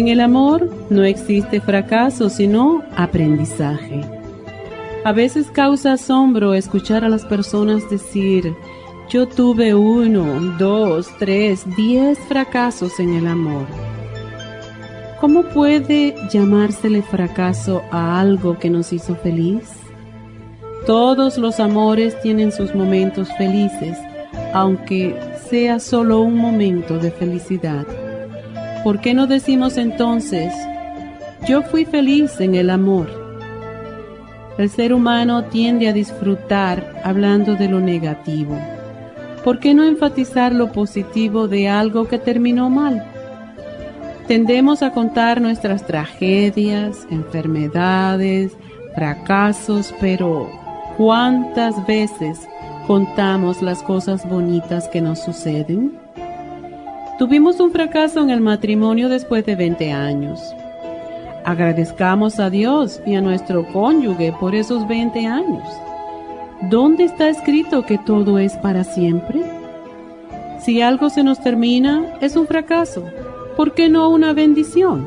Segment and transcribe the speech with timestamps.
[0.00, 4.00] En el amor no existe fracaso, sino aprendizaje.
[5.04, 8.54] A veces causa asombro escuchar a las personas decir,
[9.10, 13.66] yo tuve uno, dos, tres, diez fracasos en el amor.
[15.20, 19.68] ¿Cómo puede llamársele fracaso a algo que nos hizo feliz?
[20.86, 23.98] Todos los amores tienen sus momentos felices,
[24.54, 25.14] aunque
[25.50, 27.84] sea solo un momento de felicidad.
[28.82, 30.54] ¿Por qué no decimos entonces,
[31.46, 33.08] yo fui feliz en el amor?
[34.56, 38.58] El ser humano tiende a disfrutar hablando de lo negativo.
[39.44, 43.04] ¿Por qué no enfatizar lo positivo de algo que terminó mal?
[44.26, 48.56] Tendemos a contar nuestras tragedias, enfermedades,
[48.94, 50.48] fracasos, pero
[50.96, 52.48] ¿cuántas veces
[52.86, 55.99] contamos las cosas bonitas que nos suceden?
[57.20, 60.40] Tuvimos un fracaso en el matrimonio después de 20 años.
[61.44, 65.62] Agradezcamos a Dios y a nuestro cónyuge por esos 20 años.
[66.70, 69.42] ¿Dónde está escrito que todo es para siempre?
[70.64, 73.04] Si algo se nos termina, es un fracaso.
[73.54, 75.06] ¿Por qué no una bendición?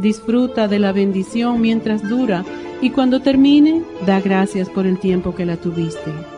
[0.00, 2.44] Disfruta de la bendición mientras dura
[2.80, 6.37] y cuando termine, da gracias por el tiempo que la tuviste.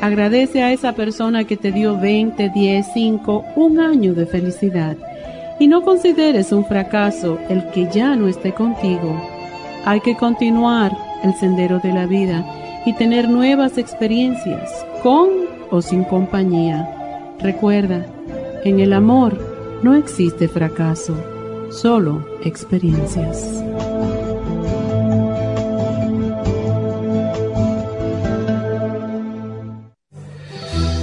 [0.00, 4.96] Agradece a esa persona que te dio 20, 10, 5, un año de felicidad.
[5.58, 9.20] Y no consideres un fracaso el que ya no esté contigo.
[9.84, 10.92] Hay que continuar
[11.22, 12.44] el sendero de la vida
[12.84, 14.70] y tener nuevas experiencias,
[15.02, 15.28] con
[15.70, 16.88] o sin compañía.
[17.40, 18.04] Recuerda,
[18.64, 19.38] en el amor
[19.82, 21.16] no existe fracaso,
[21.70, 23.62] solo experiencias.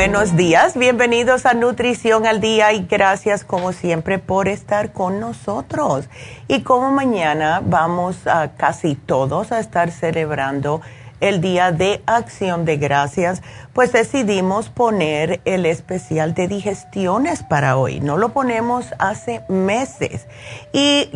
[0.00, 6.08] Buenos días, bienvenidos a Nutrición al Día y gracias como siempre por estar con nosotros.
[6.48, 10.80] Y como mañana vamos a casi todos a estar celebrando
[11.20, 13.42] el Día de Acción de Gracias,
[13.74, 18.00] pues decidimos poner el especial de digestiones para hoy.
[18.00, 20.26] No lo ponemos hace meses.
[20.72, 21.10] Y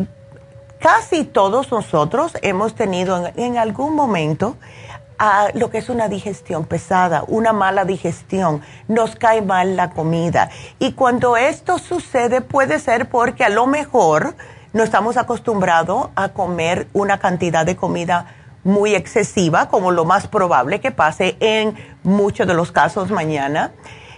[0.77, 4.57] casi todos nosotros hemos tenido en, en algún momento
[5.17, 10.49] a lo que es una digestión pesada, una mala digestión, nos cae mal la comida.
[10.79, 14.35] Y cuando esto sucede puede ser porque a lo mejor
[14.73, 18.33] no estamos acostumbrados a comer una cantidad de comida
[18.65, 23.71] muy excesiva, como lo más probable que pase en muchos de los casos mañana.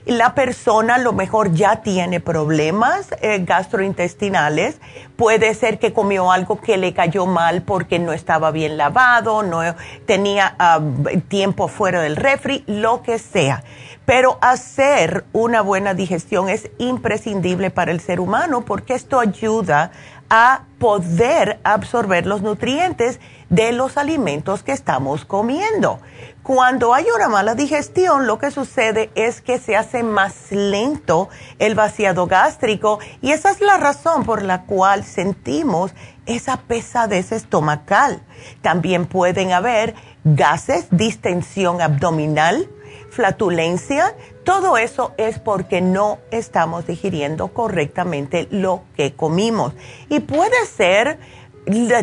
[0.07, 4.79] La persona a lo mejor ya tiene problemas eh, gastrointestinales,
[5.15, 9.61] puede ser que comió algo que le cayó mal porque no estaba bien lavado, no
[10.05, 10.79] tenía ah,
[11.27, 13.63] tiempo fuera del refri, lo que sea.
[14.05, 19.91] Pero hacer una buena digestión es imprescindible para el ser humano porque esto ayuda
[20.29, 23.19] a poder absorber los nutrientes
[23.49, 25.99] de los alimentos que estamos comiendo.
[26.47, 31.27] Cuando hay una mala digestión, lo que sucede es que se hace más lento
[31.59, 35.91] el vaciado gástrico y esa es la razón por la cual sentimos
[36.25, 38.21] esa pesadez estomacal.
[38.61, 42.69] También pueden haber gases, distensión abdominal,
[43.09, 44.15] flatulencia,
[44.45, 49.73] todo eso es porque no estamos digiriendo correctamente lo que comimos.
[50.07, 51.19] Y puede ser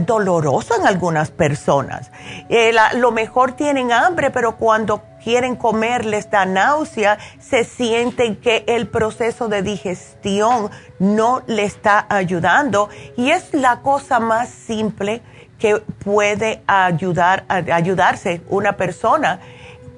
[0.00, 2.10] doloroso en algunas personas.
[2.48, 8.64] Eh, lo mejor tienen hambre, pero cuando quieren comer les da náusea, se sienten que
[8.66, 15.22] el proceso de digestión no le está ayudando y es la cosa más simple
[15.58, 19.40] que puede ayudar ayudarse una persona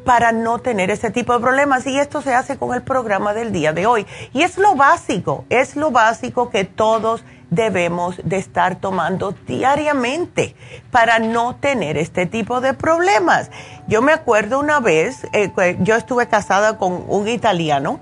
[0.04, 3.50] para no tener ese tipo de problemas y esto se hace con el programa del
[3.50, 4.06] día de hoy.
[4.32, 10.56] Y es lo básico, es lo básico que todos debemos de estar tomando diariamente
[10.90, 13.50] para no tener este tipo de problemas.
[13.86, 18.00] Yo me acuerdo una vez, eh, yo estuve casada con un italiano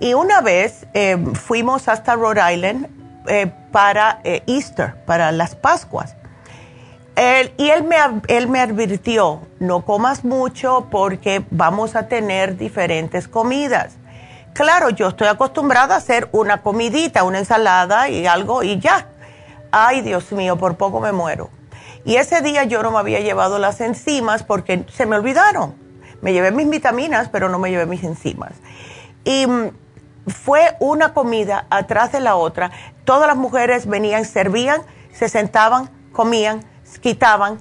[0.00, 2.88] y una vez eh, fuimos hasta Rhode Island
[3.28, 6.16] eh, para Easter, para las Pascuas.
[7.56, 13.96] y él me, él me advirtió, no comas mucho porque vamos a tener diferentes comidas.
[14.54, 19.08] Claro, yo estoy acostumbrada a hacer una comidita, una ensalada y algo y ya.
[19.72, 21.50] Ay, Dios mío, por poco me muero.
[22.04, 25.74] Y ese día yo no me había llevado las enzimas porque se me olvidaron.
[26.22, 28.52] Me llevé mis vitaminas, pero no me llevé mis enzimas.
[29.24, 29.70] Y mm,
[30.28, 32.70] fue una comida atrás de la otra.
[33.04, 36.64] Todas las mujeres venían, servían, se sentaban, comían,
[37.00, 37.58] quitaban,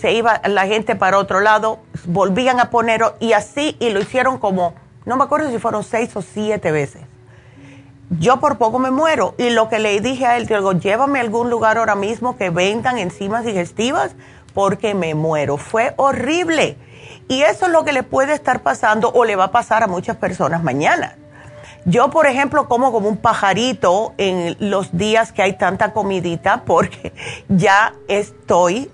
[0.00, 4.38] se iba la gente para otro lado, volvían a poner y así, y lo hicieron
[4.38, 4.74] como
[5.06, 7.02] no me acuerdo si fueron seis o siete veces.
[8.10, 9.34] Yo por poco me muero.
[9.38, 12.50] Y lo que le dije a él, digo, llévame a algún lugar ahora mismo que
[12.50, 14.14] vendan enzimas digestivas
[14.52, 15.56] porque me muero.
[15.56, 16.76] Fue horrible.
[17.28, 19.86] Y eso es lo que le puede estar pasando o le va a pasar a
[19.86, 21.16] muchas personas mañana.
[21.84, 27.12] Yo, por ejemplo, como como un pajarito en los días que hay tanta comidita porque
[27.48, 28.90] ya estoy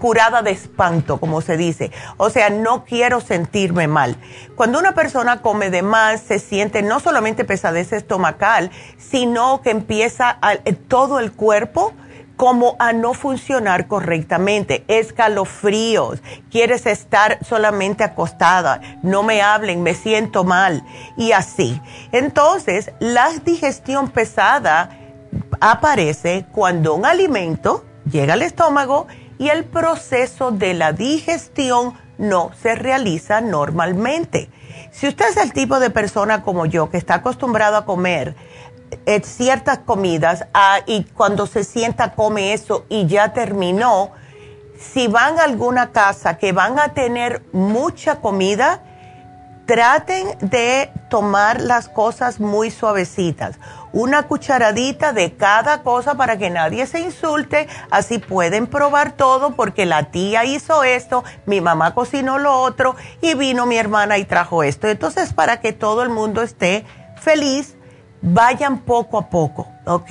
[0.00, 1.90] curada de espanto, como se dice.
[2.16, 4.16] O sea, no quiero sentirme mal.
[4.56, 10.38] Cuando una persona come de más, se siente no solamente pesadez estomacal, sino que empieza
[10.64, 11.92] eh, todo el cuerpo
[12.40, 20.42] como a no funcionar correctamente, escalofríos, quieres estar solamente acostada, no me hablen, me siento
[20.42, 20.82] mal
[21.18, 21.78] y así.
[22.12, 24.88] Entonces, la digestión pesada
[25.60, 29.06] aparece cuando un alimento llega al estómago
[29.40, 34.50] y el proceso de la digestión no se realiza normalmente.
[34.92, 38.36] Si usted es el tipo de persona como yo que está acostumbrado a comer
[39.06, 44.10] eh, ciertas comidas ah, y cuando se sienta come eso y ya terminó,
[44.78, 48.82] si van a alguna casa que van a tener mucha comida,
[49.64, 53.58] traten de tomar las cosas muy suavecitas.
[53.92, 57.68] Una cucharadita de cada cosa para que nadie se insulte.
[57.90, 63.34] Así pueden probar todo porque la tía hizo esto, mi mamá cocinó lo otro y
[63.34, 64.88] vino mi hermana y trajo esto.
[64.88, 66.84] Entonces, para que todo el mundo esté
[67.20, 67.76] feliz,
[68.22, 70.10] vayan poco a poco, ¿ok?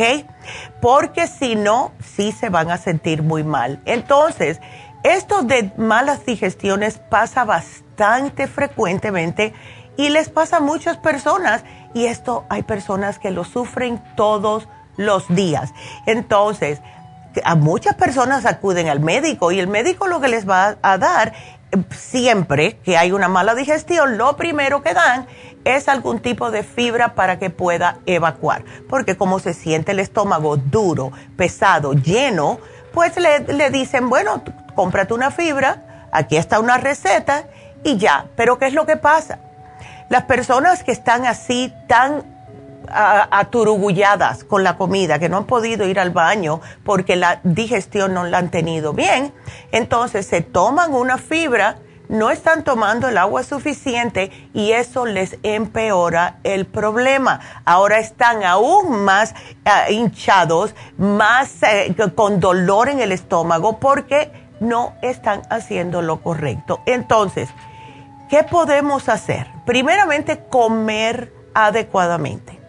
[0.81, 3.81] Porque si no, sí se van a sentir muy mal.
[3.85, 4.59] Entonces,
[5.03, 9.53] esto de malas digestiones pasa bastante frecuentemente
[9.95, 14.67] y les pasa a muchas personas y esto hay personas que lo sufren todos
[14.97, 15.73] los días.
[16.05, 16.81] Entonces,
[17.43, 21.33] a muchas personas acuden al médico y el médico lo que les va a dar
[21.91, 25.27] siempre que hay una mala digestión, lo primero que dan
[25.65, 30.57] es algún tipo de fibra para que pueda evacuar, porque como se siente el estómago
[30.57, 32.59] duro, pesado, lleno,
[32.93, 34.41] pues le, le dicen, bueno,
[34.73, 37.45] cómprate una fibra, aquí está una receta
[37.83, 38.25] y ya.
[38.35, 39.39] Pero ¿qué es lo que pasa?
[40.09, 42.23] Las personas que están así tan
[42.91, 48.23] aturugulladas con la comida, que no han podido ir al baño porque la digestión no
[48.23, 49.33] la han tenido bien,
[49.71, 56.39] entonces se toman una fibra, no están tomando el agua suficiente y eso les empeora
[56.43, 57.39] el problema.
[57.65, 59.35] Ahora están aún más
[59.65, 66.81] ah, hinchados, más eh, con dolor en el estómago porque no están haciendo lo correcto.
[66.87, 67.49] Entonces,
[68.29, 69.47] ¿qué podemos hacer?
[69.69, 72.59] primeramente comer adecuadamente.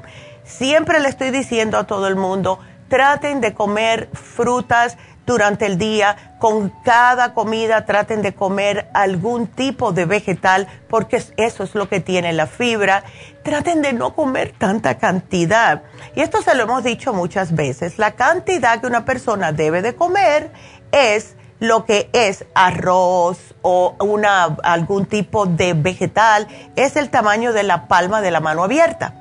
[0.44, 6.36] Siempre le estoy diciendo a todo el mundo, traten de comer frutas durante el día,
[6.38, 12.00] con cada comida traten de comer algún tipo de vegetal porque eso es lo que
[12.00, 13.04] tiene la fibra.
[13.42, 15.84] Traten de no comer tanta cantidad.
[16.14, 17.98] Y esto se lo hemos dicho muchas veces.
[17.98, 20.50] La cantidad que una persona debe de comer
[20.92, 27.62] es lo que es arroz o una, algún tipo de vegetal, es el tamaño de
[27.62, 29.14] la palma de la mano abierta.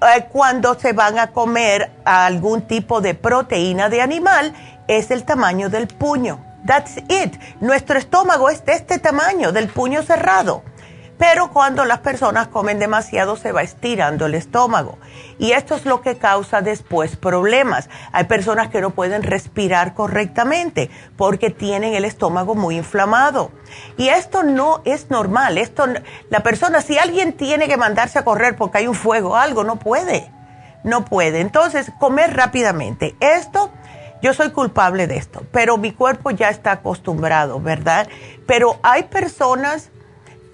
[0.00, 4.54] Eh, cuando se van a comer algún tipo de proteína de animal,
[4.88, 6.44] es el tamaño del puño.
[6.66, 7.36] That's it.
[7.60, 10.62] Nuestro estómago es de este tamaño, del puño cerrado.
[11.18, 14.98] Pero cuando las personas comen demasiado se va estirando el estómago.
[15.38, 17.90] Y esto es lo que causa después problemas.
[18.12, 23.50] Hay personas que no pueden respirar correctamente porque tienen el estómago muy inflamado.
[23.96, 25.58] Y esto no es normal.
[25.58, 25.86] Esto,
[26.30, 29.76] la persona, si alguien tiene que mandarse a correr porque hay un fuego algo, no
[29.76, 30.30] puede.
[30.84, 31.40] No puede.
[31.40, 33.16] Entonces, comer rápidamente.
[33.18, 33.72] Esto
[34.22, 38.08] yo soy culpable de esto, pero mi cuerpo ya está acostumbrado, ¿verdad?
[38.46, 39.90] Pero hay personas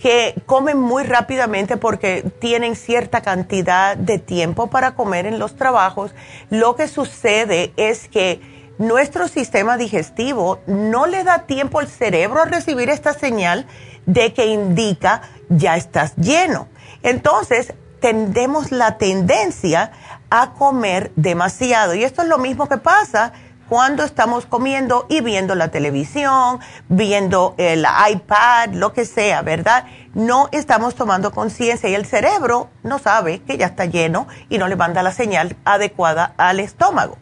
[0.00, 6.14] que comen muy rápidamente porque tienen cierta cantidad de tiempo para comer en los trabajos.
[6.50, 8.40] Lo que sucede es que
[8.78, 13.66] nuestro sistema digestivo no le da tiempo al cerebro a recibir esta señal
[14.06, 16.68] de que indica ya estás lleno.
[17.02, 19.92] Entonces, tendemos la tendencia
[20.28, 21.94] a comer demasiado.
[21.94, 23.32] Y esto es lo mismo que pasa
[23.74, 29.86] cuando estamos comiendo y viendo la televisión, viendo el iPad, lo que sea, ¿verdad?
[30.14, 34.68] No estamos tomando conciencia y el cerebro no sabe que ya está lleno y no
[34.68, 37.18] le manda la señal adecuada al estómago.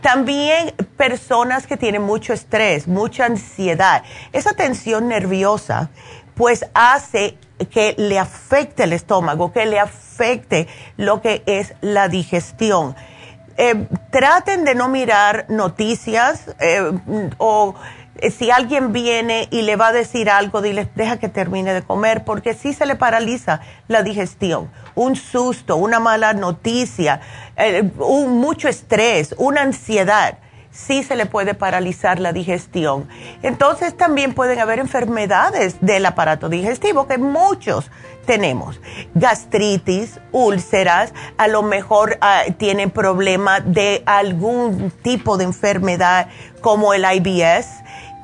[0.00, 4.02] También personas que tienen mucho estrés, mucha ansiedad,
[4.32, 5.90] esa tensión nerviosa,
[6.34, 7.36] pues hace
[7.70, 10.66] que le afecte el estómago, que le afecte
[10.96, 12.96] lo que es la digestión
[13.62, 16.80] eh, traten de no mirar noticias eh,
[17.36, 17.74] o
[18.16, 21.82] eh, si alguien viene y le va a decir algo, dile, deja que termine de
[21.82, 24.70] comer, porque sí se le paraliza la digestión.
[24.94, 27.20] Un susto, una mala noticia,
[27.98, 30.38] un, mucho estrés, una ansiedad
[30.70, 33.08] sí se le puede paralizar la digestión.
[33.42, 37.90] Entonces también pueden haber enfermedades del aparato digestivo que muchos
[38.26, 38.80] tenemos.
[39.14, 46.28] Gastritis, úlceras, a lo mejor ah, tienen problema de algún tipo de enfermedad
[46.60, 47.66] como el IBS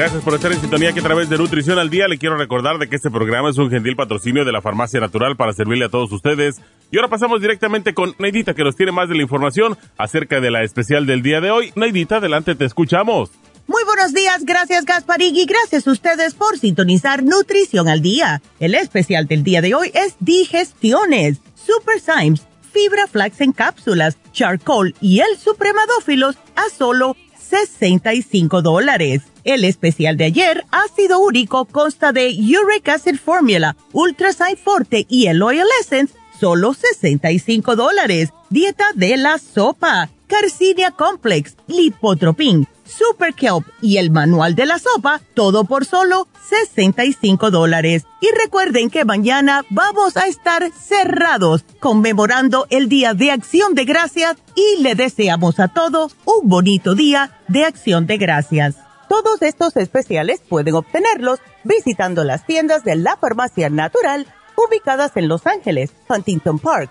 [0.00, 2.78] Gracias por estar en sintonía que a través de Nutrición al Día le quiero recordar
[2.78, 5.88] de que este programa es un gentil patrocinio de la Farmacia Natural para servirle a
[5.90, 6.56] todos ustedes.
[6.90, 10.50] Y ahora pasamos directamente con Neidita que nos tiene más de la información acerca de
[10.50, 11.74] la especial del día de hoy.
[11.76, 13.30] Neidita, adelante, te escuchamos.
[13.66, 18.40] Muy buenos días, gracias Gasparigui, gracias a ustedes por sintonizar Nutrición al Día.
[18.58, 22.40] El especial del día de hoy es Digestiones, Super Symes,
[22.72, 27.16] Fibra Flax en cápsulas, Charcoal y el Supremadófilos a solo
[27.50, 29.22] 65 dólares.
[29.44, 35.42] El especial de ayer, ácido úrico, consta de Uric Acid Formula, Ultrasign Forte y el
[35.42, 38.30] Oil Essence, solo 65 dólares.
[38.48, 45.20] Dieta de la sopa, Carcinia Complex, Lipotropin, Super Kelp y el manual de la sopa,
[45.34, 48.04] todo por solo 65 dólares.
[48.20, 54.36] Y recuerden que mañana vamos a estar cerrados conmemorando el Día de Acción de Gracias
[54.54, 58.76] y le deseamos a todos un bonito día de Acción de Gracias.
[59.08, 65.46] Todos estos especiales pueden obtenerlos visitando las tiendas de la Farmacia Natural ubicadas en Los
[65.46, 66.90] Ángeles, Huntington Park,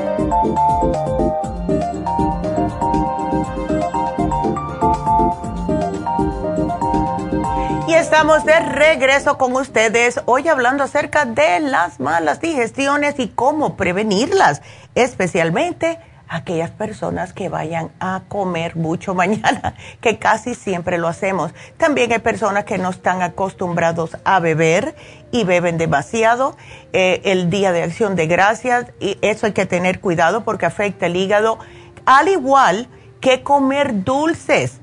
[7.93, 14.61] Estamos de regreso con ustedes hoy hablando acerca de las malas digestiones y cómo prevenirlas,
[14.95, 21.53] especialmente aquellas personas que vayan a comer mucho mañana, que casi siempre lo hacemos.
[21.77, 24.95] También hay personas que no están acostumbrados a beber
[25.31, 26.57] y beben demasiado.
[26.93, 31.05] Eh, el día de acción de gracias, y eso hay que tener cuidado porque afecta
[31.05, 31.59] el hígado,
[32.05, 32.87] al igual
[33.19, 34.80] que comer dulces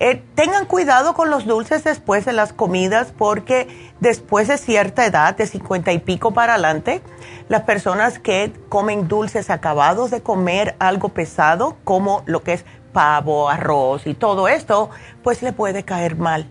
[0.00, 5.36] eh, tengan cuidado con los dulces después de las comidas porque después de cierta edad,
[5.36, 7.02] de 50 y pico para adelante,
[7.48, 13.48] las personas que comen dulces acabados de comer algo pesado, como lo que es pavo,
[13.48, 14.90] arroz y todo esto,
[15.24, 16.48] pues le puede caer mal,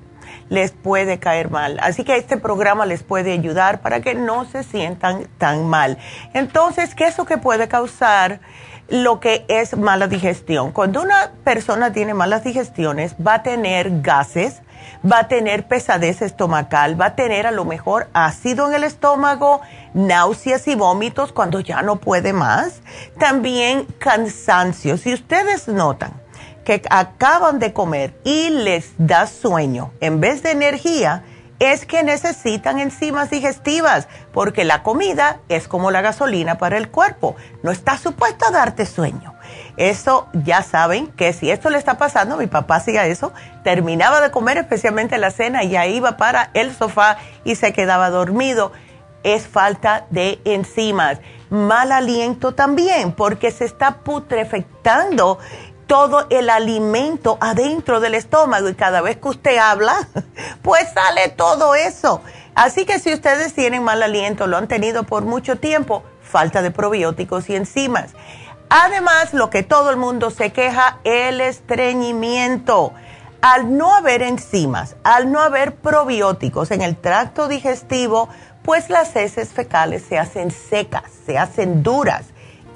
[0.50, 1.80] les puede caer mal.
[1.82, 5.98] Así que este programa les puede ayudar para que no se sientan tan mal.
[6.34, 8.42] Entonces, ¿qué es lo que puede causar?
[8.89, 10.72] Lo que es mala digestión.
[10.72, 14.62] Cuando una persona tiene malas digestiones, va a tener gases,
[15.10, 19.62] va a tener pesadez estomacal, va a tener a lo mejor ácido en el estómago,
[19.94, 22.82] náuseas y vómitos cuando ya no puede más.
[23.20, 24.98] También cansancio.
[24.98, 26.13] Si ustedes notan
[26.63, 31.24] que acaban de comer y les da sueño en vez de energía,
[31.60, 37.36] es que necesitan enzimas digestivas, porque la comida es como la gasolina para el cuerpo,
[37.63, 39.34] no está supuesto a darte sueño.
[39.78, 43.32] Eso ya saben que si esto le está pasando, mi papá hacía eso,
[43.63, 48.10] terminaba de comer especialmente la cena y ya iba para el sofá y se quedaba
[48.10, 48.72] dormido.
[49.24, 51.20] Es falta de enzimas.
[51.50, 55.39] Mal aliento también, porque se está putrefectando
[55.88, 60.08] todo el alimento adentro del estómago y cada vez que usted habla,
[60.62, 62.21] pues sale todo eso.
[62.54, 66.71] Así que si ustedes tienen mal aliento, lo han tenido por mucho tiempo, falta de
[66.71, 68.12] probióticos y enzimas.
[68.69, 72.93] Además, lo que todo el mundo se queja, el estreñimiento.
[73.41, 78.28] Al no haber enzimas, al no haber probióticos en el tracto digestivo,
[78.63, 82.26] pues las heces fecales se hacen secas, se hacen duras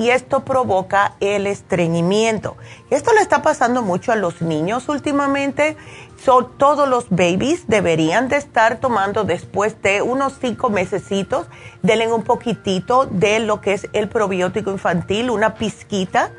[0.02, 2.58] y esto provoca el estreñimiento.
[2.90, 5.78] Esto le está pasando mucho a los niños últimamente.
[6.26, 11.46] Son todos los babies deberían de estar tomando después de unos cinco mesecitos,
[11.84, 16.32] denle un poquitito de lo que es el probiótico infantil, una pizquita,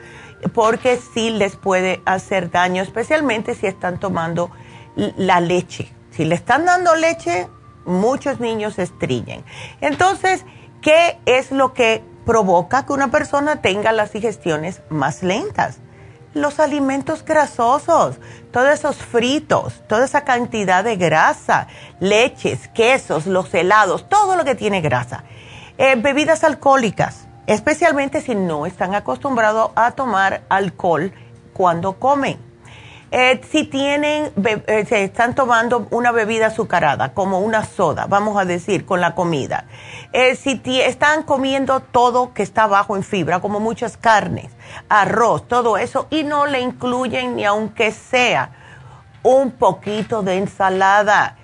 [0.54, 4.50] porque sí les puede hacer daño, especialmente si están tomando
[4.96, 5.92] la leche.
[6.10, 7.48] Si le están dando leche,
[7.84, 9.44] muchos niños se estreñen.
[9.80, 10.44] Entonces,
[10.80, 15.78] ¿qué es lo que provoca que una persona tenga las digestiones más lentas.
[16.34, 18.16] Los alimentos grasosos,
[18.52, 21.66] todos esos fritos, toda esa cantidad de grasa,
[22.00, 25.24] leches, quesos, los helados, todo lo que tiene grasa.
[25.76, 31.12] Eh, bebidas alcohólicas, especialmente si no están acostumbrados a tomar alcohol
[31.52, 32.51] cuando comen
[33.14, 38.46] eh, si tienen, eh, se están tomando una bebida azucarada, como una soda, vamos a
[38.46, 39.66] decir, con la comida.
[40.14, 44.50] Eh, si están comiendo todo que está bajo en fibra, como muchas carnes,
[44.88, 48.52] arroz, todo eso, y no le incluyen ni aunque sea
[49.22, 51.36] un poquito de ensalada.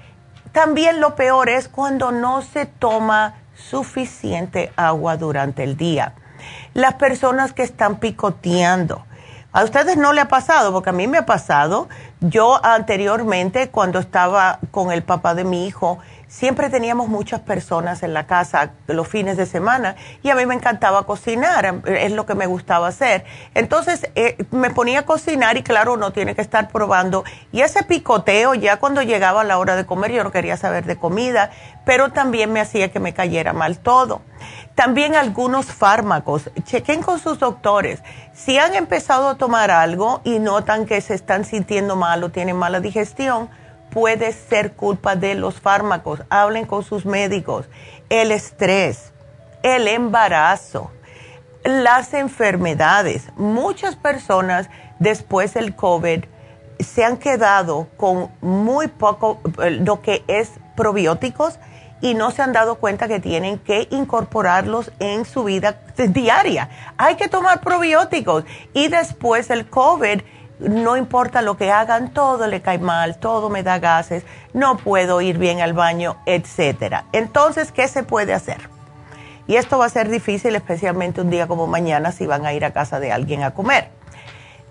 [0.52, 6.14] También lo peor es cuando no se toma suficiente agua durante el día.
[6.72, 9.04] Las personas que están picoteando,
[9.52, 11.88] a ustedes no le ha pasado, porque a mí me ha pasado.
[12.20, 18.14] Yo anteriormente, cuando estaba con el papá de mi hijo, siempre teníamos muchas personas en
[18.14, 22.34] la casa los fines de semana y a mí me encantaba cocinar, es lo que
[22.34, 23.24] me gustaba hacer.
[23.54, 27.24] Entonces eh, me ponía a cocinar y claro, uno tiene que estar probando.
[27.50, 30.96] Y ese picoteo, ya cuando llegaba la hora de comer, yo no quería saber de
[30.96, 31.50] comida,
[31.84, 34.20] pero también me hacía que me cayera mal todo.
[34.74, 36.50] También algunos fármacos.
[36.62, 38.00] Chequen con sus doctores.
[38.32, 42.56] Si han empezado a tomar algo y notan que se están sintiendo mal o tienen
[42.56, 43.48] mala digestión,
[43.90, 46.22] puede ser culpa de los fármacos.
[46.30, 47.68] Hablen con sus médicos.
[48.08, 49.12] El estrés,
[49.62, 50.90] el embarazo,
[51.64, 53.30] las enfermedades.
[53.36, 56.24] Muchas personas después del COVID
[56.80, 61.58] se han quedado con muy poco, eh, lo que es probióticos,
[62.00, 66.70] y no se han dado cuenta que tienen que incorporarlos en su vida diaria.
[66.96, 70.20] Hay que tomar probióticos y después del COVID,
[70.60, 75.20] no importa lo que hagan, todo le cae mal, todo me da gases, no puedo
[75.20, 77.04] ir bien al baño, etcétera.
[77.12, 78.68] Entonces, ¿qué se puede hacer?
[79.46, 82.64] Y esto va a ser difícil, especialmente un día como mañana, si van a ir
[82.64, 83.98] a casa de alguien a comer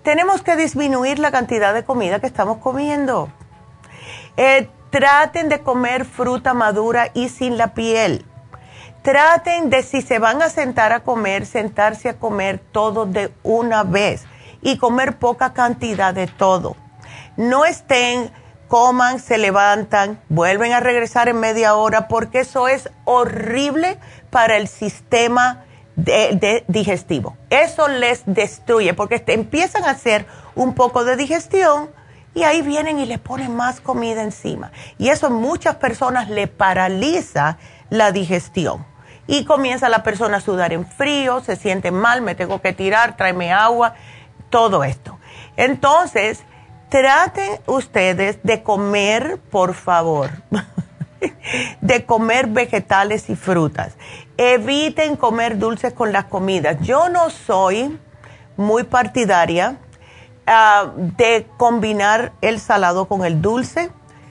[0.08, 3.28] tenemos que disminuir la cantidad de comida que estamos comiendo.
[4.38, 8.24] Eh, traten de comer fruta madura y sin la piel.
[9.02, 13.82] Traten de si se van a sentar a comer, sentarse a comer todo de una
[13.82, 14.24] vez
[14.62, 16.76] y comer poca cantidad de todo.
[17.36, 18.30] No estén,
[18.68, 23.98] coman, se levantan, vuelven a regresar en media hora porque eso es horrible
[24.30, 25.64] para el sistema
[25.96, 27.36] de, digestivo.
[27.50, 31.90] Eso les destruye porque empiezan a hacer un poco de digestión
[32.34, 34.70] y ahí vienen y le ponen más comida encima.
[34.98, 37.58] Y eso muchas personas le paraliza
[37.90, 38.86] la digestión.
[39.26, 43.16] Y comienza la persona a sudar en frío, se siente mal, me tengo que tirar,
[43.16, 43.94] tráeme agua,
[44.50, 45.18] todo esto.
[45.56, 46.44] Entonces,
[46.88, 50.30] traten ustedes de comer, por favor,
[51.80, 53.96] de comer vegetales y frutas
[54.38, 56.78] eviten comer dulces con las comidas.
[56.80, 57.98] Yo no soy
[58.56, 59.76] muy partidaria
[60.46, 63.90] ah, de combinar el salado con el dulce.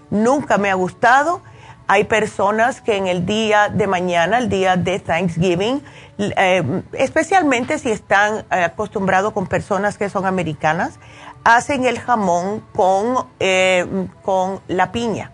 [0.10, 1.42] Nunca me ha gustado.
[1.88, 5.82] Hay personas que en el día de mañana, el día de Thanksgiving,
[6.18, 11.00] eh, especialmente si están eh, acostumbrados con personas que son americanas,
[11.44, 13.86] hacen el jamón con, eh,
[14.24, 15.32] con la piña.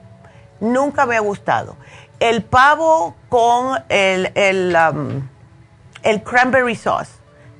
[0.59, 1.75] Nunca me ha gustado
[2.23, 5.27] el pavo con el, el, um,
[6.03, 7.11] el cranberry sauce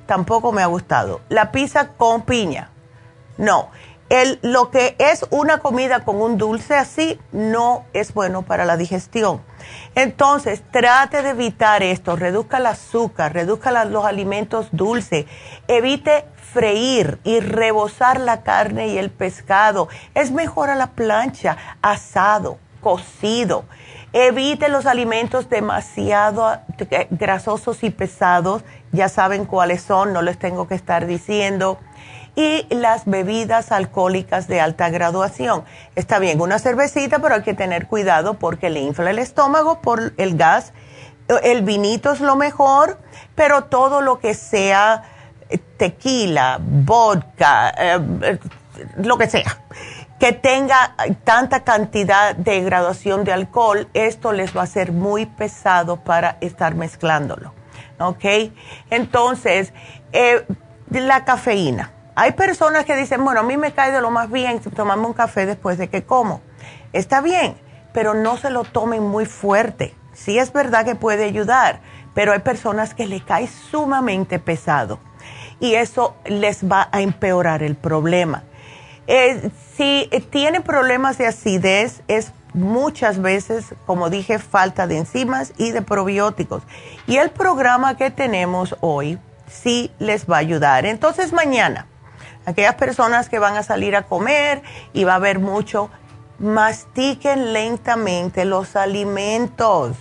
[0.06, 1.20] tampoco me ha gustado.
[1.28, 2.70] La pizza con piña,
[3.36, 3.68] no.
[4.10, 8.76] El, lo que es una comida con un dulce así no es bueno para la
[8.76, 9.40] digestión.
[9.94, 15.26] Entonces, trate de evitar esto, reduzca el azúcar, reduzca los alimentos dulces,
[15.68, 19.88] evite freír y rebozar la carne y el pescado.
[20.14, 23.64] Es mejor a la plancha, asado, cocido.
[24.12, 28.62] Evite los alimentos demasiado eh, grasosos y pesados,
[28.92, 31.78] ya saben cuáles son, no les tengo que estar diciendo.
[32.36, 35.64] Y las bebidas alcohólicas de alta graduación.
[35.94, 40.12] Está bien, una cervecita, pero hay que tener cuidado porque le infla el estómago por
[40.16, 40.72] el gas.
[41.42, 42.98] El vinito es lo mejor,
[43.34, 45.04] pero todo lo que sea
[45.48, 48.38] eh, tequila, vodka, eh,
[48.96, 49.58] lo que sea
[50.18, 50.94] que tenga
[51.24, 56.74] tanta cantidad de graduación de alcohol, esto les va a ser muy pesado para estar
[56.74, 57.52] mezclándolo.
[57.98, 58.24] ¿Ok?
[58.90, 59.72] Entonces,
[60.12, 60.46] eh,
[60.88, 61.90] la cafeína.
[62.16, 65.12] Hay personas que dicen, bueno, a mí me cae de lo más bien tomarme un
[65.12, 66.42] café después de que como.
[66.92, 67.56] Está bien,
[67.92, 69.94] pero no se lo tomen muy fuerte.
[70.12, 71.80] Sí es verdad que puede ayudar,
[72.14, 75.00] pero hay personas que le cae sumamente pesado
[75.60, 78.44] y eso les va a empeorar el problema.
[79.06, 85.72] Eh, si tiene problemas de acidez, es muchas veces, como dije, falta de enzimas y
[85.72, 86.62] de probióticos.
[87.06, 90.86] Y el programa que tenemos hoy sí les va a ayudar.
[90.86, 91.86] Entonces mañana,
[92.46, 95.90] aquellas personas que van a salir a comer y va a haber mucho,
[96.38, 99.96] mastiquen lentamente los alimentos.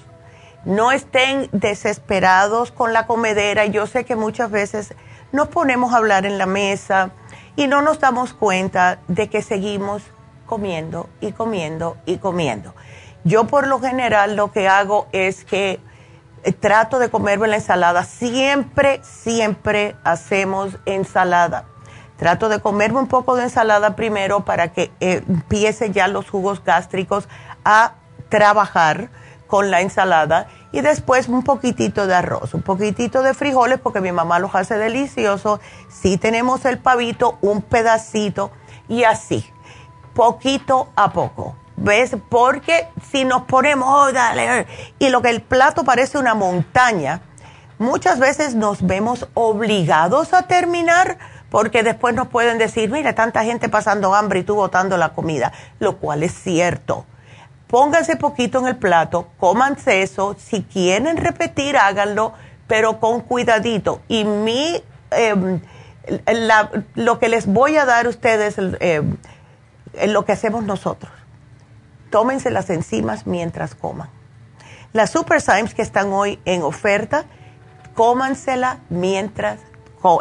[0.65, 3.65] No estén desesperados con la comedera.
[3.65, 4.93] Yo sé que muchas veces
[5.31, 7.11] nos ponemos a hablar en la mesa
[7.55, 10.03] y no nos damos cuenta de que seguimos
[10.45, 12.73] comiendo y comiendo y comiendo.
[13.23, 15.79] Yo por lo general lo que hago es que
[16.43, 18.03] eh, trato de comerme la ensalada.
[18.03, 21.65] Siempre, siempre hacemos ensalada.
[22.23, 26.63] Trato de comerme un poco de ensalada primero para que eh, empiece ya los jugos
[26.63, 27.27] gástricos
[27.65, 27.95] a
[28.29, 29.09] trabajar
[29.45, 34.13] con la ensalada y después un poquitito de arroz, un poquitito de frijoles porque mi
[34.13, 35.59] mamá los hace deliciosos.
[35.89, 38.51] Si tenemos el pavito, un pedacito
[38.87, 39.45] y así,
[40.13, 41.57] poquito a poco.
[41.75, 42.15] ¿Ves?
[42.29, 44.09] Porque si nos ponemos, oh,
[44.97, 47.19] y lo que el plato parece una montaña,
[47.79, 51.17] muchas veces nos vemos obligados a terminar
[51.53, 55.53] porque después nos pueden decir, mira, tanta gente pasando hambre y tú botando la comida,
[55.79, 57.05] lo cual es cierto
[57.73, 62.33] pónganse poquito en el plato, cómanse eso, si quieren repetir, háganlo,
[62.67, 63.99] pero con cuidadito.
[64.07, 65.59] Y mi, em,
[66.93, 69.17] lo que les voy a dar a ustedes, es em,
[70.05, 71.11] lo que hacemos nosotros.
[72.11, 74.07] tómense las enzimas mientras coman.
[74.91, 77.25] Las Super Symes que están hoy en oferta,
[77.95, 79.57] cómansela mientras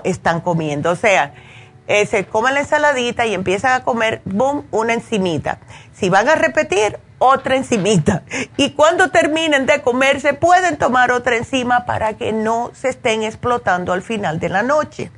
[0.04, 0.90] están comiendo.
[0.90, 1.34] O sea,
[1.86, 5.58] eh, se comen la ensaladita y empiezan a comer, boom, una encimita.
[5.92, 8.22] Si van a repetir, otra encimita.
[8.56, 13.22] Y cuando terminen de comer, se pueden tomar otra encima para que no se estén
[13.22, 15.10] explotando al final de la noche.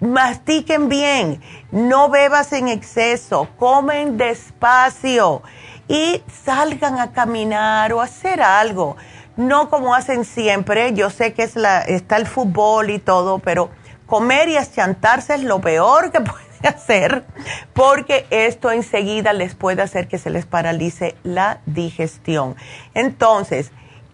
[0.00, 1.40] Mastiquen bien,
[1.72, 5.42] no bebas en exceso, comen despacio
[5.88, 8.96] y salgan a caminar o hacer algo.
[9.36, 13.70] No como hacen siempre, yo sé que está el fútbol y todo, pero
[14.08, 17.24] comer y achantarse es lo peor que puede hacer
[17.74, 22.56] porque esto enseguida les puede hacer que se les paralice la digestión.
[22.94, 23.70] Entonces,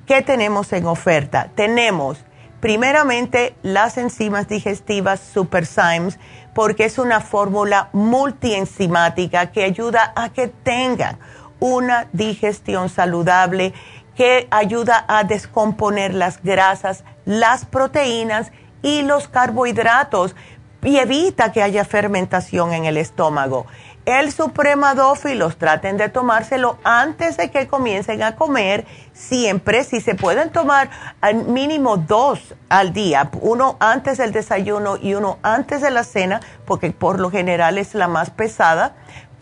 [0.07, 1.49] ¿qué tenemos en oferta?
[1.55, 2.19] Tenemos
[2.61, 6.19] primeramente las enzimas digestivas Super Symes
[6.55, 11.19] porque es una fórmula multienzimática que ayuda a que tengan
[11.61, 13.73] una digestión saludable,
[14.17, 18.53] que ayuda a descomponer las grasas, las proteínas
[18.85, 20.37] y los carbohidratos
[20.83, 23.67] y evita que haya fermentación en el estómago.
[24.05, 30.51] El supremadófilos, traten de tomárselo antes de que comiencen a comer, siempre, si se pueden
[30.51, 30.91] tomar
[31.23, 36.41] al mínimo dos al día, uno antes del desayuno y uno antes de la cena,
[36.67, 38.95] porque por lo general es la más pesada,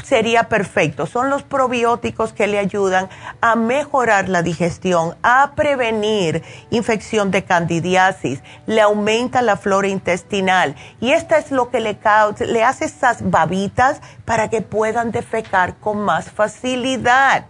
[0.02, 1.06] sería perfecto.
[1.06, 3.08] Son los probióticos que le ayudan
[3.40, 11.12] a mejorar la digestión, a prevenir infección de candidiasis, le aumenta la flora intestinal y
[11.12, 11.98] esta es lo que le,
[12.46, 17.46] le hace esas babitas para que puedan defecar con más facilidad.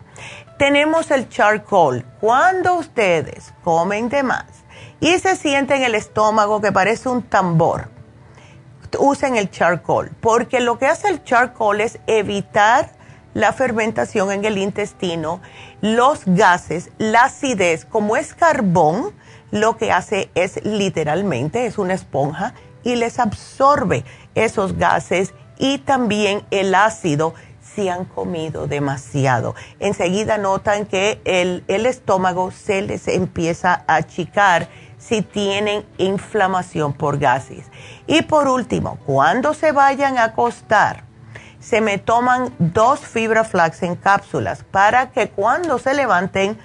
[0.58, 2.04] Tenemos el charcoal.
[2.20, 4.46] Cuando ustedes comen de más
[5.00, 7.88] y se sienten el estómago que parece un tambor,
[8.98, 12.90] usen el charcoal, porque lo que hace el charcoal es evitar
[13.34, 15.40] la fermentación en el intestino,
[15.80, 19.12] los gases, la acidez, como es carbón,
[19.50, 26.42] lo que hace es literalmente, es una esponja y les absorbe esos gases y también
[26.50, 27.34] el ácido
[27.74, 29.54] si han comido demasiado.
[29.78, 34.68] Enseguida notan que el, el estómago se les empieza a achicar
[35.02, 37.66] si tienen inflamación por gases.
[38.06, 41.04] Y por último, cuando se vayan a acostar,
[41.58, 46.58] se me toman dos fibra flax en cápsulas para que cuando se levanten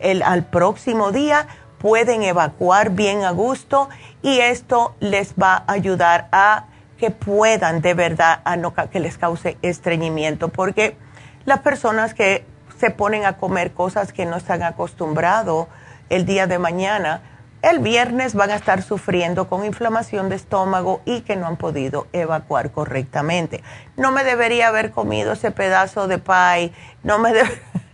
[0.00, 1.46] el, al próximo día
[1.78, 3.88] pueden evacuar bien a gusto
[4.22, 6.66] y esto les va a ayudar a
[6.98, 10.96] que puedan de verdad a no que les cause estreñimiento porque
[11.44, 12.46] las personas que
[12.78, 15.66] se ponen a comer cosas que no están acostumbrados
[16.10, 17.33] el día de mañana
[17.64, 22.06] el viernes van a estar sufriendo con inflamación de estómago y que no han podido
[22.12, 23.62] evacuar correctamente.
[23.96, 26.72] No me debería haber comido ese pedazo de pie,
[27.02, 27.32] no me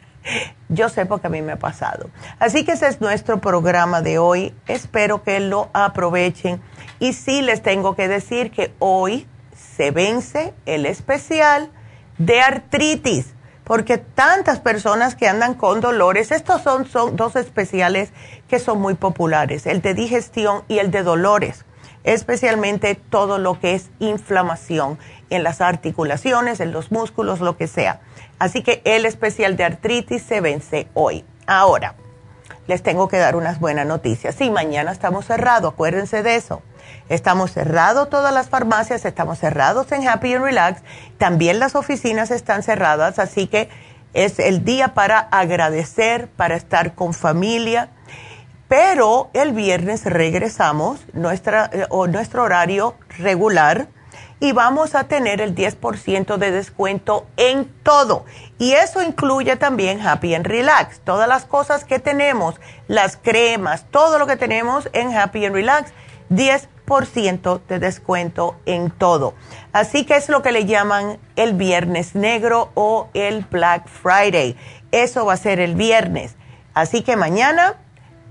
[0.68, 2.10] Yo sé porque a mí me ha pasado.
[2.38, 4.54] Así que ese es nuestro programa de hoy.
[4.66, 6.60] Espero que lo aprovechen.
[6.98, 9.26] Y sí les tengo que decir que hoy
[9.76, 11.70] se vence el especial
[12.18, 13.34] de artritis
[13.70, 18.10] porque tantas personas que andan con dolores, estos son, son dos especiales
[18.48, 21.64] que son muy populares, el de digestión y el de dolores,
[22.02, 24.98] especialmente todo lo que es inflamación
[25.30, 28.00] en las articulaciones, en los músculos, lo que sea.
[28.40, 31.24] Así que el especial de artritis se vence hoy.
[31.46, 31.94] Ahora,
[32.66, 34.34] les tengo que dar unas buenas noticias.
[34.34, 36.60] Sí, mañana estamos cerrados, acuérdense de eso.
[37.08, 40.82] Estamos cerrados todas las farmacias, estamos cerrados en Happy and Relax,
[41.18, 43.68] también las oficinas están cerradas, así que
[44.14, 47.90] es el día para agradecer, para estar con familia.
[48.68, 53.88] Pero el viernes regresamos nuestra, eh, o nuestro horario regular
[54.38, 58.24] y vamos a tener el 10% de descuento en todo.
[58.58, 61.00] Y eso incluye también Happy and Relax.
[61.00, 62.54] Todas las cosas que tenemos,
[62.88, 65.92] las cremas, todo lo que tenemos en Happy and Relax,
[66.30, 66.68] 10%
[67.68, 69.34] de descuento en todo.
[69.72, 74.56] Así que es lo que le llaman el viernes negro o el Black Friday.
[74.90, 76.34] Eso va a ser el viernes.
[76.74, 77.76] Así que mañana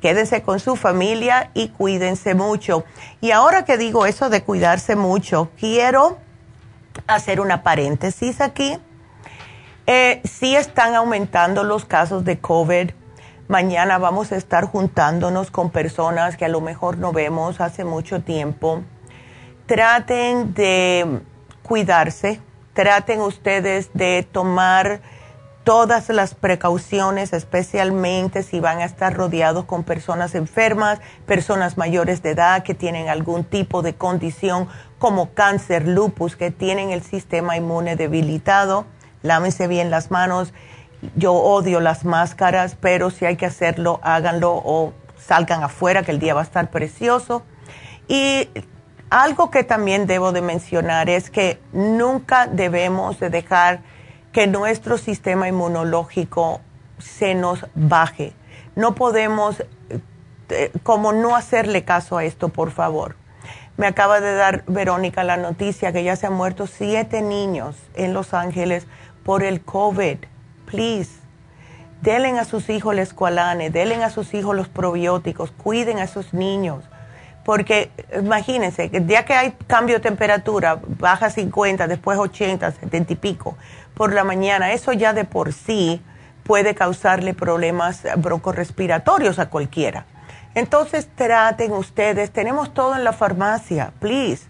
[0.02, 2.84] quédense con su familia y cuídense mucho.
[3.22, 6.18] Y ahora que digo eso de cuidarse mucho, quiero
[7.08, 8.78] hacer una paréntesis aquí.
[9.88, 12.92] Eh, sí están aumentando los casos de COVID.
[13.50, 18.22] Mañana vamos a estar juntándonos con personas que a lo mejor no vemos hace mucho
[18.22, 18.84] tiempo.
[19.66, 21.22] Traten de
[21.64, 22.42] cuidarse,
[22.74, 25.02] traten ustedes de tomar
[25.64, 32.34] todas las precauciones, especialmente si van a estar rodeados con personas enfermas, personas mayores de
[32.34, 34.68] edad que tienen algún tipo de condición
[35.00, 38.86] como cáncer, lupus, que tienen el sistema inmune debilitado.
[39.24, 40.54] Lámense bien las manos
[41.16, 46.20] Yo odio las máscaras, pero si hay que hacerlo, háganlo o salgan afuera, que el
[46.20, 47.44] día va a estar precioso.
[48.08, 48.50] Y
[49.10, 53.82] algo que también debo de mencionar es que nunca debemos de dejar
[54.32, 56.62] que nuestro sistema inmunológico
[57.00, 58.34] se nos baje.
[58.76, 59.64] No podemos,
[60.50, 63.16] eh, como no hacerle caso a esto, por favor.
[63.78, 68.14] Me acaba de dar Verónica la noticia que ya se han muerto siete niños en
[68.14, 68.86] Los Ángeles
[69.24, 70.18] por el COVID.
[70.70, 71.10] Please,
[72.02, 76.34] denle a sus hijos el escualane, denle a sus hijos los probióticos, cuiden a esos
[76.34, 76.84] niños.
[77.44, 83.16] Porque imagínense, el día que hay cambio de temperatura, baja 50, después 80, 70 y
[83.16, 83.58] pico
[83.96, 86.02] por la mañana, eso ya de por sí
[86.44, 90.06] puede causarle problemas broncorespiratorios a cualquiera.
[90.56, 94.48] Entonces traten ustedes, tenemos todo en la farmacia, please.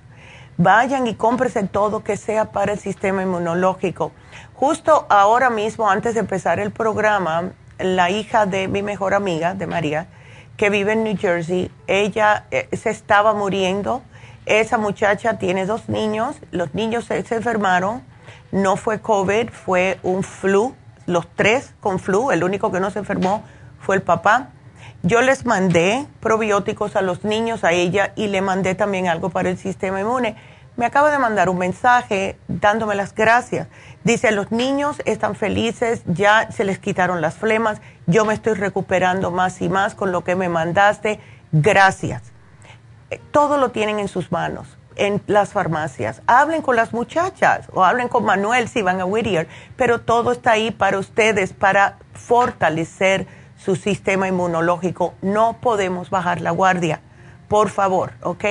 [0.58, 4.12] Vayan y cómprense todo que sea para el sistema inmunológico.
[4.60, 9.68] Justo ahora mismo, antes de empezar el programa, la hija de mi mejor amiga, de
[9.68, 10.08] María,
[10.58, 14.02] que vive en New Jersey, ella eh, se estaba muriendo.
[14.46, 18.04] Esa muchacha tiene dos niños, los niños se, se enfermaron,
[18.52, 23.00] no fue COVID, fue un flu, los tres con flu, el único que no se
[23.00, 23.46] enfermó
[23.80, 24.50] fue el papá.
[25.04, 29.50] Yo les mandé probióticos a los niños, a ella, y le mandé también algo para
[29.50, 30.36] el sistema inmune.
[30.80, 33.68] Me acaba de mandar un mensaje dándome las gracias.
[34.06, 39.30] Dice, los niños están felices, ya se les quitaron las flemas, yo me estoy recuperando
[39.30, 41.20] más y más con lo que me mandaste.
[41.52, 42.22] Gracias.
[43.10, 46.22] Eh, todo lo tienen en sus manos, en las farmacias.
[46.28, 50.52] Hablen con las muchachas o hablen con Manuel si van a Whittier, pero todo está
[50.52, 55.14] ahí para ustedes, para fortalecer su sistema inmunológico.
[55.22, 57.02] No podemos bajar la guardia,
[57.50, 58.46] por favor, ¿ok?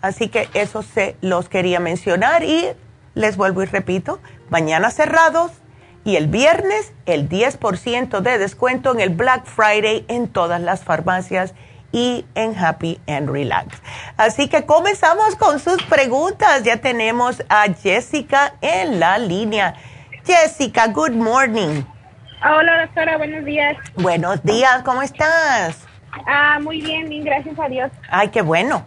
[0.00, 2.66] Así que eso se los quería mencionar y
[3.14, 4.18] les vuelvo y repito,
[4.50, 5.52] mañana cerrados
[6.04, 11.54] y el viernes el 10% de descuento en el Black Friday en todas las farmacias
[11.92, 13.80] y en Happy and Relax.
[14.16, 16.62] Así que comenzamos con sus preguntas.
[16.62, 19.74] Ya tenemos a Jessica en la línea.
[20.24, 21.82] Jessica, good morning.
[22.44, 23.76] Hola, doctora, buenos días.
[23.96, 25.87] Buenos días, ¿cómo estás?
[26.26, 27.90] Ah, muy bien, bien, gracias a Dios.
[28.10, 28.84] Ay, qué bueno.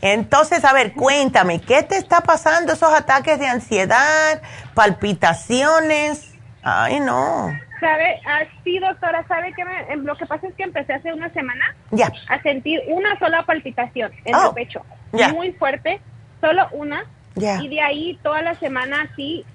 [0.00, 2.72] Entonces, a ver, cuéntame, ¿qué te está pasando?
[2.72, 4.42] ¿Esos ataques de ansiedad,
[4.74, 6.34] palpitaciones?
[6.62, 7.48] Ay, no.
[7.78, 8.20] ¿Sabe?
[8.26, 9.64] Ah, sí, doctora, ¿sabe qué?
[9.64, 12.12] Me, lo que pasa es que empecé hace una semana ya.
[12.28, 14.84] a sentir una sola palpitación en el oh, pecho.
[15.32, 16.00] Muy fuerte,
[16.40, 17.04] solo una.
[17.36, 19.51] Y de ahí toda la semana sí Em,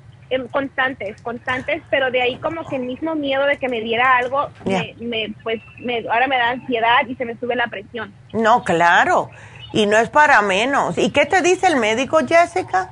[0.52, 4.50] constantes, constantes, pero de ahí como que el mismo miedo de que me diera algo,
[4.66, 8.14] me, pues me, ahora me da ansiedad y se me sube la presión.
[8.34, 9.30] No, claro,
[9.74, 10.98] y no es para menos.
[10.98, 12.92] ¿Y qué te dice el médico, Jessica?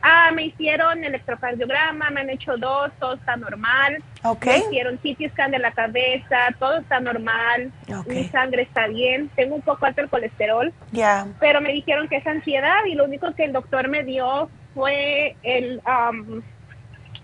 [0.00, 4.02] Ah, me hicieron electrocardiograma, me han hecho dos, todo está normal.
[4.22, 4.60] Okay.
[4.60, 7.72] Me hicieron CT scan de la cabeza, todo está normal.
[8.06, 9.28] Mi sangre está bien.
[9.34, 10.72] Tengo un poco alto el colesterol.
[10.92, 11.26] Ya.
[11.40, 15.36] Pero me dijeron que es ansiedad y lo único que el doctor me dio fue
[15.42, 15.80] el,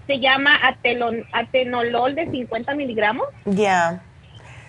[0.06, 3.26] se llama atelon, atenolol de 50 miligramos.
[3.44, 4.02] Ya.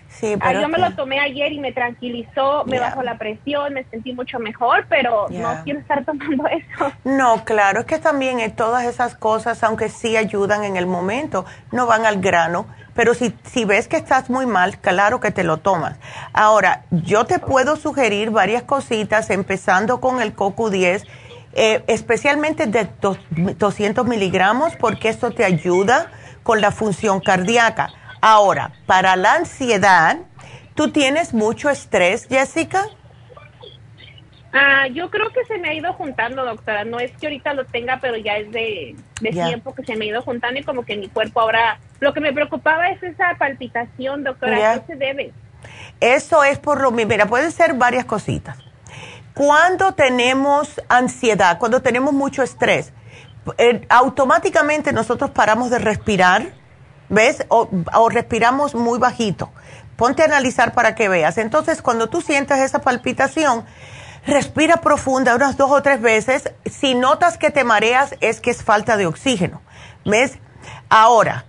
[0.07, 3.73] Sí, ah, pero yo me lo tomé ayer y me tranquilizó, me bajó la presión,
[3.73, 6.91] me sentí mucho mejor, pero no quiero estar tomando eso.
[7.03, 11.85] No, claro, es que también todas esas cosas, aunque sí ayudan en el momento, no
[11.85, 15.57] van al grano, pero si, si ves que estás muy mal, claro que te lo
[15.57, 15.97] tomas.
[16.31, 21.05] Ahora, yo te puedo sugerir varias cositas, empezando con el CoQ10
[21.56, 22.89] eh, especialmente de
[23.58, 26.12] 200 miligramos, porque esto te ayuda
[26.44, 27.94] con la función cardíaca.
[28.20, 30.18] Ahora, para la ansiedad,
[30.74, 32.86] ¿tú tienes mucho estrés, Jessica?
[34.52, 36.86] Ah, yo creo que se me ha ido juntando, doctora.
[36.86, 40.08] No es que ahorita lo tenga, pero ya es de, tiempo que se me ha
[40.10, 41.80] ido juntando y como que mi cuerpo ahora...
[42.00, 44.74] Lo que me preocupaba es esa palpitación, doctora.
[44.74, 45.34] ¿A qué se debe?
[46.00, 47.10] Eso es por lo mismo.
[47.10, 48.58] Mira, pueden ser varias cositas.
[49.36, 52.93] Cuando tenemos ansiedad, cuando tenemos mucho estrés,
[53.58, 56.54] eh, automáticamente nosotros paramos de respirar,
[57.10, 57.45] ¿ves?
[57.50, 57.67] O,
[58.10, 59.52] respiramos muy bajito.
[59.98, 61.38] Ponte a analizar para que veas.
[61.38, 63.65] Entonces, cuando tú sientes esa palpitación,
[64.26, 66.54] respira profunda unas dos o tres veces.
[66.65, 69.62] Si notas que te mareas, es que es falta de oxígeno.
[70.05, 70.39] ¿Ves?
[70.88, 71.45] Ahora,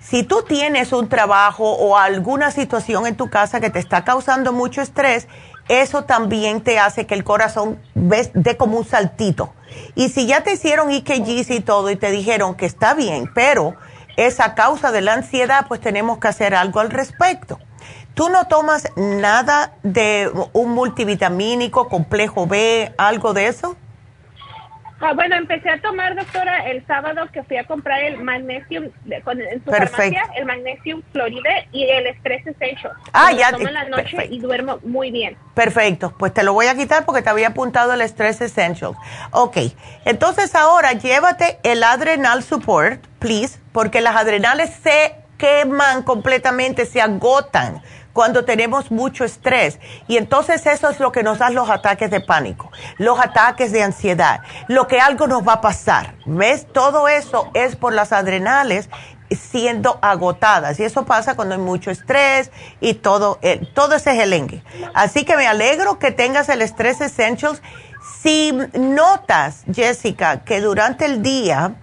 [0.00, 4.52] si tú tienes un trabajo o alguna situación en tu casa que te está causando
[4.52, 5.26] mucho estrés,
[5.68, 9.52] eso también te hace que el corazón dé como un saltito.
[9.94, 13.74] Y si ya te hicieron EKGs y todo y te dijeron que está bien, pero
[14.16, 17.58] esa causa de la ansiedad, pues tenemos que hacer algo al respecto.
[18.14, 23.76] ¿Tú no tomas nada de un multivitamínico, complejo B, algo de eso?
[25.06, 29.20] Ah, bueno, empecé a tomar, doctora, el sábado que fui a comprar el magnesium de,
[29.20, 32.94] con, en su farmacia, el magnesium floride y el estrés essential.
[33.12, 33.50] Ah, ya.
[33.50, 35.36] Lo tomo en la noche y duermo muy bien.
[35.52, 38.96] Perfecto, pues te lo voy a quitar porque te había apuntado el Stress Essentials.
[39.30, 39.58] Ok,
[40.06, 47.82] entonces ahora llévate el Adrenal Support, please, porque las adrenales se queman completamente, se agotan
[48.14, 49.78] cuando tenemos mucho estrés.
[50.08, 53.82] Y entonces eso es lo que nos da los ataques de pánico, los ataques de
[53.82, 56.14] ansiedad, lo que algo nos va a pasar.
[56.24, 56.66] ¿Ves?
[56.72, 58.88] Todo eso es por las adrenales
[59.30, 60.78] siendo agotadas.
[60.80, 62.50] Y eso pasa cuando hay mucho estrés
[62.80, 64.62] y todo, eh, todo ese gelengue.
[64.94, 67.60] Así que me alegro que tengas el Stress Essentials.
[68.22, 71.74] Si notas, Jessica, que durante el día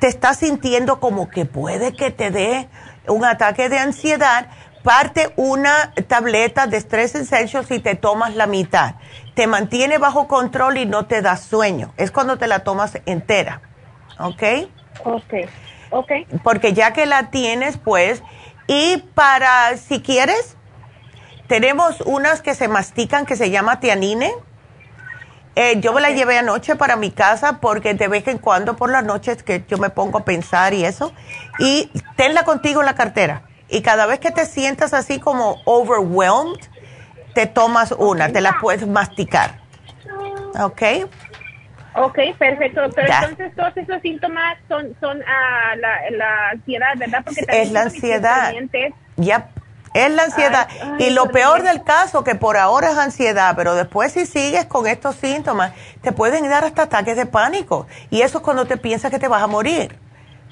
[0.00, 2.68] te estás sintiendo como que puede que te dé
[3.06, 4.48] un ataque de ansiedad,
[4.82, 8.94] parte una tableta de Stress Essentials y te tomas la mitad.
[9.34, 11.92] Te mantiene bajo control y no te da sueño.
[11.96, 13.60] Es cuando te la tomas entera.
[14.18, 14.42] ¿Ok?
[15.04, 15.34] Ok,
[15.90, 16.12] ok.
[16.42, 18.22] Porque ya que la tienes, pues,
[18.66, 20.56] y para, si quieres,
[21.46, 24.32] tenemos unas que se mastican que se llama tianine.
[25.56, 28.90] Eh, yo me la llevé anoche para mi casa porque de vez en cuando por
[28.90, 31.12] las noches que yo me pongo a pensar y eso.
[31.58, 36.60] Y tenla contigo en la cartera y cada vez que te sientas así como overwhelmed,
[37.34, 39.60] te tomas una, te la puedes masticar.
[40.58, 40.82] ¿Ok?
[41.94, 42.82] Ok, perfecto.
[42.94, 47.22] Pero entonces todos esos síntomas son, son ah, la, ansiedad, ¿verdad?
[47.24, 48.52] Porque es la ansiedad.
[49.16, 49.48] Ya,
[49.94, 50.68] es la ansiedad.
[50.98, 54.86] y lo peor del caso, que por ahora es ansiedad, pero después si sigues con
[54.86, 57.86] estos síntomas, te pueden dar hasta ataques de pánico.
[58.08, 59.98] Y eso es cuando te piensas que te vas a morir.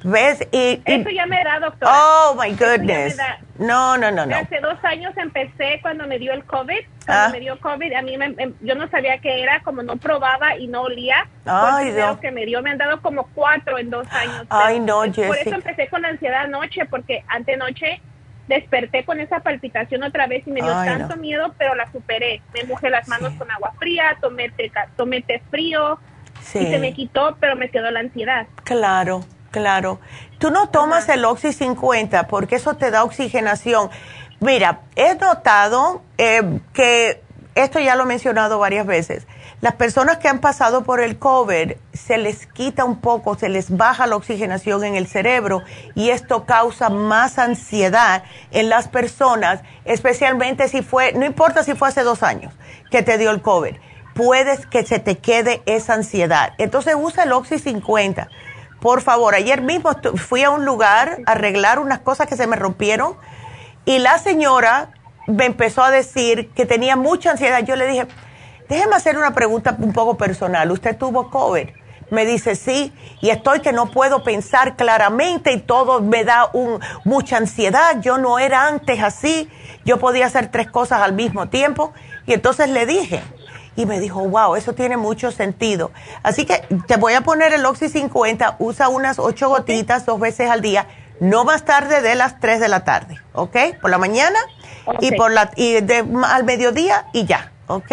[0.04, 0.46] ¿Ves?
[0.52, 1.92] Y, Eso ya me da, doctora.
[1.92, 3.18] Oh, my goodness.
[3.58, 4.36] No, no, no, no.
[4.36, 6.78] Hace dos años empecé cuando me dio el COVID.
[7.04, 7.28] Cuando ah.
[7.32, 10.68] me dio COVID, a mí me, yo no sabía qué era, como no probaba y
[10.68, 11.26] no olía.
[11.44, 12.18] Ay, Dios.
[12.18, 14.46] que me dio, me han dado como cuatro en dos años.
[14.50, 15.26] Ay, no, Jessica.
[15.26, 18.00] Por eso empecé con la ansiedad anoche, porque antenoche
[18.46, 22.40] desperté con esa palpitación otra vez y me dio tanto miedo, pero la superé.
[22.54, 25.98] Me mojé las manos con agua fría, tomé té, tomé té frío
[26.54, 28.46] y se me quitó, pero me quedó la ansiedad.
[28.64, 29.24] Claro.
[29.50, 30.00] Claro.
[30.38, 33.90] Tú no tomas el Oxy 50 porque eso te da oxigenación.
[34.40, 37.22] Mira, he notado eh, que,
[37.54, 39.26] esto ya lo he mencionado varias veces,
[39.60, 43.76] las personas que han pasado por el COVID se les quita un poco, se les
[43.76, 45.64] baja la oxigenación en el cerebro
[45.96, 48.22] y esto causa más ansiedad
[48.52, 52.54] en las personas, especialmente si fue, no importa si fue hace dos años
[52.92, 53.74] que te dio el COVID,
[54.14, 56.52] puedes que se te quede esa ansiedad.
[56.58, 58.28] Entonces usa el Oxy 50
[58.80, 62.56] por favor, ayer mismo fui a un lugar a arreglar unas cosas que se me
[62.56, 63.16] rompieron
[63.84, 64.90] y la señora
[65.26, 67.60] me empezó a decir que tenía mucha ansiedad.
[67.64, 68.06] Yo le dije,
[68.68, 70.70] déjeme hacer una pregunta un poco personal.
[70.70, 71.68] ¿Usted tuvo COVID?
[72.10, 76.80] Me dice, sí, y estoy que no puedo pensar claramente y todo me da un,
[77.04, 78.00] mucha ansiedad.
[78.00, 79.50] Yo no era antes así.
[79.84, 81.92] Yo podía hacer tres cosas al mismo tiempo.
[82.26, 83.22] Y entonces le dije,
[83.78, 85.92] y me dijo, wow, eso tiene mucho sentido.
[86.24, 90.50] Así que te voy a poner el Oxy 50, usa unas ocho gotitas dos veces
[90.50, 90.88] al día,
[91.20, 93.56] no más tarde de las 3 de la tarde, ¿ok?
[93.80, 94.36] Por la mañana
[95.00, 97.92] y por la y al mediodía y ya, ¿ok?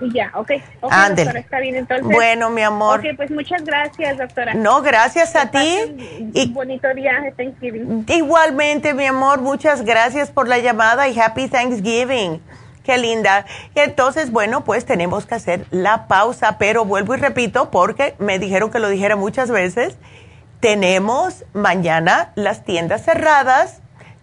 [0.00, 0.50] Y ya, ok.
[0.80, 2.08] okay está bien, entonces.
[2.08, 2.98] Bueno, mi amor.
[2.98, 4.54] Ok, pues muchas gracias, doctora.
[4.54, 6.32] No, gracias a ti.
[6.34, 8.06] Y bonito de Thanksgiving.
[8.08, 12.40] Igualmente, mi amor, muchas gracias por la llamada y Happy Thanksgiving.
[12.84, 13.46] Qué linda.
[13.74, 18.38] Y entonces, bueno, pues tenemos que hacer la pausa, pero vuelvo y repito porque me
[18.38, 19.96] dijeron que lo dijera muchas veces.
[20.60, 23.80] Tenemos mañana las tiendas cerradas,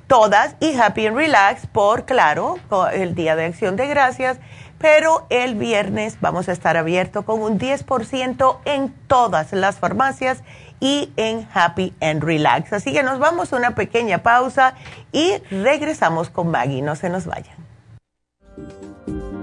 [0.08, 2.58] todas, y Happy and Relax por, claro,
[2.94, 4.38] el Día de Acción de Gracias,
[4.78, 10.44] pero el viernes vamos a estar abierto con un 10% en todas las farmacias
[10.80, 12.74] y en Happy and Relax.
[12.74, 14.76] Así que nos vamos a una pequeña pausa
[15.12, 16.82] y regresamos con Maggie.
[16.82, 17.57] No se nos vayan.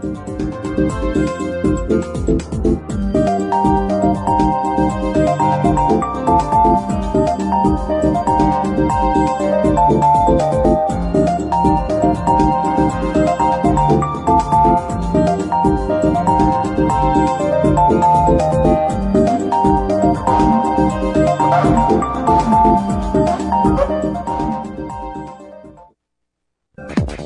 [0.05, 1.34] Thank you.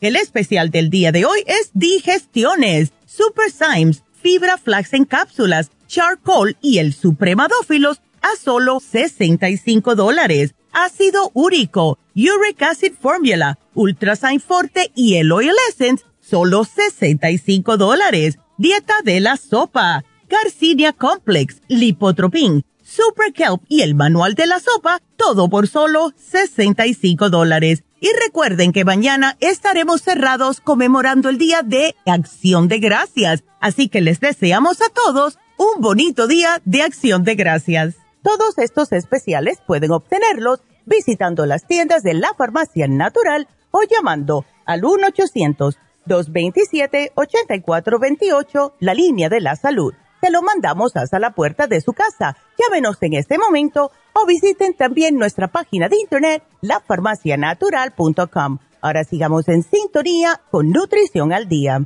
[0.00, 6.56] El especial del día de hoy es digestiones, Super Symes, fibra flax en cápsulas, charcoal
[6.60, 10.54] y el supremadófilos a solo 65 dólares.
[10.72, 18.38] Ácido úrico, uric acid formula, ultrasign forte y el oil essence solo 65 dólares.
[18.58, 25.00] Dieta de la sopa, Garcinia Complex, Lipotropin, Super Kelp y el manual de la sopa,
[25.16, 27.85] todo por solo 65 dólares.
[28.00, 33.44] Y recuerden que mañana estaremos cerrados conmemorando el Día de Acción de Gracias.
[33.60, 37.96] Así que les deseamos a todos un bonito día de Acción de Gracias.
[38.22, 44.84] Todos estos especiales pueden obtenerlos visitando las tiendas de la Farmacia Natural o llamando al
[44.84, 49.92] 1 800 227-8428, la línea de la salud.
[50.20, 52.36] Te lo mandamos hasta la puerta de su casa.
[52.58, 58.58] Llámenos en este momento o visiten también nuestra página de internet, lafarmacianatural.com.
[58.80, 61.80] Ahora sigamos en sintonía con Nutrición al Día.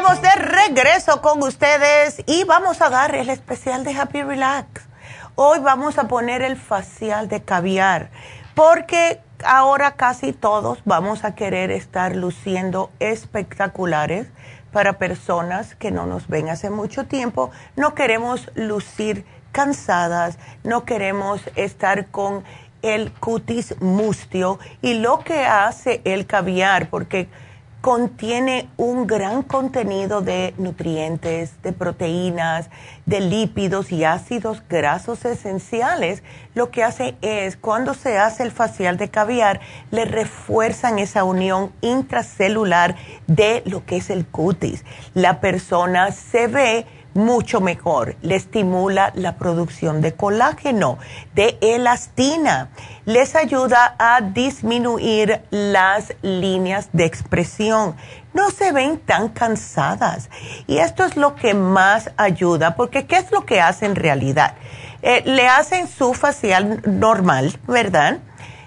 [0.00, 4.89] estamos de regreso con ustedes y vamos a dar el especial de Happy Relax.
[5.36, 8.10] Hoy vamos a poner el facial de caviar
[8.54, 14.26] porque ahora casi todos vamos a querer estar luciendo espectaculares
[14.72, 17.50] para personas que no nos ven hace mucho tiempo.
[17.76, 22.44] No queremos lucir cansadas, no queremos estar con
[22.82, 27.28] el cutis mustio y lo que hace el caviar, porque
[27.80, 32.68] contiene un gran contenido de nutrientes, de proteínas,
[33.06, 36.22] de lípidos y ácidos grasos esenciales.
[36.54, 39.60] Lo que hace es, cuando se hace el facial de caviar,
[39.90, 44.84] le refuerzan esa unión intracelular de lo que es el cutis.
[45.14, 48.16] La persona se ve mucho mejor.
[48.22, 50.98] Le estimula la producción de colágeno,
[51.34, 52.70] de elastina.
[53.04, 57.96] Les ayuda a disminuir las líneas de expresión.
[58.34, 60.30] No se ven tan cansadas.
[60.66, 64.54] Y esto es lo que más ayuda, porque ¿qué es lo que hace en realidad?
[65.02, 68.18] Eh, le hacen su facial normal, ¿verdad?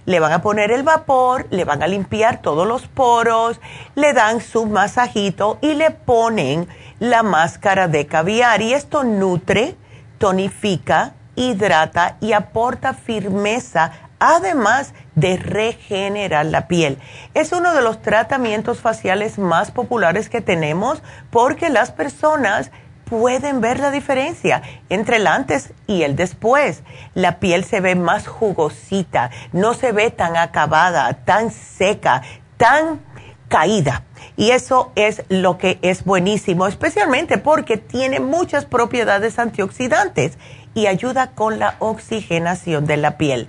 [0.05, 3.59] le van a poner el vapor, le van a limpiar todos los poros,
[3.95, 6.67] le dan su masajito y le ponen
[6.99, 9.75] la máscara de caviar y esto nutre,
[10.17, 16.97] tonifica, hidrata y aporta firmeza además de regenerar la piel.
[17.33, 22.71] Es uno de los tratamientos faciales más populares que tenemos porque las personas
[23.03, 26.83] pueden ver la diferencia entre el antes y el después.
[27.13, 32.21] La piel se ve más jugosita, no se ve tan acabada, tan seca,
[32.55, 33.01] tan
[33.53, 34.01] caída.
[34.35, 40.39] Y eso es lo que es buenísimo, especialmente porque tiene muchas propiedades antioxidantes
[40.73, 43.47] y ayuda con la oxigenación de la piel.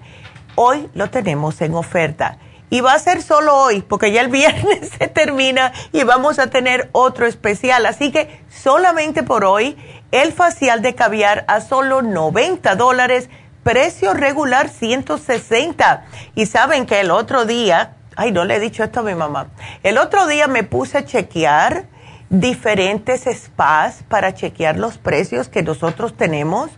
[0.57, 2.37] Hoy lo tenemos en oferta.
[2.69, 6.49] Y va a ser solo hoy, porque ya el viernes se termina y vamos a
[6.49, 7.87] tener otro especial.
[7.87, 9.75] Así que solamente por hoy,
[10.13, 13.31] el facial de caviar a solo 90 dólares,
[13.63, 16.05] precio regular 160.
[16.35, 19.49] Y saben que el otro día Ay, no le he dicho esto a mi mamá.
[19.83, 21.87] El otro día me puse a chequear
[22.31, 26.71] diferentes spas para chequear los precios que nosotros tenemos.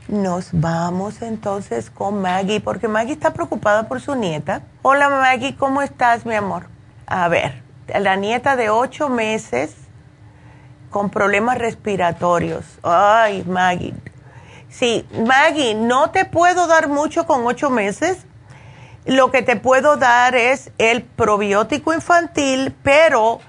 [0.08, 4.62] Nos vamos entonces con Maggie, porque Maggie está preocupada por su nieta.
[4.82, 6.68] Hola Maggie, ¿cómo estás, mi amor?
[7.06, 7.62] A ver,
[7.98, 9.74] la nieta de ocho meses
[10.90, 12.64] con problemas respiratorios.
[12.82, 13.94] Ay, Maggie,
[14.70, 18.18] Sí, Maggie, no te puedo dar mucho con ocho meses.
[19.06, 23.40] Lo que te puedo dar es el probiótico infantil, pero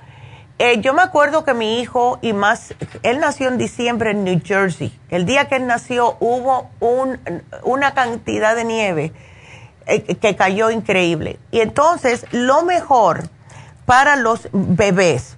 [0.57, 4.41] eh, yo me acuerdo que mi hijo, y más, él nació en diciembre en New
[4.43, 4.97] Jersey.
[5.09, 7.19] El día que él nació hubo un,
[7.63, 9.13] una cantidad de nieve
[9.85, 11.39] eh, que cayó increíble.
[11.51, 13.29] Y entonces, lo mejor
[13.85, 15.37] para los bebés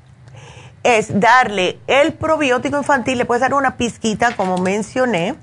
[0.84, 5.36] es darle el probiótico infantil, le puedes dar una pizquita, como mencioné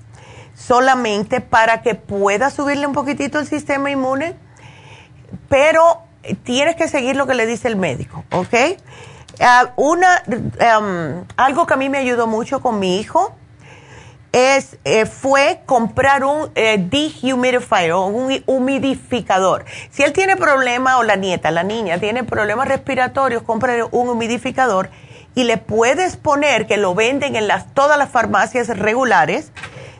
[0.58, 4.34] solamente para que pueda subirle un poquitito el sistema inmune,
[5.48, 6.02] pero
[6.42, 8.54] tienes que seguir lo que le dice el médico, ¿ok?
[9.40, 13.36] Ah, una, um, algo que a mí me ayudó mucho con mi hijo
[14.32, 19.64] es, eh, fue comprar un eh, dehumidifier un humidificador.
[19.90, 24.90] Si él tiene problemas, o la nieta, la niña, tiene problemas respiratorios, compra un humidificador
[25.36, 29.52] y le puedes poner, que lo venden en las, todas las farmacias regulares,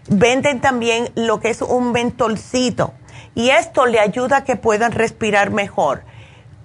[0.09, 2.95] Venden también lo que es un mentolcito
[3.35, 6.03] y esto le ayuda a que puedan respirar mejor.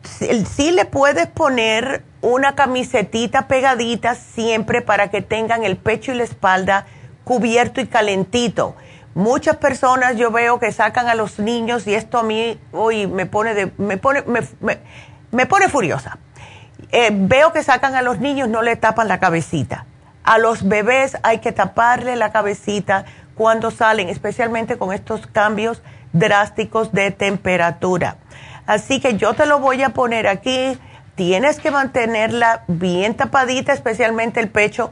[0.04, 6.24] Sí, le puedes poner una camisetita pegadita siempre para que tengan el pecho y la
[6.24, 6.88] espalda
[7.24, 8.76] cubierto y calentito.
[9.14, 13.28] Muchas personas yo veo que sacan a los niños y esto a mí hoy me
[13.28, 14.24] pone de, me pone
[15.32, 16.18] me, pone furiosa.
[16.91, 19.86] Eh, veo que sacan a los niños no le tapan la cabecita.
[20.24, 25.81] A los bebés hay que taparle la cabecita cuando salen, especialmente con estos cambios
[26.13, 28.17] drásticos de temperatura.
[28.65, 30.77] Así que yo te lo voy a poner aquí.
[31.15, 34.91] Tienes que mantenerla bien tapadita, especialmente el pecho.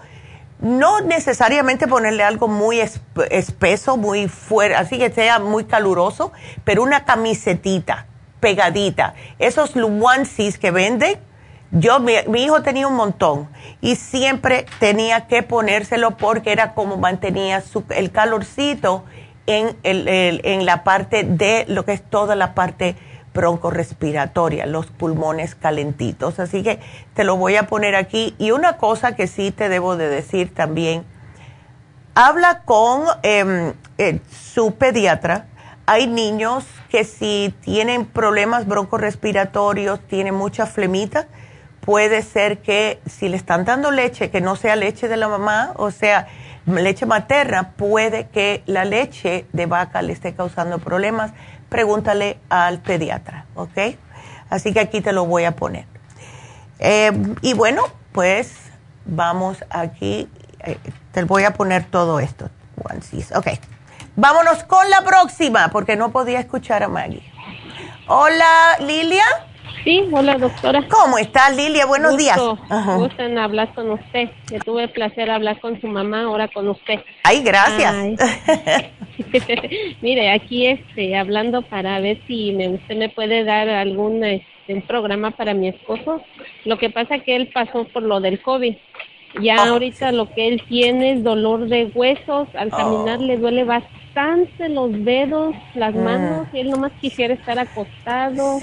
[0.59, 6.31] No necesariamente ponerle algo muy espeso, muy fuerte, así que sea muy caluroso,
[6.63, 8.05] pero una camisetita
[8.39, 9.15] pegadita.
[9.39, 11.19] Esos onesies que venden,
[11.71, 12.13] yo, mi,
[12.43, 13.47] hijo tenía un montón
[13.79, 19.05] y siempre tenía que ponérselo porque era como mantenía su, el calorcito
[19.47, 20.07] en, el,
[20.43, 22.95] en la parte de lo que es toda la parte
[23.33, 26.39] broncorespiratoria, los pulmones calentitos.
[26.39, 26.79] Así que
[27.13, 28.35] te lo voy a poner aquí.
[28.37, 31.05] Y una cosa que sí te debo de decir también,
[32.15, 34.19] habla con em, eh,
[34.53, 35.47] su pediatra.
[35.85, 41.27] Hay niños que si tienen problemas broncorespiratorios, tienen mucha flemita,
[41.81, 45.73] puede ser que si le están dando leche, que no sea leche de la mamá,
[45.75, 46.27] o sea,
[46.65, 51.31] leche materna, puede que la leche de vaca le esté causando problemas.
[51.69, 53.97] Pregúntale al pediatra, ¿ok?
[54.49, 55.85] Así que aquí te lo voy a poner.
[56.79, 57.11] Eh,
[57.41, 58.53] y bueno, pues
[59.05, 60.29] vamos aquí,
[60.59, 60.77] eh,
[61.11, 62.49] te voy a poner todo esto.
[63.35, 63.47] Ok,
[64.15, 67.23] vámonos con la próxima, porque no podía escuchar a Maggie.
[68.07, 69.23] Hola, Lilia.
[69.83, 70.87] Sí, hola doctora.
[70.87, 71.87] ¿Cómo está Lilia?
[71.87, 72.39] Buenos días.
[72.39, 74.29] Gusto en hablar con usted.
[74.51, 76.99] Yo tuve el placer hablar con su mamá, ahora con usted.
[77.23, 77.95] Ay, gracias.
[80.01, 85.31] Mire, aquí este, hablando para ver si me, usted me puede dar algún este, programa
[85.31, 86.21] para mi esposo.
[86.65, 88.75] Lo que pasa es que él pasó por lo del COVID.
[89.41, 92.47] Ya oh, ahorita lo que él tiene es dolor de huesos.
[92.53, 93.23] Al caminar oh.
[93.23, 94.00] le duele bastante
[94.69, 96.03] los dedos, las mm.
[96.03, 98.59] manos, y él nomás quisiera estar acostado.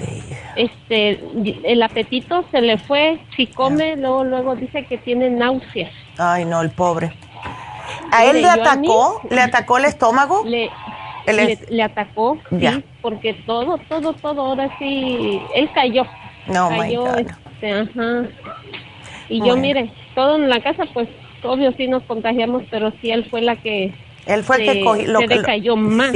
[0.56, 1.20] Este,
[1.64, 5.92] el apetito se le fue, si come, luego, luego dice que tiene náuseas.
[6.18, 7.12] Ay, no, el pobre.
[8.12, 9.20] ¿A él le atacó?
[9.30, 10.44] ¿Le atacó el estómago?
[10.44, 10.70] Le,
[11.68, 16.06] le, atacó, sí, porque todo, todo, todo, ahora sí, él cayó.
[16.46, 18.28] No, cayó, este, ajá.
[19.28, 21.08] Y yo, mire, todo en la casa, pues,
[21.42, 23.92] obvio sí nos contagiamos, pero sí él fue la que
[24.28, 25.12] él fue el que cogió.
[25.12, 26.12] Lo, se cayó más.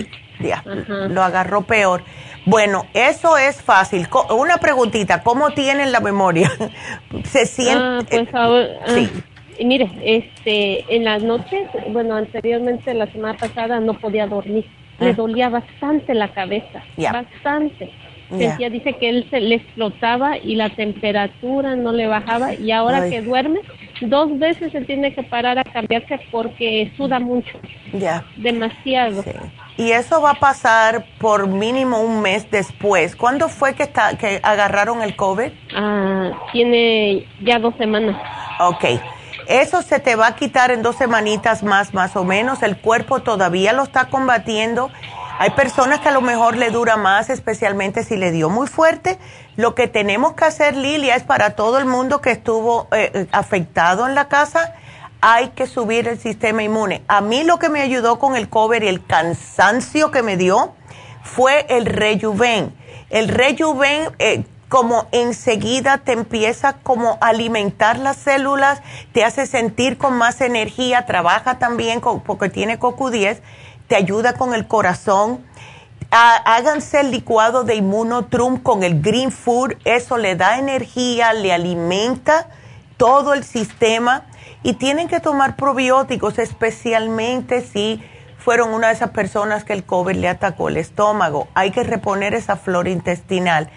[1.09, 2.03] lo agarró peor.
[2.45, 4.09] Bueno, eso es fácil.
[4.37, 6.51] Una preguntita, ¿cómo tienen la memoria?
[7.25, 7.79] ¿Se siente?
[7.79, 9.09] Ah, pues ahora, sí.
[9.15, 14.67] Ah, mire, este, en las noches, bueno, anteriormente la semana pasada no podía dormir.
[14.99, 15.15] Le ah.
[15.15, 17.91] dolía bastante la cabeza, bastante.
[18.37, 23.09] Sentía, dice que él se le explotaba y la temperatura no le bajaba y ahora
[23.11, 23.61] que duerme,
[24.09, 27.59] dos veces se tiene que parar a cambiarse porque suda mucho.
[27.93, 28.25] Ya.
[28.37, 29.25] Demasiado.
[29.77, 33.17] Y eso va a pasar por mínimo un mes después.
[33.17, 35.51] ¿Cuándo fue que, está, que agarraron el COVID?
[35.75, 38.17] Ah, tiene ya dos semanas.
[38.61, 38.85] Ok.
[39.49, 42.63] Eso se te va a quitar en dos semanitas más, más o menos.
[42.63, 44.91] El cuerpo todavía lo está combatiendo.
[45.43, 49.19] Hay personas que a lo mejor le dura más, especialmente si le dio muy fuerte.
[49.57, 54.07] Lo que tenemos que hacer, Lilia, es para todo el mundo que estuvo eh, afectado
[54.07, 54.73] en la casa,
[55.21, 57.03] hay que subir el sistema inmune.
[57.09, 60.75] A mí lo que me ayudó con el cover y el cansancio que me dio
[61.25, 62.73] fue el rejuven.
[63.11, 68.81] El rejuven eh, como enseguida te empieza como a alimentar las células,
[69.13, 73.41] te hace sentir con más energía, trabaja también con, porque tiene CoQ10,
[73.93, 75.45] te ayuda con el corazón.
[76.11, 82.49] háganse el licuado de Inmunotrum con el Green Food, eso le da energía, le alimenta
[82.97, 84.25] todo el sistema
[84.63, 88.03] y tienen que tomar probióticos, especialmente si
[88.39, 91.49] fueron una de esas personas que el COVID le atacó el estómago.
[91.53, 93.69] Hay que reponer esa flora intestinal.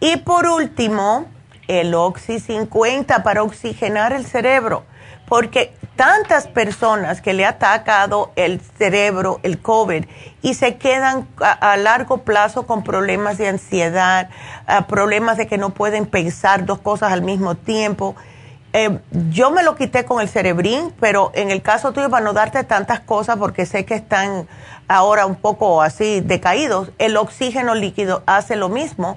[0.00, 1.26] Y por último,
[1.68, 4.82] el Oxy 50 para oxigenar el cerebro,
[5.32, 10.04] porque tantas personas que le ha atacado el cerebro, el COVID,
[10.42, 14.28] y se quedan a, largo plazo con problemas de ansiedad,
[14.88, 18.14] problemas de que no pueden pensar dos cosas al mismo tiempo
[18.74, 18.98] eh,
[19.30, 22.62] yo me lo quité con el cerebrín, pero en el caso tuyo, para no darte
[22.64, 24.46] tantas cosas, porque sé que están
[24.86, 29.16] ahora un poco así decaídos, el oxígeno líquido hace lo mismo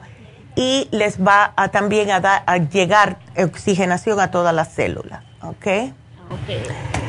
[0.55, 5.67] y les va a también a, dar, a llegar oxigenación a todas las células, ¿ok?
[6.29, 6.57] Ok,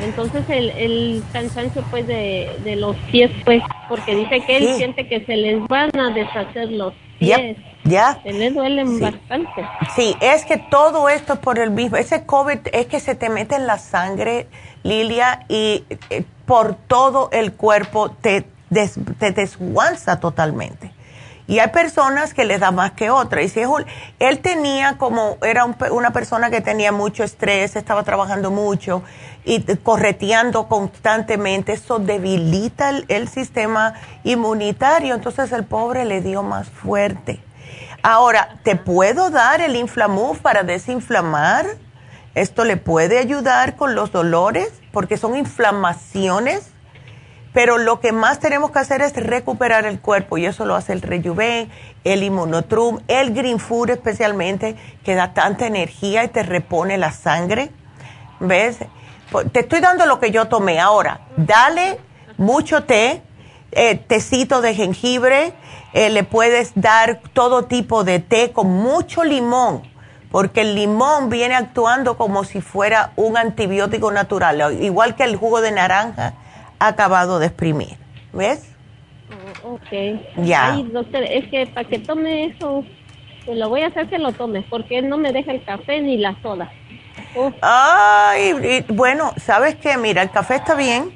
[0.05, 5.09] entonces el, el cansancio pues de, de los pies pues, porque dice que él siente
[5.09, 7.57] que se les van a deshacer los pies.
[7.85, 8.21] ¿Ya?
[8.25, 9.67] Se le duelen bastante.
[9.95, 11.97] Sí, es que todo esto es por el mismo.
[11.97, 14.49] Ese COVID es que se te mete en la sangre,
[14.83, 18.45] Lilia, y eh, por todo el cuerpo te,
[19.21, 20.91] te desguanza totalmente.
[21.49, 23.45] Y hay personas que les da más que otras.
[23.45, 23.61] Y si
[24.19, 29.03] él tenía como, era una persona que tenía mucho estrés, estaba trabajando mucho
[29.45, 33.95] y correteando constantemente, eso debilita el sistema
[34.25, 35.15] inmunitario.
[35.15, 37.41] Entonces el pobre le dio más fuerte.
[38.03, 41.67] Ahora, ¿te puedo dar el Inflamuf para desinflamar?
[42.35, 46.71] Esto le puede ayudar con los dolores porque son inflamaciones,
[47.57, 50.93] pero lo que más tenemos que hacer es recuperar el cuerpo y eso lo hace
[50.93, 51.71] el Rejuven,
[52.05, 57.71] el Immunotrum, el Green Food especialmente, que da tanta energía y te repone la sangre.
[58.41, 58.81] ¿Ves?
[59.53, 60.81] Te estoy dando lo que yo tomé.
[60.81, 61.99] Ahora, dale
[62.37, 63.23] mucho té,
[63.73, 65.55] eh, tecito de jengibre,
[65.95, 69.81] eh, le puedes dar todo tipo de té con mucho limón,
[70.31, 75.63] porque el limón viene actuando como si fuera un antibiótico natural, igual que el jugo
[75.63, 76.35] de naranja
[76.79, 77.97] acabado de exprimir.
[78.33, 78.75] ¿Ves?
[79.65, 80.45] Oh, ok.
[80.45, 80.75] Ya.
[80.75, 82.85] Ay, doctor, es que para que tome eso,
[83.45, 86.01] pues lo voy a hacer que lo tome, porque él no me deja el café
[86.01, 86.71] ni la soda.
[87.61, 89.97] Ay, bueno, ¿sabes qué?
[89.97, 91.13] Mira, el café está bien,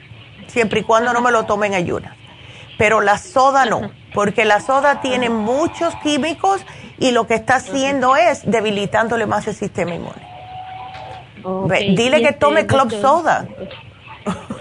[0.47, 2.21] siempre y cuando no me lo tome en ayunas
[2.81, 6.65] pero la soda no, porque la soda tiene muchos químicos
[6.99, 10.27] y lo que está haciendo es debilitándole más el sistema inmune.
[11.95, 13.47] Dile que este, tome club soda.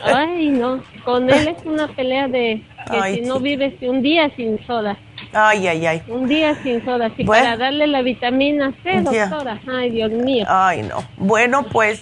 [0.04, 4.66] Ay, no, con él es una pelea de que si no vives un día sin
[4.66, 4.98] soda.
[5.32, 6.04] Ay, ay, ay.
[6.08, 9.62] Un día sin soda, sí, para darle la vitamina C, doctora.
[9.68, 10.46] Ay, Dios mío.
[10.48, 11.04] Ay, no.
[11.18, 12.02] Bueno, pues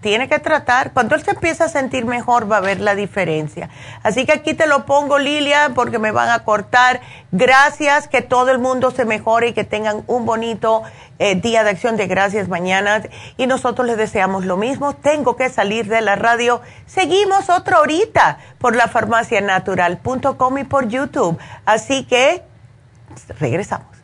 [0.00, 0.92] tiene que tratar.
[0.92, 3.70] Cuando él se empieza a sentir mejor, va a ver la diferencia.
[4.02, 7.00] Así que aquí te lo pongo, Lilia, porque me van a cortar.
[7.32, 10.82] Gracias, que todo el mundo se mejore y que tengan un bonito
[11.18, 13.02] eh, día de acción de gracias mañana.
[13.38, 14.94] Y nosotros les deseamos lo mismo.
[14.94, 16.60] Tengo que salir de la radio.
[16.84, 21.38] Seguimos otra horita por la farmacianatural.com y por YouTube.
[21.64, 22.42] Así que
[23.38, 23.96] regresamos.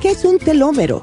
[0.00, 1.02] ¿Qué es un telómero?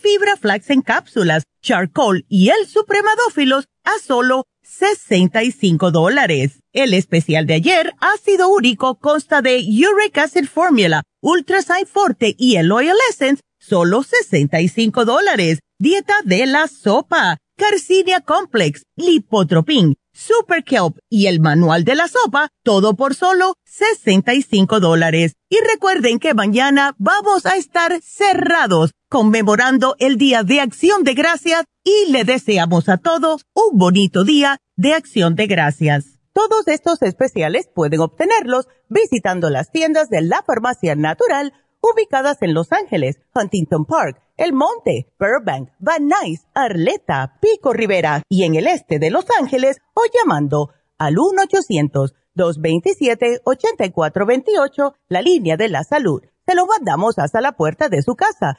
[0.00, 6.60] Fibra Flax en cápsulas, Charcoal y el Supremadófilos a solo 65 dólares.
[6.72, 12.72] El especial de ayer, ácido úrico, consta de Uric Acid Formula, Ultrasign Forte y el
[12.72, 15.58] Oil Essence, solo 65 dólares.
[15.78, 22.48] Dieta de la sopa, Carcinia Complex, Lipotropin, Super Kelp y el manual de la sopa,
[22.64, 25.34] todo por solo 65 dólares.
[25.48, 31.64] Y recuerden que mañana vamos a estar cerrados conmemorando el Día de Acción de Gracias
[31.82, 36.20] y le deseamos a todos un bonito día de Acción de Gracias.
[36.32, 42.70] Todos estos especiales pueden obtenerlos visitando las tiendas de la Farmacia Natural ubicadas en Los
[42.70, 49.00] Ángeles, Huntington Park, El Monte, Burbank, Van Nuys, Arleta, Pico Rivera y en el este
[49.00, 51.16] de Los Ángeles o llamando al
[52.36, 58.58] 1-800-227-8428, la línea de la salud se lo mandamos hasta la puerta de su casa.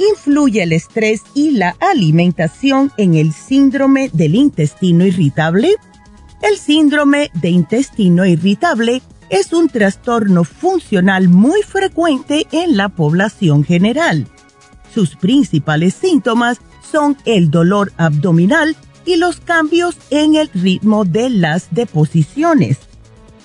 [0.00, 5.76] Influye el estrés y la alimentación en el síndrome del intestino irritable?
[6.42, 14.26] El síndrome de intestino irritable es un trastorno funcional muy frecuente en la población general.
[14.92, 16.58] Sus principales síntomas
[16.90, 22.89] son el dolor abdominal y los cambios en el ritmo de las deposiciones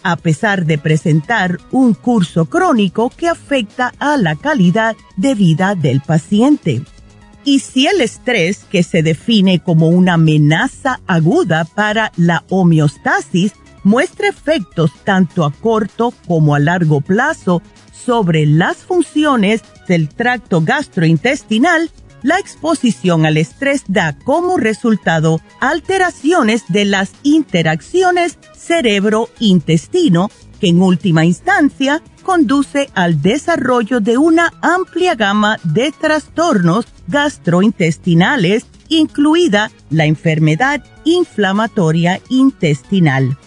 [0.06, 5.99] a pesar de presentar un curso crónico que afecta a la calidad de vida del
[5.99, 6.84] paciente.
[7.43, 13.53] Y si el estrés, que se define como una amenaza aguda para la homeostasis,
[13.84, 21.89] muestra efectos tanto a corto como a largo plazo sobre las funciones del tracto gastrointestinal,
[22.26, 31.23] la exposición al estrés da como resultado alteraciones de las interacciones cerebro-intestino, que en última
[31.23, 42.21] instancia conduce al desarrollo de una amplia gama de trastornos gastrointestinales, incluida la enfermedad inflamatoria
[42.30, 43.38] intestinal.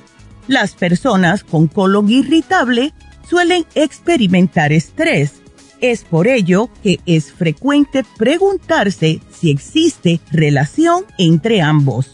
[0.47, 2.95] Las personas con colon irritable
[3.29, 5.43] suelen experimentar estrés
[5.81, 12.11] es por ello que es frecuente preguntarse si existe relación entre ambos.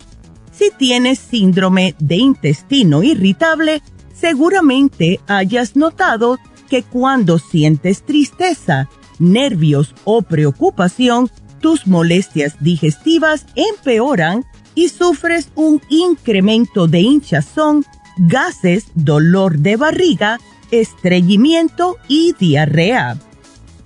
[0.52, 3.82] Si tienes síndrome de intestino irritable,
[4.14, 6.38] seguramente hayas notado
[6.68, 8.88] que cuando sientes tristeza,
[9.18, 14.44] nervios o preocupación, tus molestias digestivas empeoran
[14.74, 17.84] y sufres un incremento de hinchazón,
[18.18, 20.38] gases, dolor de barriga,
[20.70, 23.16] estreñimiento y diarrea.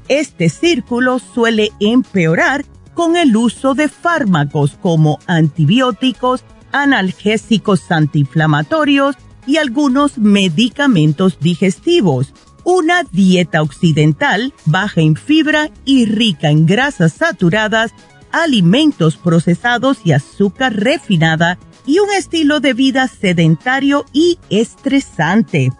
[0.09, 10.19] Este círculo suele empeorar con el uso de fármacos como antibióticos, analgésicos antiinflamatorios y algunos
[10.19, 12.33] medicamentos digestivos.
[12.65, 17.93] Una dieta occidental baja en fibra y rica en grasas saturadas,
[18.33, 25.71] alimentos procesados y azúcar refinada y un estilo de vida sedentario y estresante.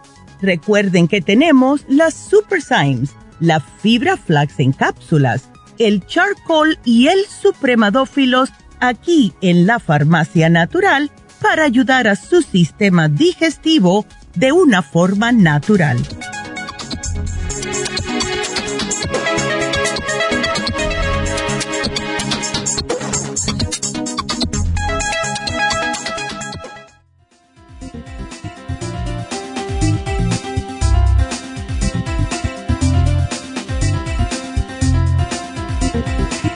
[0.41, 7.25] Recuerden que tenemos las Super Symes, la fibra flax en cápsulas, el charcoal y el
[7.25, 11.11] supremadófilos aquí en la farmacia natural
[11.41, 15.97] para ayudar a su sistema digestivo de una forma natural.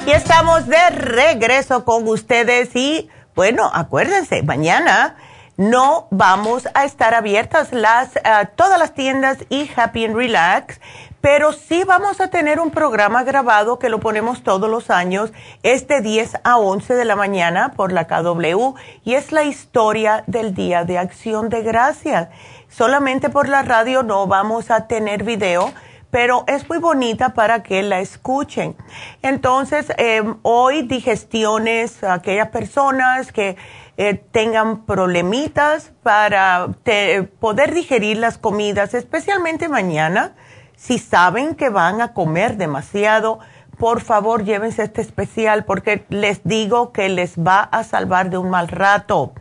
[0.06, 5.16] Y estamos de regreso con ustedes y bueno, acuérdense, mañana
[5.56, 8.22] no vamos a estar abiertas las, eh,
[8.56, 10.82] todas las tiendas y Happy and Relax,
[11.22, 15.32] pero sí vamos a tener un programa grabado que lo ponemos todos los años,
[15.64, 18.74] es de 10 a 11 de la mañana por la KW
[19.06, 22.28] y es la historia del Día de Acción de Gracias.
[22.68, 25.72] Solamente por la radio no vamos a tener video
[26.14, 28.76] pero es muy bonita para que la escuchen.
[29.24, 33.58] Entonces, em, hoy digestiones, aquellas personas que
[33.98, 36.68] eh, tengan problemitas para
[37.40, 40.36] poder digerir las comidas, especialmente mañana,
[40.76, 43.40] si saben que van a comer demasiado,
[43.78, 48.50] por favor llévense este especial porque les digo que les va a salvar de un
[48.50, 49.34] mal rato.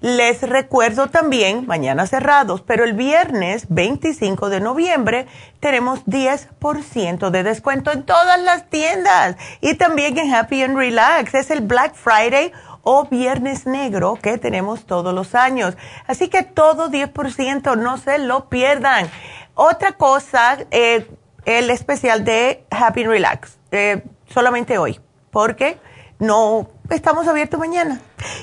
[0.00, 5.26] Les recuerdo también, mañana cerrados, pero el viernes 25 de noviembre
[5.60, 11.34] tenemos 10% de descuento en todas las tiendas y también en Happy and Relax.
[11.34, 12.52] Es el Black Friday
[12.82, 15.76] o Viernes Negro que tenemos todos los años.
[16.06, 19.10] Así que todo 10%, no se lo pierdan.
[19.54, 21.10] Otra cosa, eh,
[21.44, 25.00] el especial de Happy and Relax eh, solamente hoy,
[25.30, 25.78] porque
[26.18, 28.00] no estamos abiertos mañana.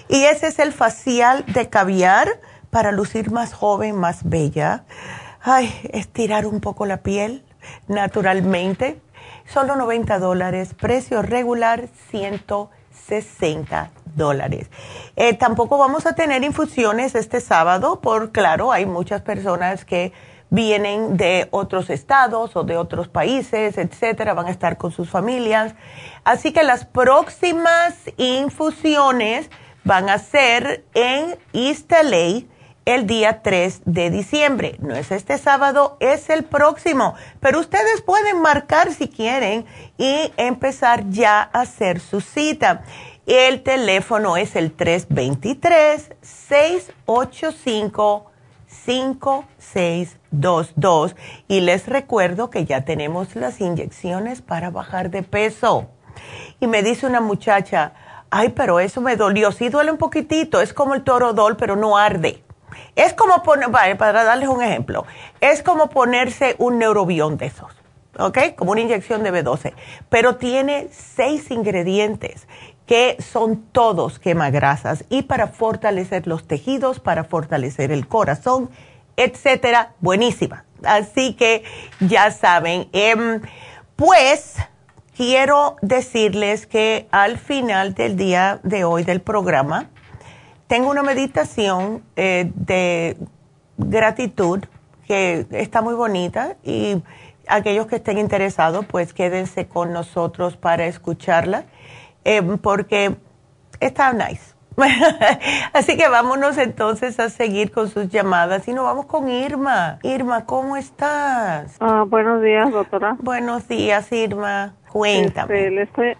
[0.09, 4.83] Y ese es el facial de caviar para lucir más joven, más bella.
[5.41, 7.45] Ay, estirar un poco la piel
[7.87, 8.99] naturalmente.
[9.45, 14.69] Solo 90 dólares, precio regular 160 dólares.
[15.15, 20.11] Eh, tampoco vamos a tener infusiones este sábado, por claro, hay muchas personas que
[20.49, 25.75] vienen de otros estados o de otros países, etcétera, van a estar con sus familias.
[26.23, 29.49] Así que las próximas infusiones
[29.83, 31.91] van a ser en East
[32.85, 34.77] el día 3 de diciembre.
[34.79, 37.15] No es este sábado, es el próximo.
[37.41, 39.65] Pero ustedes pueden marcar si quieren
[39.97, 42.83] y empezar ya a hacer su cita.
[43.25, 48.31] El teléfono es el 323 685
[48.87, 51.15] 5622
[51.49, 55.89] y les recuerdo que ya tenemos las inyecciones para bajar de peso.
[56.61, 57.91] Y me dice una muchacha,
[58.29, 61.97] ay, pero eso me dolió, sí duele un poquitito, es como el torodol, pero no
[61.97, 62.41] arde.
[62.95, 65.05] Es como poner, para darles un ejemplo,
[65.41, 67.73] es como ponerse un neurobión de esos,
[68.17, 68.55] ¿ok?
[68.55, 69.73] Como una inyección de B12,
[70.09, 72.47] pero tiene seis ingredientes
[72.87, 78.69] que son todos quemagrasas y para fortalecer los tejidos, para fortalecer el corazón,
[79.17, 80.63] etcétera, buenísima.
[80.83, 81.63] Así que
[81.99, 83.41] ya saben, em,
[83.97, 84.55] pues
[85.15, 89.89] quiero decirles que al final del día de hoy del programa
[90.67, 93.17] tengo una meditación eh, de
[93.77, 94.63] gratitud
[95.07, 97.01] que está muy bonita y
[97.47, 101.65] aquellos que estén interesados pues quédense con nosotros para escucharla
[102.27, 103.15] eh, porque
[103.79, 104.53] está nice.
[105.73, 109.97] Así que vámonos entonces a seguir con sus llamadas y nos vamos con Irma.
[110.03, 111.77] Irma, ¿cómo estás?
[111.79, 113.15] Ah, buenos días, doctora.
[113.19, 114.75] Buenos días, Irma.
[114.91, 115.55] Cuéntame.
[115.55, 116.17] Este, le estoy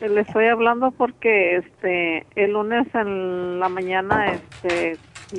[0.00, 4.96] le estoy hablando porque este el lunes en la mañana este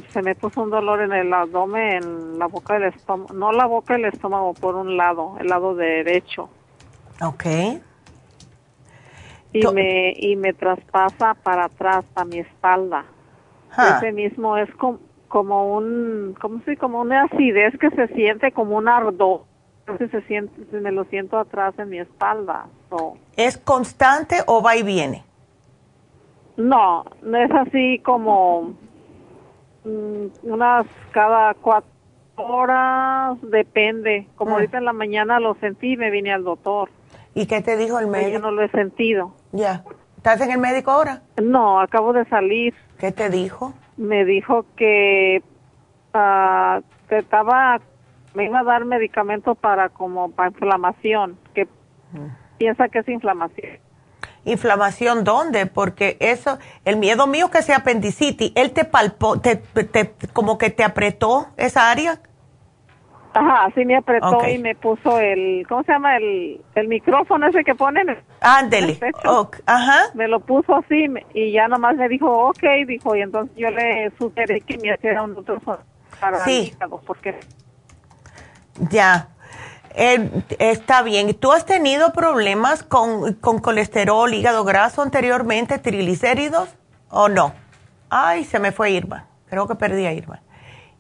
[0.10, 3.66] se me puso un dolor en el abdomen, en la boca del estómago, no la
[3.66, 6.50] boca del estómago, por un lado, el lado derecho.
[7.22, 7.82] Okay
[9.54, 13.06] y me y me traspasa para atrás a mi espalda.
[13.98, 18.78] Ese mismo es como, como un como si como una acidez que se siente como
[18.78, 19.42] un ardor.
[19.98, 22.68] se siente me lo siento atrás en mi espalda.
[23.36, 25.24] ¿Es constante o va y viene?
[26.58, 28.74] No, no es así como
[29.86, 31.90] mm, unas cada cuatro
[32.36, 34.28] horas, depende.
[34.36, 34.54] Como ah.
[34.56, 36.90] ahorita en la mañana lo sentí y me vine al doctor.
[37.36, 38.32] ¿Y qué te dijo el médico?
[38.32, 39.34] Yo no lo he sentido.
[39.52, 39.84] Ya.
[40.18, 41.22] ¿Estás en el médico ahora?
[41.42, 42.74] No, acabo de salir.
[42.98, 43.74] ¿Qué te dijo?
[43.98, 45.44] Me dijo que
[46.14, 47.82] uh, estaba,
[48.34, 52.58] me iba a dar medicamento para como para inflamación, que mm.
[52.58, 53.80] piensa que es inflamación.
[54.46, 55.66] ¿Inflamación dónde?
[55.66, 60.70] Porque eso, el miedo mío que sea apendicitis, ¿él te palpó, te, te, como que
[60.70, 62.20] te apretó esa área?
[63.34, 66.18] Ajá, sí me apretó y me puso el, ¿cómo se llama?
[66.18, 68.18] El, el micrófono ese que ponen.
[68.42, 69.00] Ándele.
[69.66, 70.02] Ajá.
[70.14, 74.12] Me lo puso así y ya nomás me dijo, ok, dijo, y entonces yo le
[74.18, 75.60] sugerí que me hiciera un otro
[76.20, 76.74] para sí.
[77.06, 77.40] porque...
[78.90, 79.30] Ya.
[79.96, 80.30] Eh,
[80.60, 81.34] está bien.
[81.36, 86.70] ¿Tú has tenido problemas con, con colesterol, hígado graso anteriormente, triglicéridos
[87.10, 87.54] o no?
[88.10, 89.28] Ay, se me fue Irma.
[89.50, 90.42] Creo que perdí a Irma.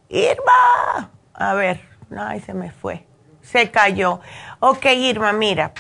[0.09, 1.11] Irma.
[1.34, 1.92] A ver.
[2.18, 3.05] Ay, se me fue.
[3.41, 4.20] Se cayó.
[4.59, 5.74] Ok, Irma, mira.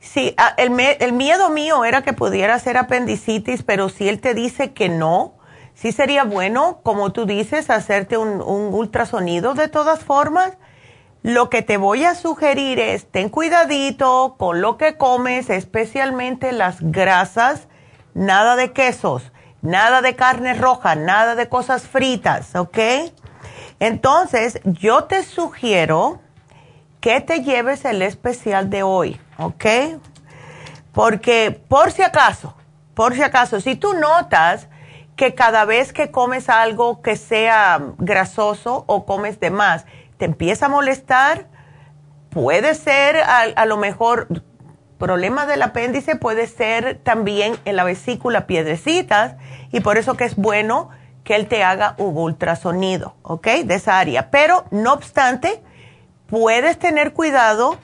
[0.00, 0.70] Sí, ah, el,
[1.12, 5.34] miedo mío era que pudiera ser apendicitis, pero si él te dice que no,
[5.74, 10.58] sí sería bueno, como tú dices, hacerte un, un ultrasonido de todas formas.
[11.22, 16.82] Lo que te voy a sugerir es, ten cuidadito con lo que comes, especialmente las
[16.82, 17.66] grasas,
[18.12, 19.32] nada de quesos,
[19.62, 22.78] nada de carne roja, nada de cosas fritas, ¿ok?
[23.80, 26.20] Entonces, yo te sugiero
[27.00, 29.64] que te lleves el especial de hoy, ¿ok?
[30.92, 32.54] Porque por si acaso,
[32.94, 34.68] por si acaso, si tú notas
[35.16, 40.66] que cada vez que comes algo que sea grasoso o comes de más, te empieza
[40.66, 41.46] a molestar,
[42.30, 44.28] puede ser a, lo mejor
[44.98, 49.36] problema del apéndice, puede ser también en la vesícula piedrecitas
[49.72, 50.90] y por eso que es bueno
[51.24, 53.46] que él te haga un ultrasonido, ¿ok?
[53.64, 54.30] De esa área.
[54.30, 55.62] Pero, no obstante,
[56.28, 57.78] puedes tener cuidado.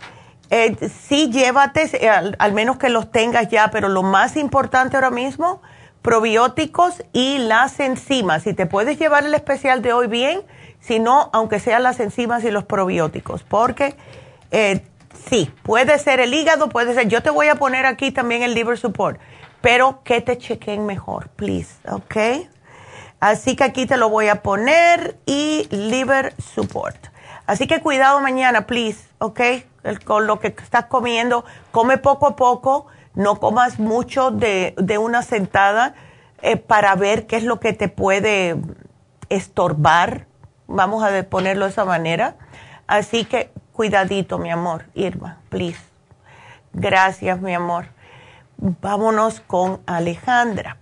[0.51, 0.77] Eh,
[1.09, 5.63] sí, llévate, eh, al, menos que los tengas ya, pero lo más importante ahora mismo,
[6.03, 8.43] probióticos y las enzimas.
[8.43, 10.43] Si te puedes llevar el especial de hoy bien,
[10.81, 13.97] si no, aunque sean las enzimas y los probióticos, porque
[14.51, 14.83] eh,
[15.29, 18.55] sí, puede ser el hígado, puede ser, yo te voy a poner aquí también el
[18.55, 19.19] liver support,
[19.61, 22.49] pero que te chequen mejor, please, ¿ok?
[23.21, 26.97] Así que aquí te lo voy a poner y liver support.
[27.47, 29.41] Así que cuidado mañana, please, ¿ok?
[30.05, 35.95] con lo que estás comiendo, come poco a poco, no comas mucho de, una sentada
[36.43, 38.57] eh, para ver qué es lo que te puede
[39.31, 40.27] estorbar,
[40.67, 42.37] vamos a ponerlo de esa manera.
[42.87, 45.81] Así que cuidadito, mi amor, Irma, please.
[46.73, 47.87] Gracias, mi amor.
[48.59, 50.77] Vámonos con Alejandra.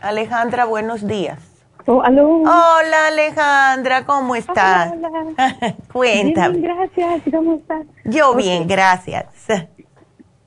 [0.00, 1.51] Alejandra, buenos días.
[1.86, 4.92] Oh, Hola Alejandra, ¿cómo estás?
[4.92, 5.74] Hola.
[5.92, 6.58] Cuéntame.
[6.58, 7.86] Bien, gracias, ¿cómo estás?
[8.04, 9.26] Yo bien, gracias.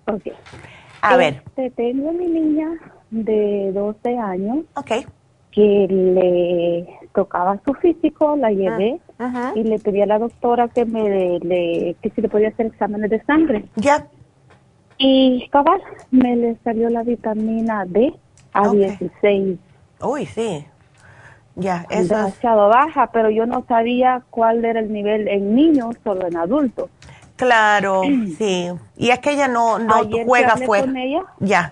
[0.07, 0.27] Ok.
[1.01, 1.43] A ver.
[1.47, 2.69] Este, tengo mi niña
[3.11, 4.59] de 12 años.
[4.75, 4.91] Ok.
[5.51, 10.85] Que le tocaba su físico, la llevé ah, y le pedí a la doctora que
[10.85, 13.65] me le, que si le podía hacer exámenes de sangre.
[13.75, 14.07] Ya.
[14.97, 15.81] Y cabal,
[16.11, 18.13] me le salió la vitamina D
[18.53, 19.57] a 16.
[20.01, 20.65] Uy, sí.
[21.55, 26.35] Ya, demasiado baja, pero yo no sabía cuál era el nivel en niños o en
[26.35, 26.89] adultos.
[27.35, 28.01] Claro,
[28.37, 28.69] sí.
[28.97, 30.85] Y es que ella no, no juega fuera.
[30.85, 31.21] Con ella.
[31.39, 31.71] Ya.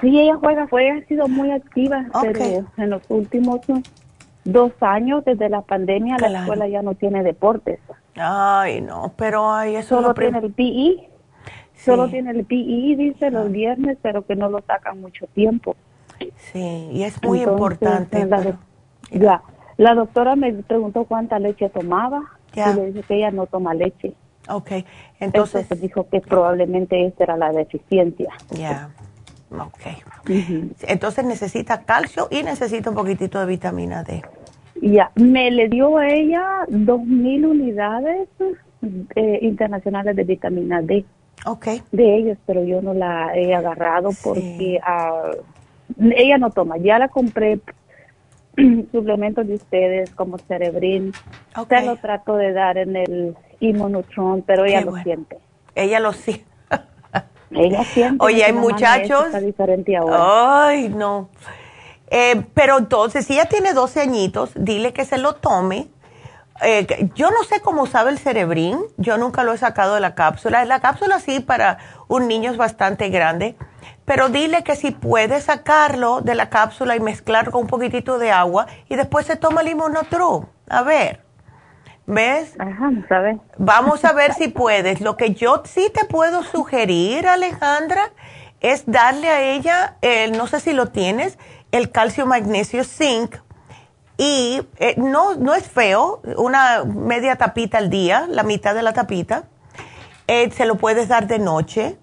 [0.00, 3.60] Sí, ella juega fuera, ha sido muy activa, pero en los últimos
[4.44, 7.80] dos años, desde la pandemia, la escuela ya no tiene deportes.
[8.14, 11.08] Ay, no, pero ay, eso Solo tiene el PI.
[11.74, 15.76] Solo tiene el PI, dice, los viernes, pero que no lo sacan mucho tiempo.
[16.36, 18.26] Sí, y es muy importante.
[19.10, 19.42] Ya,
[19.76, 22.22] la doctora me preguntó cuánta leche tomaba
[22.54, 24.14] y le dije que ella no toma leche.
[24.48, 24.72] Ok,
[25.20, 25.68] entonces...
[25.80, 28.32] dijo que probablemente esta era la deficiencia.
[28.50, 28.90] Ya,
[29.52, 30.26] ok.
[30.82, 34.22] Entonces necesita calcio y necesita un poquitito de vitamina D.
[34.80, 38.28] Ya, me le dio a ella dos mil unidades
[39.16, 41.04] eh, internacionales de vitamina D.
[41.46, 41.66] Ok.
[41.92, 45.30] De ellos, pero yo no la he agarrado porque ah,
[46.00, 46.78] ella no toma.
[46.78, 47.60] Ya la compré
[48.92, 51.12] suplementos de ustedes como Cerebrin.
[51.56, 51.80] Okay.
[51.80, 55.38] Se lo trato de dar en el Immunotron, pero ella lo siente.
[55.74, 56.44] Ella lo siente.
[57.50, 58.24] ella siente.
[58.24, 59.26] Oye, hay muchachos.
[59.26, 60.66] Está diferente ahora.
[60.66, 61.28] Ay, no.
[62.10, 65.88] Eh, pero entonces, si ella tiene 12 añitos, dile que se lo tome.
[66.62, 70.14] Eh, yo no sé cómo sabe el cerebrín, yo nunca lo he sacado de la
[70.14, 70.64] cápsula.
[70.64, 71.78] La cápsula sí para
[72.08, 73.56] un niño es bastante grande,
[74.04, 78.32] pero dile que si puede sacarlo de la cápsula y mezclar con un poquitito de
[78.32, 80.48] agua y después se toma el inmunotru.
[80.68, 81.22] A ver,
[82.06, 82.54] ¿ves?
[82.58, 82.90] Ajá,
[83.20, 83.36] ver.
[83.58, 85.00] Vamos a ver si puedes.
[85.00, 88.10] Lo que yo sí te puedo sugerir, Alejandra,
[88.60, 91.38] es darle a ella, el, no sé si lo tienes,
[91.70, 93.36] el calcio magnesio zinc.
[94.18, 98.92] Y eh, no, no es feo, una media tapita al día, la mitad de la
[98.92, 99.44] tapita.
[100.26, 101.96] Eh, se lo puedes dar de noche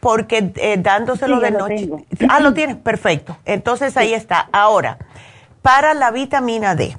[0.00, 1.88] porque eh, dándoselo de noche.
[2.28, 3.36] Ah, lo tienes, perfecto.
[3.44, 4.48] Entonces ahí está.
[4.52, 4.98] Ahora,
[5.62, 6.98] para la vitamina D.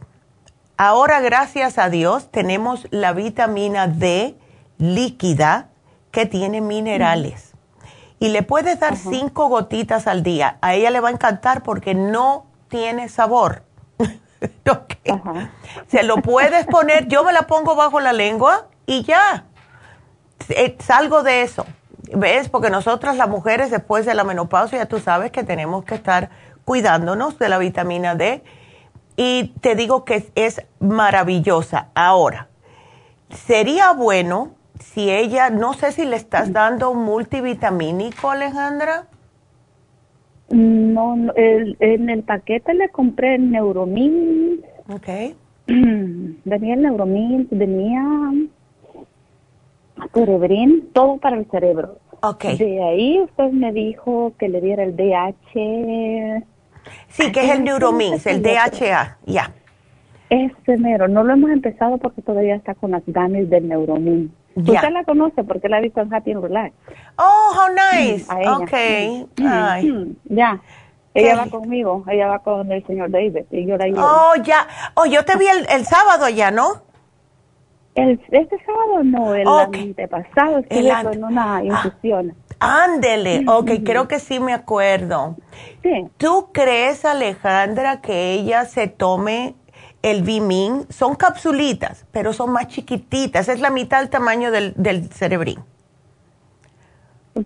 [0.77, 4.35] Ahora, gracias a Dios, tenemos la vitamina D
[4.77, 5.69] líquida
[6.11, 7.51] que tiene minerales.
[8.17, 10.57] Y le puedes dar cinco gotitas al día.
[10.61, 13.63] A ella le va a encantar porque no tiene sabor.
[15.88, 19.45] Se lo puedes poner, yo me la pongo bajo la lengua y ya.
[20.49, 21.65] Eh, salgo de eso.
[22.13, 22.49] ¿Ves?
[22.49, 26.30] Porque nosotras las mujeres después de la menopausia ya tú sabes que tenemos que estar
[26.65, 28.43] cuidándonos de la vitamina D
[29.15, 31.89] y te digo que es maravillosa.
[31.93, 32.47] Ahora,
[33.30, 39.05] sería bueno si ella, no sé si le estás dando un multivitamínico, Alejandra.
[40.51, 44.59] No, en el paquete le compré el Neuromins.
[44.89, 45.07] Ok.
[45.67, 48.03] Venía el Neuromins, venía
[50.13, 51.99] Cerebrin, todo para el cerebro.
[52.21, 52.45] Ok.
[52.57, 56.43] De ahí usted me dijo que le diera el DH.
[57.07, 59.53] Sí, que es el Neuromins, el DHA, ya.
[60.29, 63.67] Ese mero, no lo hemos empezado porque todavía está con las ganas del
[64.55, 64.75] Neuromins.
[64.75, 66.75] Usted la conoce porque la ha visto en Happy and Relax.
[67.17, 68.25] Oh, how nice.
[68.61, 69.23] Okay.
[69.23, 70.15] Ok.
[70.25, 70.59] Ya.
[71.13, 74.01] Ella va conmigo, ella va con el señor David y yo la ayudo.
[74.01, 74.67] Oh, ya.
[74.93, 76.83] Oh, yo te vi el, el sábado ya, ¿no?
[77.95, 82.33] El, este sábado no, el antepasado estuve con una ah, infusión.
[82.59, 85.35] ándele, ok, creo que sí me acuerdo.
[85.83, 86.07] Sí.
[86.15, 89.55] ¿Tú crees, Alejandra, que ella se tome
[90.01, 90.85] el Bimin?
[90.89, 95.59] Son capsulitas, pero son más chiquititas, es la mitad del tamaño del, del cerebrín.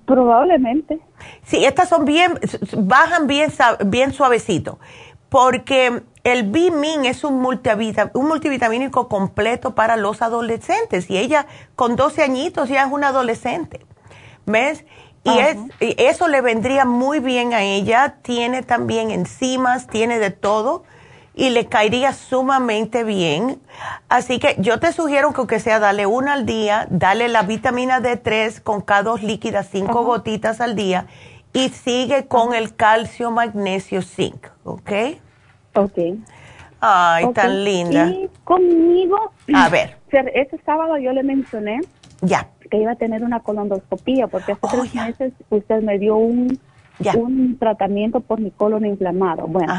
[0.05, 0.99] Probablemente.
[1.43, 2.39] Sí, estas son bien,
[2.77, 3.51] bajan bien,
[3.85, 4.79] bien suavecito,
[5.29, 11.45] porque el B-Min es un, un multivitamínico completo para los adolescentes y ella
[11.75, 13.85] con 12 añitos ya es una adolescente.
[14.47, 14.85] ¿Ves?
[15.23, 18.17] Y, es, eso le vendría muy bien a ella.
[18.21, 20.83] Tiene también enzimas, tiene de todo
[21.35, 23.59] y le caería sumamente bien.
[24.09, 27.99] Así que yo te sugiero que aunque sea dale una al día, dale la vitamina
[27.99, 31.07] D3 con K2 líquida, cinco gotitas al día
[31.53, 34.91] y sigue con el calcio, magnesio, zinc, ¿ok?
[35.75, 35.97] Ok.
[36.79, 38.07] Ay, tan linda.
[38.07, 39.97] Y conmigo, a ver.
[40.11, 41.79] Ese sábado yo le mencioné
[42.21, 42.49] ya.
[42.69, 46.59] que iba a tener una colondoscopía porque hace tres oh, meses usted me dio un,
[47.15, 49.47] un tratamiento por mi colon inflamado.
[49.47, 49.73] Bueno,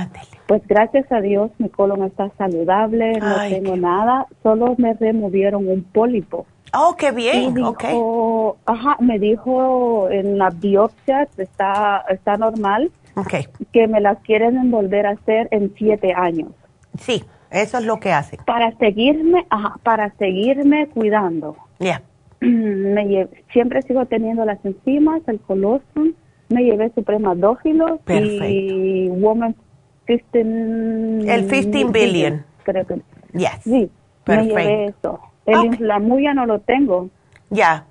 [0.46, 5.82] pues gracias a Dios mi colon está saludable, no tengo nada, solo me removieron un
[5.82, 6.46] pólipo.
[6.74, 13.46] Oh, qué bien, dijo, Ajá, me dijo en la biopsia está, está normal Okay.
[13.72, 16.50] Que me las quieren volver a hacer en siete años.
[16.98, 18.36] Sí, eso es lo que hace.
[18.44, 19.46] Para seguirme,
[19.82, 21.56] para seguirme cuidando.
[21.78, 22.02] Ya.
[22.40, 26.12] Me siempre sigo teniendo las enzimas, el colostrum,
[26.48, 29.56] me llevé Suprema Dófilo y Woman
[30.06, 30.40] 15...
[30.40, 32.44] El 15 billion.
[32.64, 33.02] Creo que.
[33.32, 33.62] Yes.
[33.62, 33.90] Sí,
[34.26, 35.20] Perfecto.
[35.46, 37.08] El la muya no lo tengo.
[37.50, 37.86] Ya.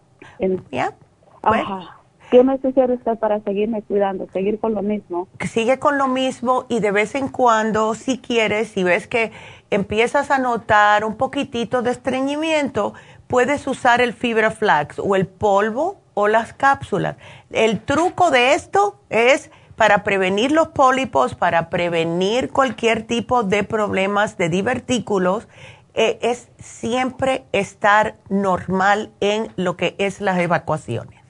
[0.72, 0.94] Ya.
[1.42, 2.02] Ajá.
[2.30, 5.28] ¿Qué me sugiere usted para seguirme cuidando, seguir con lo mismo?
[5.48, 9.32] Sigue con lo mismo y de vez en cuando, si quieres, si ves que
[9.70, 12.94] empiezas a notar un poquitito de estreñimiento,
[13.28, 17.16] puedes usar el fibra flax o el polvo o las cápsulas.
[17.52, 24.38] El truco de esto es para prevenir los pólipos, para prevenir cualquier tipo de problemas
[24.38, 25.48] de divertículos,
[25.94, 31.22] eh, es siempre estar normal en lo que es las evacuaciones.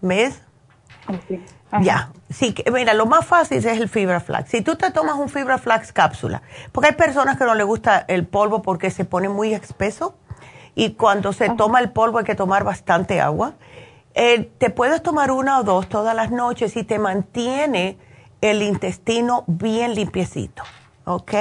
[0.00, 0.42] ¿Ves?
[1.80, 4.50] Ya, sí, mira, lo más fácil es el fibra flax.
[4.50, 8.04] Si tú te tomas un fibra flax cápsula, porque hay personas que no les gusta
[8.08, 10.14] el polvo porque se pone muy espeso
[10.74, 13.54] y cuando se toma el polvo hay que tomar bastante agua.
[14.14, 17.96] Eh, te puedes tomar una o dos todas las noches y te mantiene
[18.40, 20.62] el intestino bien limpiecito,
[21.04, 21.32] ¿ok?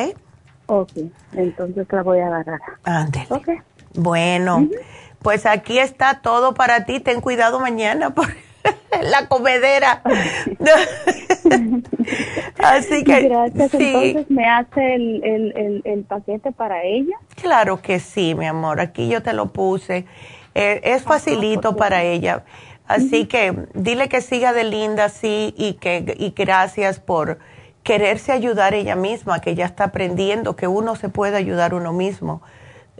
[0.68, 0.92] Ok,
[1.34, 2.62] entonces la voy a agarrar.
[2.84, 3.28] Ándale.
[3.94, 4.70] Bueno,
[5.22, 7.02] pues aquí está todo para ti.
[7.02, 8.38] Ten cuidado mañana porque
[9.02, 10.02] la comedera.
[12.58, 13.28] Así que.
[13.28, 13.74] Gracias.
[13.74, 17.16] Entonces, ¿me hace el, el, el, paquete para ella?
[17.36, 18.80] Claro que sí, mi amor.
[18.80, 20.06] Aquí yo te lo puse.
[20.56, 22.44] Eh, es facilito para ella.
[22.88, 27.40] Así que dile que siga de linda, sí, y que y gracias por
[27.84, 32.42] quererse ayudar ella misma, que ya está aprendiendo que uno se puede ayudar uno mismo,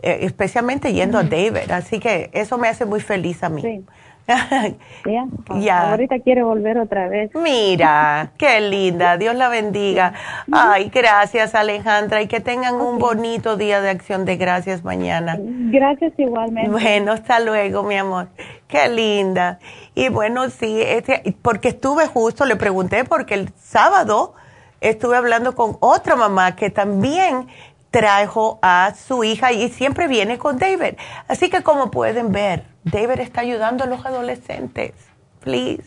[0.00, 1.70] eh, especialmente yendo a David.
[1.70, 3.84] Así que eso me hace muy feliz a mí.
[5.60, 7.30] ya, Ahorita quiere volver otra vez.
[7.34, 9.16] Mira, qué linda.
[9.16, 10.14] Dios la bendiga.
[10.50, 15.36] Ay, gracias Alejandra y que tengan un bonito día de acción de gracias mañana.
[15.38, 16.70] Gracias igualmente.
[16.70, 18.28] Bueno, hasta luego, mi amor.
[18.68, 19.58] Qué linda.
[19.94, 24.34] Y bueno, sí, este, porque estuve justo, le pregunté porque el sábado
[24.80, 27.46] estuve hablando con otra mamá que también
[27.92, 30.94] trajo a su hija y siempre viene con David.
[31.28, 34.94] Así que como pueden ver, David está ayudando a los adolescentes.
[35.40, 35.84] Please.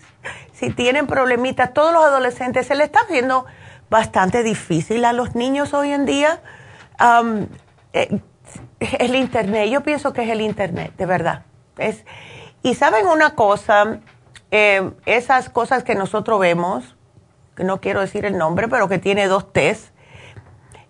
[0.53, 3.45] Si tienen problemitas, todos los adolescentes se le está haciendo
[3.89, 6.41] bastante difícil a los niños hoy en día.
[6.99, 7.47] Um,
[7.93, 8.19] eh,
[8.99, 11.43] el internet, yo pienso que es el internet, de verdad.
[11.77, 12.05] Es,
[12.61, 13.99] y saben una cosa,
[14.51, 16.95] eh, esas cosas que nosotros vemos,
[17.55, 19.91] que no quiero decir el nombre, pero que tiene dos T's,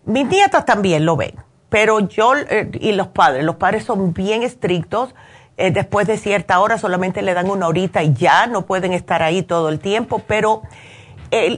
[0.05, 1.35] mis nietas también lo ven,
[1.69, 5.15] pero yo eh, y los padres, los padres son bien estrictos.
[5.57, 9.23] Eh, después de cierta hora solamente le dan una horita y ya no pueden estar
[9.23, 10.63] ahí todo el tiempo, pero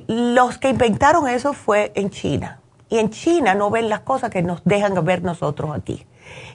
[0.08, 2.62] los que inventaron eso fue en China.
[2.90, 6.06] Y en China no ven las cosas que nos dejan ver nosotros aquí.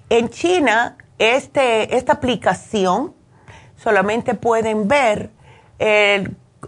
[0.08, 3.14] En China, este, esta aplicación
[3.76, 5.30] solamente pueden ver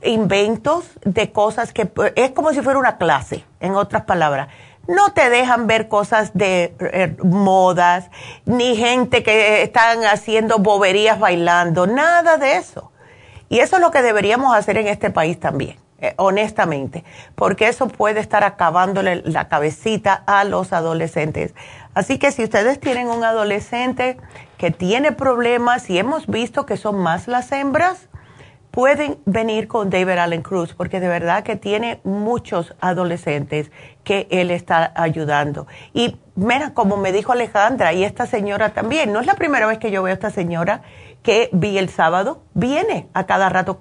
[0.03, 4.49] inventos de cosas que es como si fuera una clase, en otras palabras
[4.86, 8.11] no te dejan ver cosas de eh, modas,
[8.44, 12.90] ni gente que están haciendo boberías bailando, nada de eso.
[13.48, 17.05] Y eso es lo que deberíamos hacer en este país también, eh, honestamente,
[17.35, 21.55] porque eso puede estar acabándole la cabecita a los adolescentes.
[21.94, 24.16] Así que si ustedes tienen un adolescente
[24.59, 28.09] que tiene problemas y hemos visto que son más las hembras,
[28.75, 33.71] pueden venir con David Allen Cruz porque de verdad que tiene muchos adolescentes
[34.03, 35.69] que él está ayudando.
[35.93, 39.79] Y mira, como me dijo Alejandra y esta señora también, no es la primera vez
[39.79, 40.83] que yo veo a esta señora
[41.23, 43.79] que vi el sábado, viene a cada rato,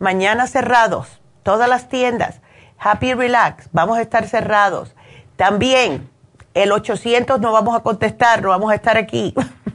[0.01, 2.41] mañana cerrados, todas las tiendas,
[2.81, 4.97] Happy Relax, vamos a estar cerrados.
[5.37, 6.11] También
[6.55, 9.33] el 800 no vamos a contestar, no vamos a estar aquí.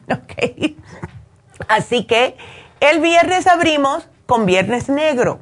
[1.69, 2.35] Así que
[2.81, 5.39] el viernes abrimos con Viernes Negro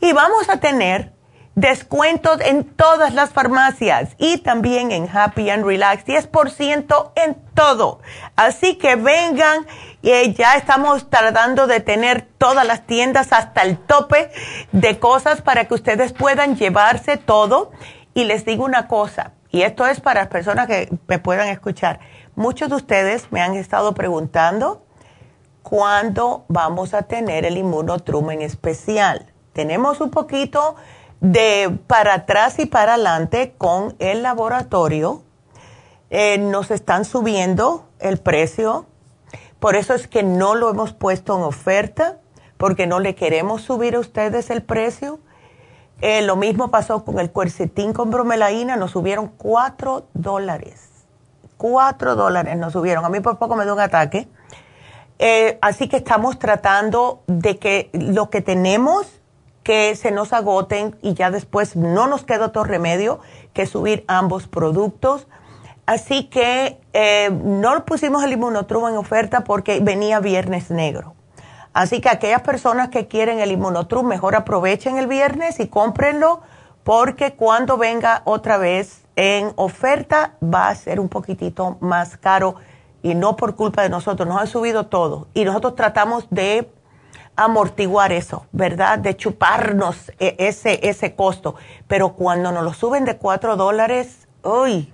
[0.00, 1.12] y vamos a tener
[1.56, 8.00] descuentos en todas las farmacias y también en Happy and Relax, 10% en todo.
[8.36, 9.66] Así que vengan
[10.06, 14.30] ya estamos tratando de tener todas las tiendas hasta el tope
[14.70, 17.72] de cosas para que ustedes puedan llevarse todo.
[18.14, 21.98] Y les digo una cosa, y esto es para las personas que me puedan escuchar.
[22.36, 24.86] Muchos de ustedes me han estado preguntando
[25.62, 29.26] cuándo vamos a tener el inmunotrum especial.
[29.52, 30.76] Tenemos un poquito
[31.20, 35.22] de para atrás y para adelante con el laboratorio.
[36.10, 38.86] Eh, nos están subiendo el precio
[39.58, 42.18] por eso es que no lo hemos puesto en oferta,
[42.56, 45.20] porque no le queremos subir a ustedes el precio.
[46.00, 50.88] Eh, lo mismo pasó con el cuercetín con bromelaína, nos subieron cuatro dólares.
[51.56, 53.04] Cuatro dólares nos subieron.
[53.04, 54.28] A mí por poco me dio un ataque.
[55.18, 59.20] Eh, así que estamos tratando de que lo que tenemos
[59.62, 63.18] que se nos agoten y ya después no nos queda otro remedio
[63.54, 65.26] que subir ambos productos.
[65.86, 71.14] Así que eh, no pusimos el inmunotrum en oferta porque venía viernes negro.
[71.72, 76.42] Así que aquellas personas que quieren el inmunotrum, mejor aprovechen el viernes y cómprenlo
[76.82, 82.56] porque cuando venga otra vez en oferta va a ser un poquitito más caro
[83.02, 86.68] y no por culpa de nosotros, nos ha subido todo y nosotros tratamos de
[87.36, 88.98] amortiguar eso, ¿verdad?
[88.98, 91.54] De chuparnos e-, ese, ese costo.
[91.86, 94.92] Pero cuando nos lo suben de cuatro dólares, uy,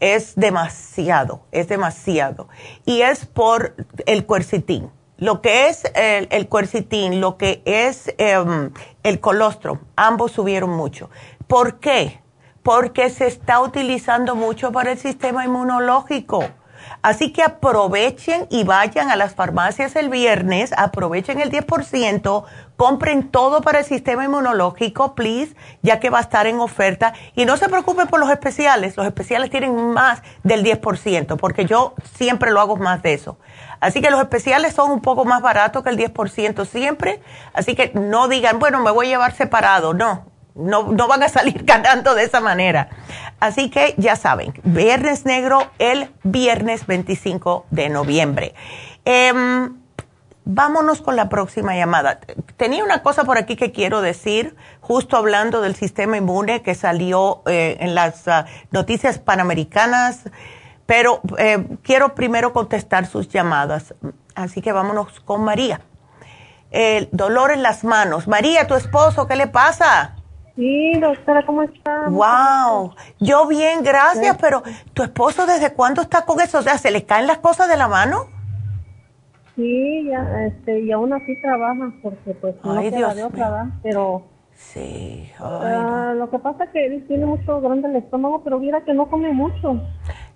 [0.00, 2.48] es demasiado, es demasiado.
[2.84, 3.74] Y es por
[4.06, 4.90] el cuercitín.
[5.18, 8.70] Lo que es el, el cuercitín, lo que es em,
[9.02, 11.08] el colostrum, ambos subieron mucho.
[11.46, 12.20] ¿Por qué?
[12.62, 16.44] Porque se está utilizando mucho para el sistema inmunológico.
[17.02, 22.44] Así que aprovechen y vayan a las farmacias el viernes, aprovechen el 10%,
[22.76, 27.14] compren todo para el sistema inmunológico, please, ya que va a estar en oferta.
[27.34, 31.94] Y no se preocupen por los especiales, los especiales tienen más del 10%, porque yo
[32.16, 33.38] siempre lo hago más de eso.
[33.80, 37.20] Así que los especiales son un poco más baratos que el 10% siempre,
[37.52, 41.28] así que no digan, bueno, me voy a llevar separado, no, no, no van a
[41.28, 42.88] salir ganando de esa manera.
[43.38, 48.54] Así que ya saben, Viernes Negro el viernes 25 de noviembre.
[49.04, 49.85] Em,
[50.46, 52.20] vámonos con la próxima llamada.
[52.56, 57.42] Tenía una cosa por aquí que quiero decir, justo hablando del sistema inmune que salió
[57.46, 60.30] eh, en las ah, noticias panamericanas,
[60.86, 63.94] pero eh, quiero primero contestar sus llamadas.
[64.34, 65.80] Así que vámonos con María.
[66.70, 68.28] El dolor en las manos.
[68.28, 70.14] María, tu esposo, ¿qué le pasa?
[70.54, 72.08] Sí, doctora, ¿cómo está?
[72.08, 74.62] Wow, yo bien, gracias, pero
[74.94, 76.58] ¿tu esposo desde cuándo está con eso?
[76.58, 78.35] O sea, ¿se le caen las cosas de la mano?
[79.56, 84.22] Sí, ya, este, y aún así trabaja porque pues no queda de otra, pero...
[84.54, 88.82] Sí, ah, lo que pasa es que él tiene mucho grande el estómago, pero mira
[88.84, 89.82] que no come mucho.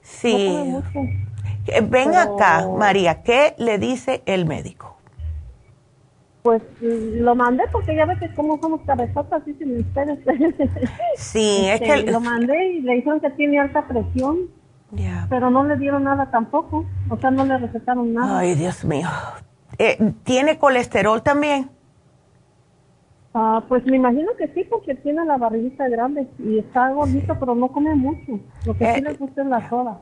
[0.02, 0.48] Sí.
[0.48, 1.88] No come mucho.
[1.88, 4.96] Ven acá, María, ¿qué le dice el médico?
[6.42, 10.18] Pues lo mandé porque ya ves que como somos cabezotas, dicen ustedes.
[11.16, 12.12] Sí, es Este, que...
[12.12, 14.48] Lo mandé y le dijeron que tiene alta presión,
[15.28, 16.84] Pero no le dieron nada tampoco.
[17.08, 18.38] O sea, no le recetaron nada.
[18.40, 19.08] Ay, Dios mío.
[19.78, 21.70] Eh, ¿Tiene colesterol también?
[23.32, 27.54] Ah, pues me imagino que sí, porque tiene la barriguita grande y está gordito, pero
[27.54, 28.40] no come mucho.
[28.66, 30.00] Lo que Eh, sí le gusta es la soda.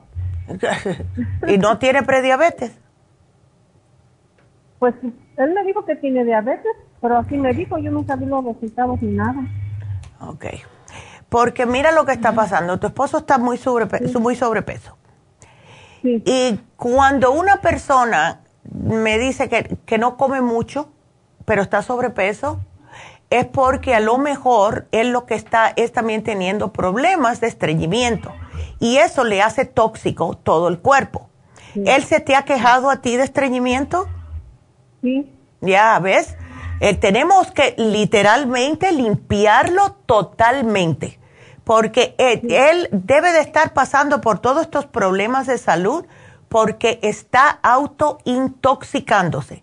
[1.48, 2.78] ¿Y no tiene prediabetes?
[4.78, 4.94] Pues
[5.36, 9.02] él me dijo que tiene diabetes, pero así me dijo, yo nunca vi los resultados
[9.02, 9.43] ni nada.
[10.20, 10.47] Ok.
[11.29, 12.79] Porque mira lo que está pasando.
[12.79, 14.97] Tu esposo está muy, sobrepe- muy sobrepeso.
[16.03, 18.41] Y cuando una persona
[18.73, 20.89] me dice que, que no come mucho,
[21.45, 22.61] pero está sobrepeso,
[23.31, 28.33] es porque a lo mejor él lo que está es también teniendo problemas de estreñimiento.
[28.81, 31.29] Y eso le hace tóxico todo el cuerpo.
[31.75, 34.07] ¿Él se te ha quejado a ti de estreñimiento?
[35.03, 35.31] Sí.
[35.61, 36.37] Ya, ¿ves?
[36.81, 41.19] Eh, tenemos que literalmente limpiarlo totalmente,
[41.65, 42.41] porque eh,
[42.71, 46.07] él debe de estar pasando por todos estos problemas de salud
[46.49, 49.63] porque está autointoxicándose.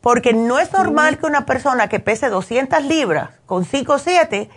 [0.00, 4.50] Porque no es normal que una persona que pese 200 libras con 5 o 7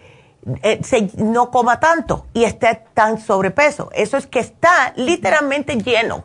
[0.64, 3.90] eh, se- no coma tanto y esté tan sobrepeso.
[3.94, 6.24] Eso es que está literalmente lleno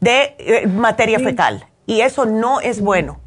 [0.00, 3.20] de eh, materia fecal y eso no es bueno.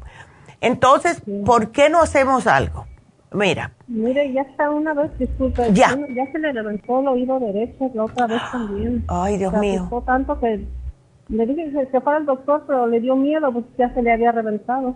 [0.66, 2.86] Entonces, ¿por qué no hacemos algo?
[3.32, 5.72] Mira, Mire, ya está una vez, disculpe.
[5.72, 5.96] Ya.
[6.14, 9.04] Ya se le reventó el oído derecho, la otra vez también.
[9.08, 10.02] Ay, Dios se mío.
[10.06, 10.66] tanto que
[11.28, 14.12] le dije que se fuera al doctor, pero le dio miedo, pues ya se le
[14.12, 14.94] había reventado.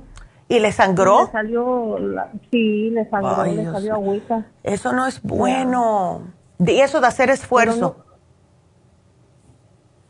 [0.49, 1.27] ¿y le sangró?
[1.27, 4.47] Le salió, la- sí, le sangró, Ay, le Dios salió agüita.
[4.65, 6.23] Eso no es bueno.
[6.59, 7.97] Y eso de hacer esfuerzo.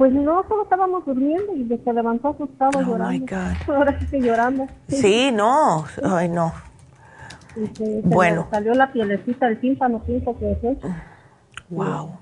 [0.00, 3.10] Pues no, solo estábamos durmiendo y se levantó asustado Oh, llorando.
[3.10, 3.54] my God.
[3.76, 4.66] Ahora sí que llorando.
[4.88, 5.84] Sí, no.
[6.02, 6.54] Ay, no.
[7.54, 8.48] Y se- se Bueno.
[8.50, 10.88] salió la pielecita del tímpano, pienso que es eso.
[11.68, 12.12] Wow.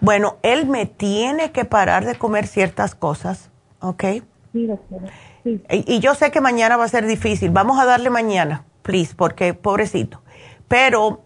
[0.00, 3.48] Bueno, él me tiene que parar de comer ciertas cosas,
[3.80, 4.02] ¿ok?
[4.52, 5.06] Sí, doctora.
[5.44, 5.62] Sí.
[5.70, 7.50] Y, y yo sé que mañana va a ser difícil.
[7.50, 10.20] Vamos a darle mañana, please, porque pobrecito.
[10.66, 11.20] Pero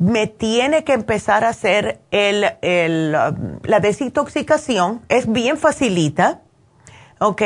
[0.00, 5.02] me tiene que empezar a hacer el, el, um, la desintoxicación.
[5.08, 6.40] Es bien facilita,
[7.20, 7.42] ¿ok?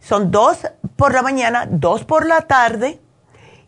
[0.00, 0.66] Son dos
[0.96, 3.00] por la mañana, dos por la tarde.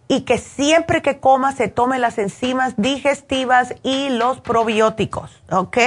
[0.09, 5.79] Y que siempre que coma se tome las enzimas digestivas y los probióticos, ¿ok?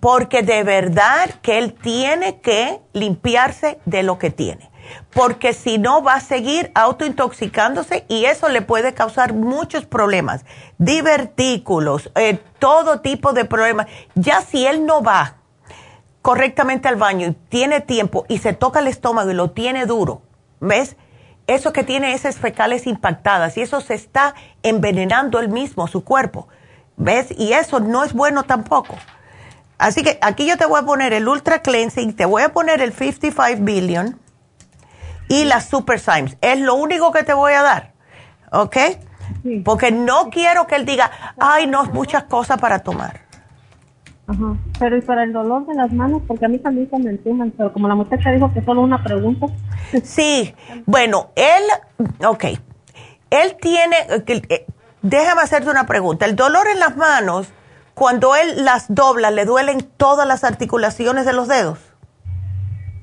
[0.00, 4.70] porque de verdad que él tiene que limpiarse de lo que tiene,
[5.12, 10.44] porque si no va a seguir autointoxicándose y eso le puede causar muchos problemas,
[10.78, 13.86] divertículos, eh, todo tipo de problemas.
[14.14, 15.36] Ya si él no va
[16.22, 20.22] correctamente al baño y tiene tiempo y se toca el estómago y lo tiene duro,
[20.60, 20.96] ¿ves?
[21.46, 24.34] Eso que tiene esas fecales impactadas y eso se está
[24.64, 26.48] envenenando él mismo, su cuerpo,
[26.96, 27.28] ¿ves?
[27.38, 28.96] Y eso no es bueno tampoco.
[29.78, 32.80] Así que aquí yo te voy a poner el Ultra Cleansing, te voy a poner
[32.80, 34.18] el 55 Billion
[35.28, 36.36] y las Super Symes.
[36.40, 37.92] Es lo único que te voy a dar,
[38.52, 38.76] ¿ok?
[39.64, 43.20] Porque no quiero que él diga, ay, no, muchas cosas para tomar.
[44.28, 44.56] Ajá.
[44.78, 47.52] Pero y para el dolor de las manos, porque a mí también se me entuman,
[47.56, 49.46] pero como la muchacha dijo que solo una pregunta.
[50.02, 50.52] Sí,
[50.84, 51.62] bueno, él,
[52.26, 52.44] ok,
[53.30, 54.66] él tiene, eh,
[55.00, 57.52] déjame hacerte una pregunta, el dolor en las manos,
[57.94, 61.78] cuando él las dobla, ¿le duelen todas las articulaciones de los dedos?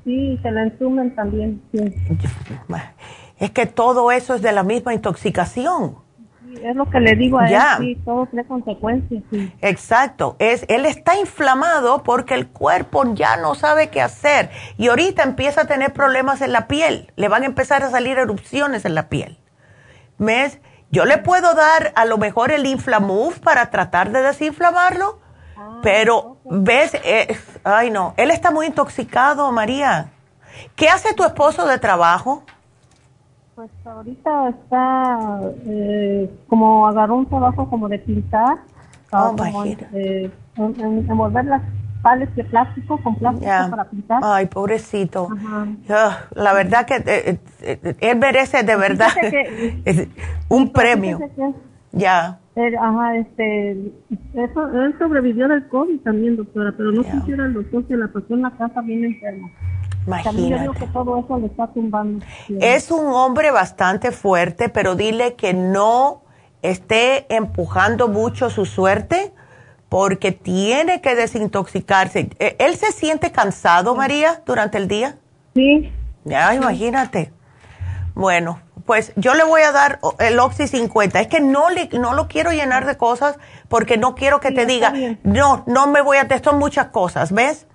[0.03, 1.79] Sí, se la entumen también, sí.
[3.39, 5.95] Es que todo eso es de la misma intoxicación.
[6.45, 7.77] Sí, Es lo que le digo a Ya.
[7.79, 9.51] él, sí, todo tiene consecuencias, sí.
[9.61, 15.23] Exacto, es él está inflamado porque el cuerpo ya no sabe qué hacer y ahorita
[15.23, 18.93] empieza a tener problemas en la piel, le van a empezar a salir erupciones en
[18.95, 19.39] la piel.
[20.19, 20.59] ¿Ves?
[20.91, 25.19] Yo le puedo dar a lo mejor el Inflamove para tratar de desinflamarlo,
[25.81, 30.11] pero ves, Eh, ay no, él está muy intoxicado, María.
[30.75, 32.43] ¿Qué hace tu esposo de trabajo?
[33.55, 38.57] Pues ahorita está eh, como agarró un trabajo como de pintar,
[39.11, 41.61] oh, como eh, envolver las
[42.01, 44.21] pales de plástico con plástico para pintar.
[44.23, 45.29] Ay, pobrecito.
[45.87, 49.09] la verdad que eh, él merece de verdad
[50.49, 51.19] un premio.
[51.91, 52.39] ya.
[52.55, 53.71] Ajá, este,
[54.33, 58.33] eso, él sobrevivió del COVID también, doctora, pero no quisiera el doctor, se la pasó
[58.33, 59.51] en la casa bien enfermo.
[60.05, 60.79] Imagínate.
[60.79, 62.25] Que todo eso le está tumbando.
[62.59, 66.23] Es un hombre bastante fuerte, pero dile que no
[66.61, 69.33] esté empujando mucho su suerte
[69.89, 72.29] porque tiene que desintoxicarse.
[72.39, 75.17] ¿E, ¿Él se siente cansado, María, durante el día?
[75.53, 75.91] Sí.
[76.25, 77.31] Ya, imagínate.
[78.15, 81.19] Bueno, pues yo le voy a dar el Oxy 50.
[81.19, 83.37] Es que no, le, no lo quiero llenar de cosas
[83.69, 84.93] porque no quiero que te diga,
[85.23, 87.65] no, no me voy a, son muchas cosas, ¿ves?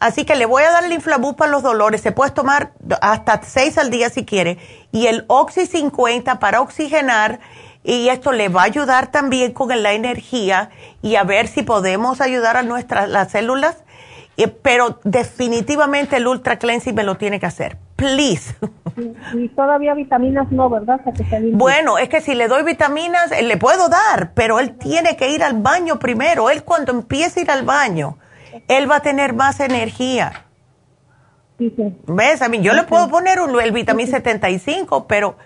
[0.00, 2.00] Así que le voy a dar el Inflabú para los dolores.
[2.00, 2.72] Se puede tomar
[3.02, 4.58] hasta seis al día si quiere.
[4.92, 7.38] Y el Oxy 50 para oxigenar.
[7.84, 12.20] Y esto le va a ayudar también con la energía y a ver si podemos
[12.20, 13.84] ayudar a nuestras las células.
[14.62, 17.76] Pero definitivamente el Ultra Cleansing me lo tiene que hacer.
[17.96, 18.54] Please.
[19.34, 21.00] Y, todavía vitaminas no, ¿verdad?
[21.52, 25.30] bueno, es que si le doy vitaminas, eh, le puedo dar, pero él tiene que
[25.30, 26.50] ir al baño primero.
[26.50, 28.16] Él cuando empiece a ir al baño
[28.68, 30.46] él va a tener más energía.
[32.06, 32.40] ¿Ves?
[32.40, 35.36] A mí, yo le puedo poner un, el vitamín 75, pero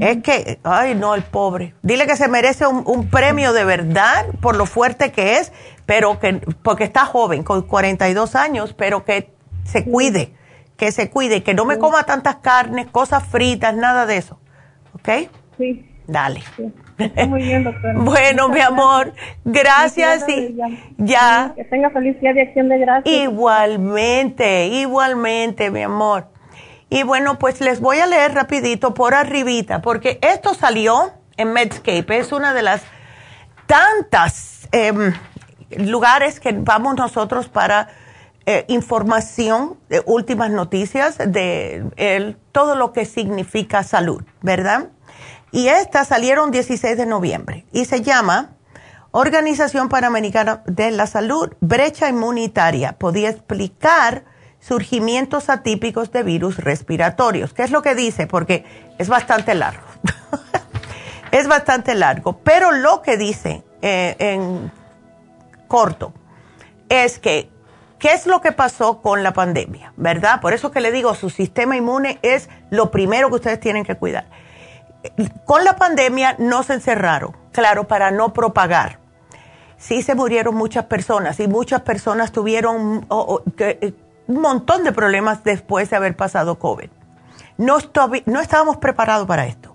[0.00, 1.74] es que, ay, no, el pobre.
[1.82, 5.52] Dile que se merece un, premio de verdad por lo fuerte que es,
[5.86, 9.30] pero que, porque está joven, con 42 años, pero que
[9.64, 10.32] se cuide,
[10.76, 14.38] que se cuide, que no me coma tantas carnes, cosas fritas, nada de eso.
[14.94, 15.30] ¿Ok?
[15.56, 15.84] Sí.
[16.08, 16.40] Dale.
[17.28, 17.94] muy bien, doctora.
[17.98, 19.12] bueno, mi amor,
[19.44, 20.56] gracias y
[20.96, 21.52] ya.
[21.54, 23.14] Que tenga feliz día de acción de gracias.
[23.14, 26.28] Igualmente, igualmente, mi amor.
[26.90, 32.18] Y bueno, pues les voy a leer rapidito por arribita, porque esto salió en Medscape,
[32.18, 32.82] es una de las
[33.66, 35.12] tantas em,
[35.76, 37.88] lugares que vamos nosotros para
[38.46, 44.88] eh, información, de últimas noticias de todo lo que significa salud, ¿verdad?
[45.50, 48.56] Y estas salieron 16 de noviembre y se llama
[49.10, 52.92] Organización Panamericana de la Salud, brecha inmunitaria.
[52.98, 54.24] Podía explicar
[54.60, 57.52] surgimientos atípicos de virus respiratorios.
[57.52, 58.26] ¿Qué es lo que dice?
[58.26, 58.64] Porque
[58.98, 59.86] es bastante largo.
[61.30, 62.38] es bastante largo.
[62.38, 64.70] Pero lo que dice eh, en
[65.68, 66.12] corto
[66.88, 67.50] es que,
[67.98, 69.92] ¿qué es lo que pasó con la pandemia?
[69.96, 70.40] ¿Verdad?
[70.40, 73.96] Por eso que le digo, su sistema inmune es lo primero que ustedes tienen que
[73.96, 74.26] cuidar
[75.44, 78.98] con la pandemia no se encerraron, claro, para no propagar.
[79.76, 83.06] Sí se murieron muchas personas y muchas personas tuvieron
[83.58, 83.94] eh,
[84.28, 86.90] un montón de problemas después de haber pasado COVID.
[87.56, 87.78] No,
[88.26, 89.74] no estábamos preparados para esto.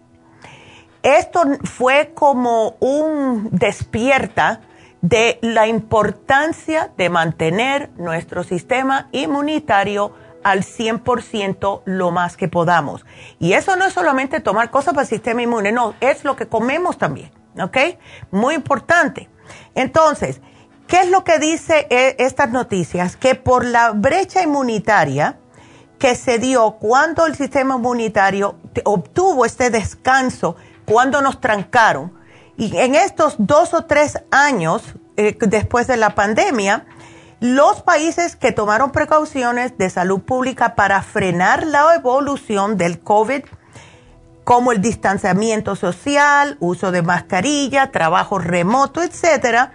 [1.01, 4.61] Esto fue como un despierta
[5.01, 10.13] de la importancia de mantener nuestro sistema inmunitario
[10.43, 13.05] al 100% lo más que podamos.
[13.39, 16.47] Y eso no es solamente tomar cosas para el sistema inmune, no, es lo que
[16.47, 17.31] comemos también,
[17.61, 17.77] ¿ok?
[18.31, 19.29] Muy importante.
[19.75, 20.41] Entonces,
[20.93, 23.17] ¿qué es lo que dice eh, estas noticias?
[23.17, 25.39] Que por la brecha inmunitaria
[25.97, 30.55] que se dio cuando el sistema inmunitario obtuvo este descanso,
[30.85, 32.13] cuando nos trancaron,
[32.57, 34.83] y en estos dos o tres años
[35.17, 36.85] eh, después de la pandemia,
[37.39, 43.45] los países que tomaron precauciones de salud pública para frenar la evolución del COVID,
[44.43, 49.73] como el distanciamiento social, uso de mascarilla, trabajo remoto, etcétera.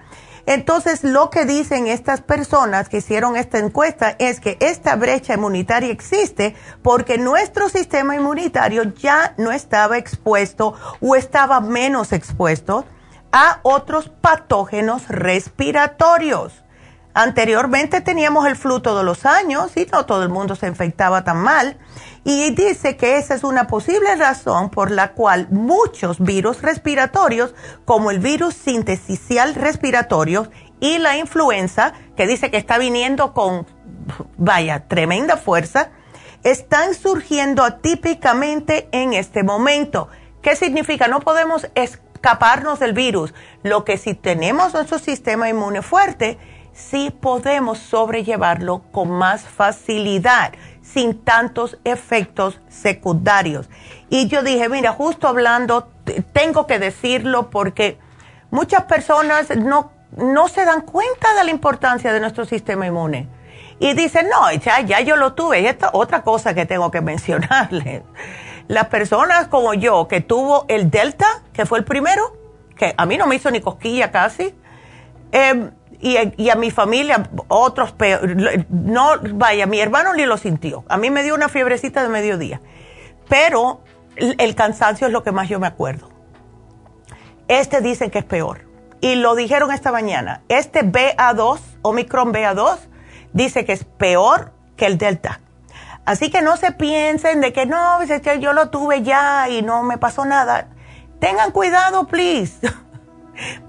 [0.50, 5.92] Entonces, lo que dicen estas personas que hicieron esta encuesta es que esta brecha inmunitaria
[5.92, 10.72] existe porque nuestro sistema inmunitario ya no estaba expuesto
[11.02, 12.86] o estaba menos expuesto
[13.30, 16.64] a otros patógenos respiratorios.
[17.12, 21.42] Anteriormente teníamos el flu todos los años y no todo el mundo se infectaba tan
[21.42, 21.76] mal.
[22.30, 27.54] Y dice que esa es una posible razón por la cual muchos virus respiratorios,
[27.86, 33.66] como el virus sintesicial respiratorio y la influenza, que dice que está viniendo con,
[34.36, 35.88] vaya, tremenda fuerza,
[36.42, 40.08] están surgiendo atípicamente en este momento.
[40.42, 41.08] ¿Qué significa?
[41.08, 43.32] No podemos escaparnos del virus.
[43.62, 46.36] Lo que si tenemos nuestro sistema inmune fuerte,
[46.74, 50.52] sí podemos sobrellevarlo con más facilidad,
[50.92, 53.68] sin tantos efectos secundarios.
[54.08, 55.88] Y yo dije, mira, justo hablando,
[56.32, 57.98] tengo que decirlo porque
[58.50, 63.28] muchas personas no, no se dan cuenta de la importancia de nuestro sistema inmune.
[63.80, 65.60] Y dice, no, ya, ya yo lo tuve.
[65.60, 68.02] Y esta otra cosa que tengo que mencionarle.
[68.66, 72.36] Las personas como yo que tuvo el Delta, que fue el primero,
[72.76, 74.54] que a mí no me hizo ni cosquilla casi,
[75.32, 75.70] em,
[76.00, 78.36] y, a mi familia otros peor,
[78.70, 80.84] no, vaya, mi hermano ni lo sintió.
[80.88, 82.60] A mí me dio una fiebrecita de mediodía.
[83.28, 83.80] Pero
[84.16, 86.08] el cansancio es lo que más yo me acuerdo.
[87.48, 88.66] Este dicen que es peor.
[89.00, 90.42] Y lo dijeron esta mañana.
[90.48, 92.78] Este BA2, Omicron BA2,
[93.32, 95.40] dice que es peor que el Delta.
[96.04, 98.02] Así que no se piensen de que no,
[98.40, 100.68] yo lo tuve ya y no me pasó nada.
[101.20, 102.58] Tengan cuidado, please.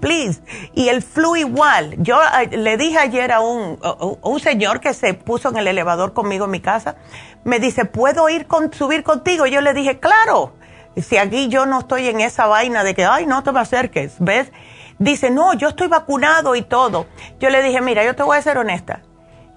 [0.00, 0.42] please.
[0.74, 1.96] Y el flu igual.
[1.98, 3.78] Yo eh, le dije ayer a un,
[4.22, 6.96] un, señor que se puso en el elevador conmigo en mi casa,
[7.44, 9.46] me dice, ¿puedo ir con, subir contigo?
[9.46, 10.52] Yo le dije, claro.
[10.96, 14.14] Si aquí yo no estoy en esa vaina de que, ay, no te me acerques,
[14.18, 14.50] ¿ves?
[14.98, 17.06] Dice, no, yo estoy vacunado y todo.
[17.38, 19.00] Yo le dije, mira, yo te voy a ser honesta.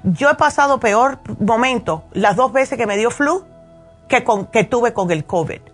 [0.03, 3.45] Yo he pasado peor momento las dos veces que me dio flu
[4.07, 5.73] que, con, que tuve con el COVID.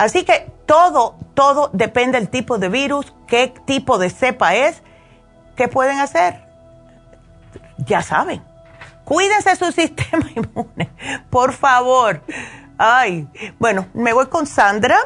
[0.00, 4.82] Así que todo, todo depende del tipo de virus, qué tipo de cepa es,
[5.56, 6.42] qué pueden hacer.
[7.76, 8.42] Ya saben.
[9.04, 10.90] Cuídense su sistema inmune,
[11.28, 12.22] por favor.
[12.78, 13.28] Ay,
[13.58, 14.96] bueno, me voy con Sandra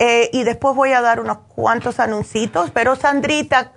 [0.00, 3.70] eh, y después voy a dar unos cuantos anuncios, pero Sandrita,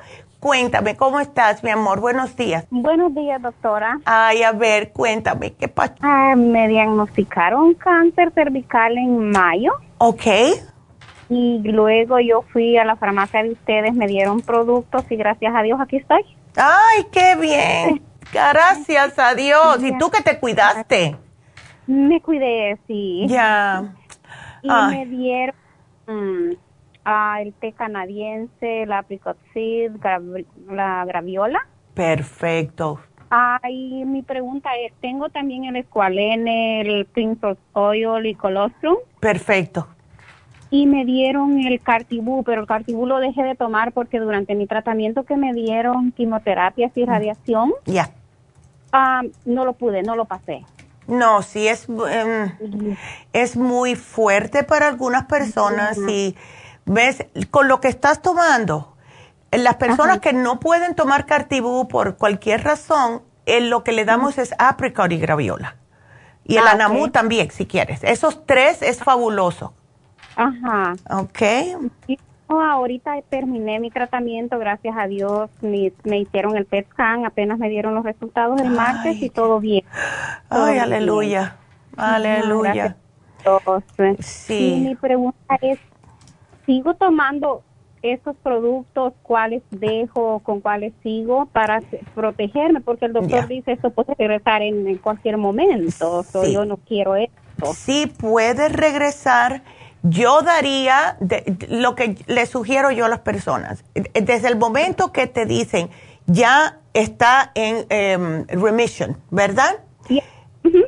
[0.44, 2.02] cuéntame, ¿cómo estás, mi amor?
[2.02, 2.66] Buenos días.
[2.70, 4.00] Buenos días, doctora.
[4.04, 5.96] Ay, a ver, cuéntame, ¿qué pasa?
[6.02, 9.72] Ah, me diagnosticaron cáncer cervical en mayo.
[10.00, 10.26] Ok.
[11.30, 15.62] Y luego yo fui a la farmacia de ustedes, me dieron productos y gracias a
[15.62, 16.26] Dios aquí estoy.
[16.58, 18.04] Ay, qué bien.
[18.34, 19.82] Gracias a Dios.
[19.82, 21.16] ¿Y tú que te cuidaste?
[21.88, 23.28] Me cuidé, sí.
[23.30, 23.94] Ya.
[24.62, 26.58] Y me dieron
[27.06, 29.38] mm, el té canadiense, la apricot
[30.70, 31.68] la graviola.
[31.94, 33.00] Perfecto.
[33.30, 38.98] Ay, mi pregunta es, tengo también el escualene, el Prince Oil y colostrum.
[39.20, 39.88] Perfecto.
[40.70, 44.68] Y me dieron el cartibú, pero el cartibú lo dejé de tomar porque durante mi
[44.68, 47.08] tratamiento que me dieron quimioterapias y mm.
[47.08, 48.12] radiación, ya.
[48.92, 50.64] Ah, no lo pude, no lo pasé.
[51.08, 52.52] No, sí es, em,
[53.34, 56.36] es muy fuerte para algunas personas y
[56.86, 58.96] ves, con lo que estás tomando,
[59.52, 64.54] las personas que no pueden tomar cartibú por cualquier razón, lo que le damos es
[64.58, 65.76] apricot y graviola.
[66.46, 68.04] Y el ah, anamú también, si quieres.
[68.04, 69.74] Esos tres es fabuloso.
[70.36, 70.94] Ajá.
[71.10, 71.42] Ok
[72.62, 75.50] ahorita terminé mi tratamiento, gracias a Dios.
[75.62, 79.84] Me, hicieron el PET scan, apenas me dieron los resultados el martes y todo bien.
[80.50, 81.58] Ay, aleluya.
[81.96, 82.96] Aleluya.
[84.20, 84.84] Sí.
[84.86, 85.80] mi pregunta es,
[86.66, 87.64] ¿sigo tomando
[88.02, 89.14] esos productos?
[89.24, 90.40] ¿Cuáles dejo?
[90.40, 91.82] ¿Con cuáles sigo para
[92.14, 92.82] protegerme?
[92.82, 96.26] Porque el doctor dice esto puede regresar en, cualquier momento.
[96.52, 97.74] yo no quiero esto.
[97.74, 99.64] Sí, puede regresar
[100.04, 101.18] yo daría
[101.70, 103.86] lo que le sugiero yo a las personas.
[103.94, 105.90] Desde el momento que te dicen
[106.26, 109.80] ya está en em, remission, ¿verdad?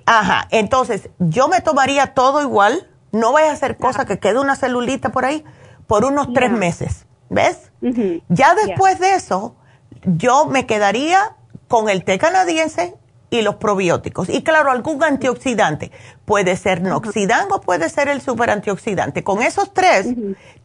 [0.06, 0.48] Ajá.
[0.52, 2.88] Entonces, yo me tomaría todo igual.
[3.12, 5.44] No vaya a hacer cosa que quede una celulita por ahí
[5.88, 7.06] por unos tres meses.
[7.30, 7.72] ¿Ves?
[8.30, 9.56] Ya después de eso,
[10.04, 11.36] yo me quedaría
[11.68, 12.96] con el té canadiense
[13.30, 14.30] y los probióticos.
[14.30, 15.92] Y claro, algún antioxidante.
[16.26, 19.24] Puede ser noxidán o puede ser el super antioxidante.
[19.24, 20.08] Con esos tres,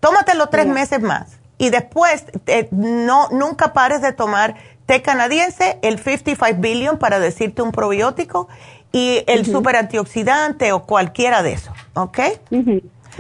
[0.01, 1.38] tómatelo tres meses más.
[1.59, 4.55] Y después, eh, no, nunca pares de tomar
[4.86, 8.48] té canadiense, el 55 billion para decirte un probiótico,
[8.92, 11.74] y el super antioxidante o cualquiera de esos.
[11.94, 12.18] ¿Ok?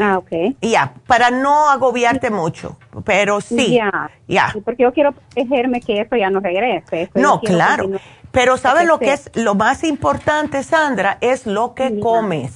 [0.00, 0.56] Ah, ok.
[0.62, 3.78] Ya, para no agobiarte mucho, pero sí.
[4.26, 4.54] Ya.
[4.64, 7.10] porque yo quiero protegerme que eso ya no regrese.
[7.14, 7.90] no, claro.
[8.32, 11.18] Pero ¿sabes lo que es lo más importante, Sandra?
[11.20, 12.52] Es lo que comes.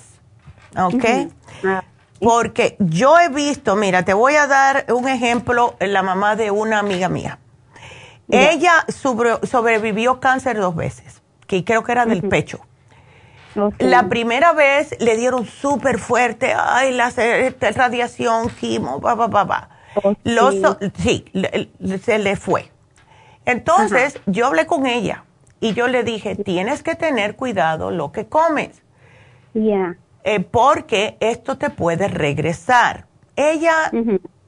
[0.76, 1.04] ¿Ok?
[1.64, 1.82] Ah,
[2.20, 6.78] porque yo he visto, mira, te voy a dar un ejemplo, la mamá de una
[6.78, 7.38] amiga mía.
[8.30, 12.60] Ella sobrevivió cáncer dos veces, que creo que era del pecho.
[13.78, 17.12] La primera vez le dieron súper fuerte, ay, la
[17.74, 19.68] radiación, quimo, va, va, va, va.
[20.96, 21.24] sí,
[22.02, 22.70] se le fue.
[23.44, 25.24] Entonces, yo hablé con ella
[25.60, 28.82] y yo le dije, tienes que tener cuidado lo que comes.
[29.54, 29.96] Ya.
[30.24, 33.06] Eh, porque esto te puede regresar.
[33.36, 33.90] Ella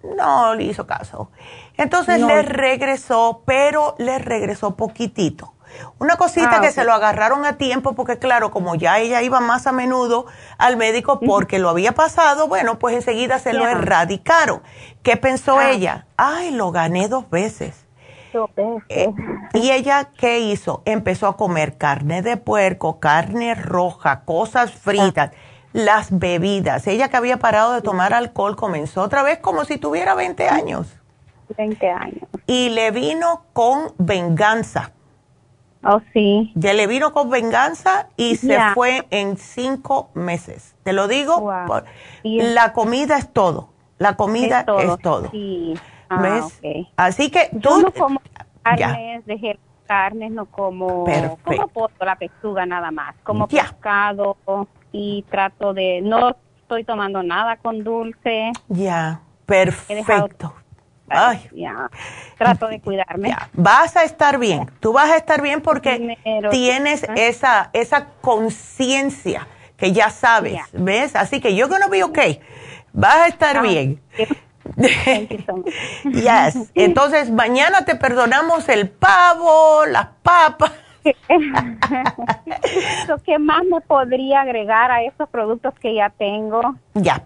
[0.03, 1.31] no le hizo caso.
[1.77, 5.53] Entonces le regresó, pero le regresó poquitito.
[5.99, 9.41] Una cosita ah, que se lo agarraron a tiempo porque claro, como ya ella iba
[9.41, 10.27] más a menudo
[10.59, 14.63] al médico porque lo había pasado, bueno, pues enseguida se lo erradicaron.
[15.03, 15.71] ¿Qué pensó ah.
[15.71, 16.07] ella?
[16.17, 17.87] Ay, lo gané dos veces.
[18.89, 19.13] Eh,
[19.55, 20.83] ¿Y ella qué hizo?
[20.85, 25.31] Empezó a comer carne de puerco, carne roja, cosas fritas,
[25.73, 26.87] las bebidas.
[26.87, 30.89] Ella que había parado de tomar alcohol comenzó otra vez como si tuviera 20 años.
[31.57, 32.29] 20 años.
[32.47, 34.93] Y le vino con venganza.
[35.83, 36.53] Oh, sí.
[36.55, 40.75] Ya le vino con venganza y se fue en cinco meses.
[40.83, 41.51] Te lo digo,
[42.23, 43.71] la comida es todo.
[43.99, 45.31] La comida es todo.
[45.31, 45.75] Sí.
[46.09, 46.61] Ah, ¿Ves?
[46.97, 47.81] Así que tú...
[47.81, 48.21] no como
[48.63, 51.05] carnes, dejé carnes, no como,
[51.45, 53.15] como pollo, la pechuga nada más.
[53.23, 54.37] Como pescado
[54.93, 56.01] y trato de...
[56.03, 58.53] No estoy tomando nada con dulce.
[58.69, 60.55] Ya, perfecto.
[61.09, 61.49] Ay.
[61.53, 61.91] Ya,
[62.37, 63.29] trato de cuidarme.
[63.29, 63.49] Ya.
[63.53, 64.71] Vas a estar bien.
[64.81, 66.19] Tú vas a estar bien porque
[66.51, 69.47] tienes esa, esa conciencia
[69.77, 71.15] que ya sabes, ¿ves?
[71.17, 72.41] Así que yo no be okay.
[72.93, 74.01] Vas a estar ah, bien.
[76.05, 76.73] yes.
[76.75, 80.73] Entonces, mañana te perdonamos el pavo, las papas.
[83.25, 86.75] ¿Qué más me podría agregar a esos productos que ya tengo?
[86.95, 87.23] Ya.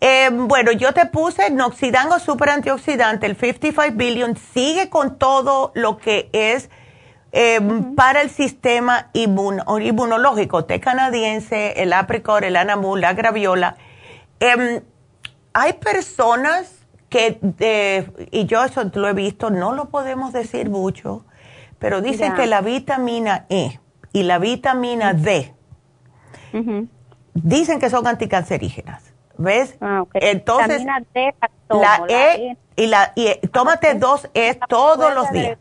[0.00, 5.96] Eh, bueno, yo te puse Noxidango Super Antioxidante, el 55 Billion, sigue con todo lo
[5.96, 6.70] que es
[7.32, 7.60] eh,
[7.96, 13.76] para el sistema inmunológico, té canadiense, el apricot, el anamul, la graviola.
[14.40, 14.82] Em,
[15.52, 17.38] hay personas que,
[18.30, 21.24] y yo eso lo he visto, no lo podemos decir mucho,
[21.78, 23.80] pero dicen que la vitamina E
[24.12, 25.54] y la vitamina D
[27.34, 29.15] dicen que son anticancerígenas.
[29.38, 29.76] ¿Ves?
[29.80, 35.58] Ah, Entonces, la, e, e, y la y tómate dos E todos los días.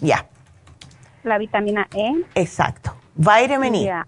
[0.00, 0.26] Ya.
[1.22, 2.24] La vitamina E.
[2.34, 2.94] Exacto.
[3.14, 4.02] Vitamin E.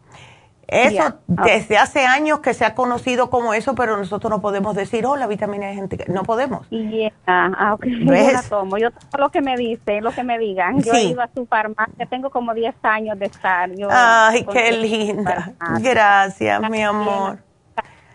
[0.69, 5.07] Eso desde hace años que se ha conocido como eso, pero nosotros no podemos decir,
[5.07, 6.69] oh, la vitamina E no podemos.
[6.71, 7.13] Yeah.
[7.27, 7.77] Ah.
[7.81, 8.27] ¿Ves?
[8.27, 8.77] Yo la tomo.
[8.79, 10.83] Yo tomo lo que me dicen, lo que me digan.
[10.83, 13.71] Yo iba a su farmacia, tengo como 10 años de estar.
[13.77, 15.55] Yo Ay, qué linda.
[15.81, 17.46] Gracias, mi amor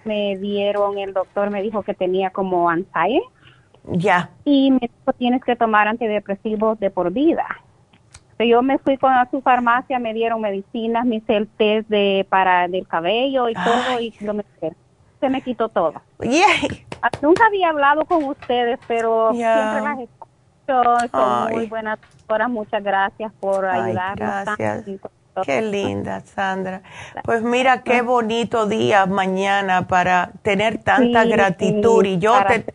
[0.06, 3.22] me dieron, el doctor me dijo que tenía como anxiety.
[3.84, 4.30] Ya.
[4.46, 7.46] Y me dijo, tienes que tomar antidepresivos de por vida.
[8.40, 12.26] yo me fui con a su farmacia, me dieron medicinas, me hice el test de,
[12.30, 14.44] para del cabello y todo, y lo me,
[15.20, 16.02] se me quitó todo.
[17.02, 22.84] Ah, nunca había hablado con ustedes, pero siempre las escucho, son muy buenas doctoras, muchas
[22.84, 24.58] gracias por ayudarnos.
[24.58, 25.12] Gracias.
[25.46, 26.82] Qué linda, Sandra.
[27.24, 32.66] Pues mira qué bonito día mañana para tener tanta gratitud y yo te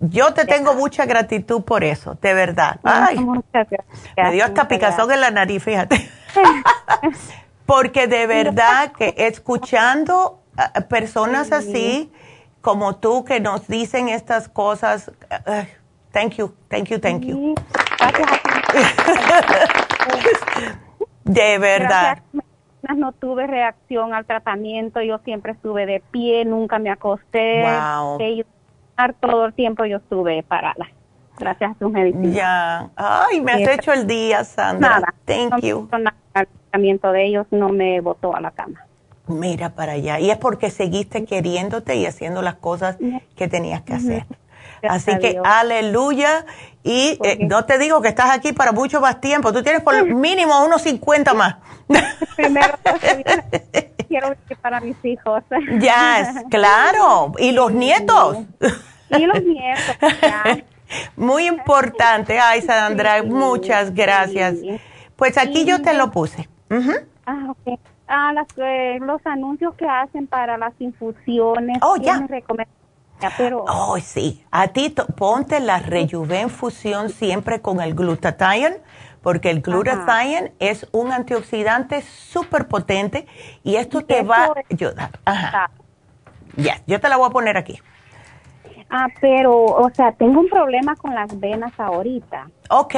[0.00, 2.80] yo te tengo mucha gratitud por eso, de verdad.
[2.82, 3.18] Ay,
[4.16, 6.10] me dio hasta picazón en la nariz, fíjate.
[7.66, 12.12] Porque de verdad que escuchando a personas así
[12.60, 15.12] como tú que nos dicen estas cosas,
[16.12, 17.54] thank you, thank you, thank you.
[21.24, 22.18] De verdad.
[22.96, 27.62] no tuve reacción al tratamiento, yo siempre estuve de pie, nunca me acosté.
[27.62, 28.18] Wow.
[29.20, 30.88] Todo el tiempo yo estuve parada.
[31.38, 32.34] Gracias a sus medicinas.
[32.34, 32.90] Ya.
[32.96, 35.00] Ay, me has hecho el día, Sandra.
[35.00, 35.14] Nada.
[35.24, 35.88] Thank you.
[35.92, 38.84] El tratamiento de ellos no me botó a la cama.
[39.26, 40.20] Mira para allá.
[40.20, 42.98] Y es porque seguiste queriéndote y haciendo las cosas
[43.36, 44.26] que tenías que hacer.
[44.88, 46.44] Así que aleluya.
[46.82, 49.52] Y eh, no te digo que estás aquí para mucho más tiempo.
[49.52, 51.56] Tú tienes por mínimo unos 50 más.
[52.36, 52.78] Primero,
[54.08, 55.42] quiero vivir para mis hijos.
[55.78, 57.32] Ya, claro.
[57.38, 58.38] Y los nietos.
[59.10, 59.96] Y los nietos,
[61.16, 62.38] Muy importante.
[62.38, 64.56] Ay, Sandra, muchas gracias.
[65.16, 66.48] Pues aquí yo te lo puse.
[67.26, 67.78] Ah, ok.
[68.12, 71.78] Ah, las, eh, los anuncios que hacen para las infusiones.
[71.80, 72.26] Oh, ya.
[73.36, 73.64] Pero...
[73.68, 74.44] Oh, sí.
[74.50, 78.78] A ti ponte la Rejuven Fusión siempre con el glutathione,
[79.22, 83.26] porque el glutathione es un antioxidante súper potente
[83.62, 85.10] y esto te va a ayudar.
[85.24, 85.70] Ajá.
[86.56, 87.78] Ya, yo te la voy a poner aquí.
[88.88, 92.48] Ah, pero, o sea, tengo un problema con las venas ahorita.
[92.70, 92.94] Ok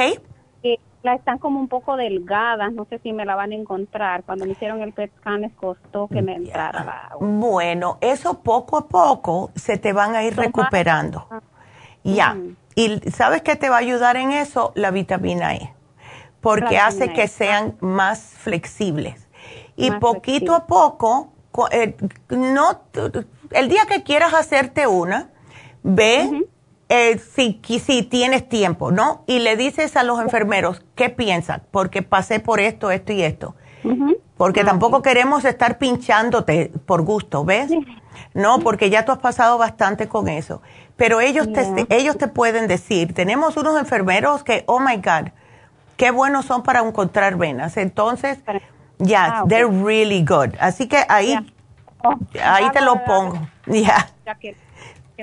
[1.03, 4.23] la están como un poco delgadas, no sé si me la van a encontrar.
[4.23, 8.77] Cuando me hicieron el PET scan les costó que me entrara la Bueno, eso poco
[8.77, 11.27] a poco se te van a ir recuperando.
[12.03, 12.33] Ya.
[12.33, 12.55] Mm.
[12.75, 14.71] Y ¿sabes qué te va a ayudar en eso?
[14.75, 15.73] La vitamina E.
[16.39, 19.29] Porque hace que sean más flexibles.
[19.75, 21.31] Y poquito a poco,
[21.71, 21.95] eh,
[22.29, 22.81] no,
[23.51, 25.29] el día que quieras hacerte una,
[25.83, 26.45] ve
[26.89, 29.23] eh, si, si tienes tiempo, ¿no?
[29.27, 31.63] Y le dices a los enfermeros, ¿qué piensan?
[31.71, 33.55] Porque pasé por esto, esto y esto.
[34.37, 37.71] Porque ah, tampoco queremos estar pinchándote por gusto, ¿ves?
[38.33, 40.61] No, porque ya tú has pasado bastante con eso.
[40.95, 45.31] Pero ellos, te, ellos te pueden decir, tenemos unos enfermeros que, oh my God,
[45.97, 47.77] qué buenos son para encontrar venas.
[47.77, 48.39] Entonces,
[48.99, 50.55] ya, ah, they're really good.
[50.59, 51.35] Así que ahí,
[52.03, 53.39] oh, ahí te lo pongo.
[53.65, 54.09] Ya.
[54.41, 54.57] que,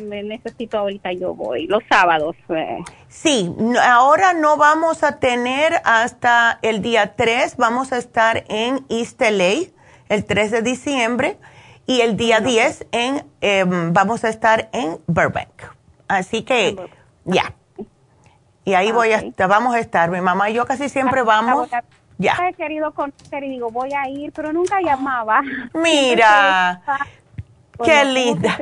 [0.00, 2.36] me necesito ahorita, yo voy los sábados.
[2.48, 2.78] Eh.
[3.08, 3.52] Sí,
[3.82, 9.70] ahora no vamos a tener hasta el día 3, vamos a estar en East LA
[10.08, 11.38] el 3 de diciembre
[11.86, 15.62] y el día 10 en, em, vamos a estar en Burbank.
[16.06, 16.76] Así que,
[17.24, 17.54] ya.
[18.64, 20.10] Y ahí voy a, vamos a estar.
[20.10, 21.68] Mi mamá y yo casi siempre vamos.
[22.18, 22.36] Ya.
[22.48, 25.40] He querido conocer y digo, voy a ir, pero nunca llamaba.
[25.72, 26.82] Mira,
[27.82, 28.58] qué linda.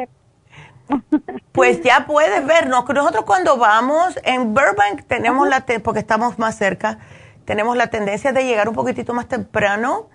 [1.52, 2.88] Pues ya puedes vernos.
[2.88, 6.98] Nosotros cuando vamos en Burbank tenemos la, porque estamos más cerca,
[7.44, 10.08] tenemos la tendencia de llegar un poquitito más temprano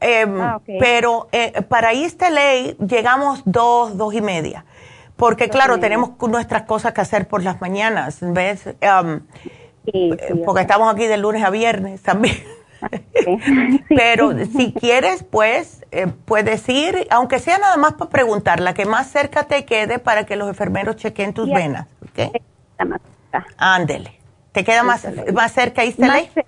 [0.00, 4.64] Em, ah, pero eh, para East LA llegamos dos, dos y media.
[5.16, 8.68] Porque claro, tenemos nuestras cosas que hacer por las mañanas, ¿ves?
[8.80, 9.22] Em,
[10.44, 12.36] porque estamos aquí de lunes a viernes también.
[13.88, 18.86] Pero si quieres, pues, eh, puedes ir, aunque sea nada más para preguntar, la que
[18.86, 21.86] más cerca te quede para que los enfermeros chequen tus venas.
[22.02, 22.32] ¿ok?
[23.56, 24.18] Ándele.
[24.52, 26.22] ¿Te queda más, más cerca LA?
[26.36, 26.42] Ah,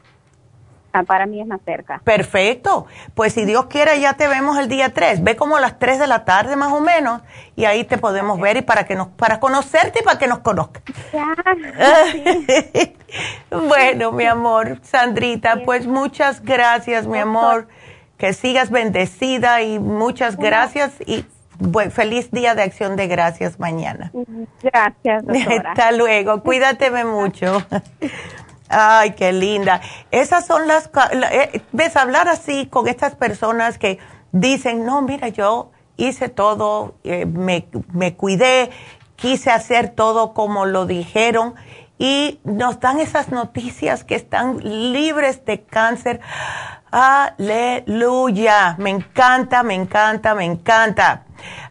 [1.06, 2.00] para mí es más cerca.
[2.04, 2.86] Perfecto.
[3.14, 5.22] Pues si Dios quiere ya te vemos el día 3.
[5.22, 7.22] Ve como a las 3 de la tarde más o menos
[7.56, 10.40] y ahí te podemos ver y para que nos para conocerte y para que nos
[10.40, 10.82] conozcas.
[13.50, 17.68] bueno, mi amor, Sandrita, pues muchas gracias, mi amor.
[18.18, 21.24] Que sigas bendecida y muchas gracias y
[21.90, 24.12] feliz día de acción de gracias mañana.
[24.62, 25.24] Gracias.
[25.66, 26.42] Hasta luego.
[26.42, 27.62] Cuídateme mucho.
[28.70, 29.80] Ay, qué linda.
[30.12, 30.90] Esas son las,
[31.32, 33.98] eh, ves, hablar así con estas personas que
[34.30, 38.70] dicen, no, mira, yo hice todo, eh, me, me cuidé,
[39.16, 41.54] quise hacer todo como lo dijeron
[41.98, 46.20] y nos dan esas noticias que están libres de cáncer.
[46.92, 48.76] Aleluya.
[48.78, 51.24] Me encanta, me encanta, me encanta.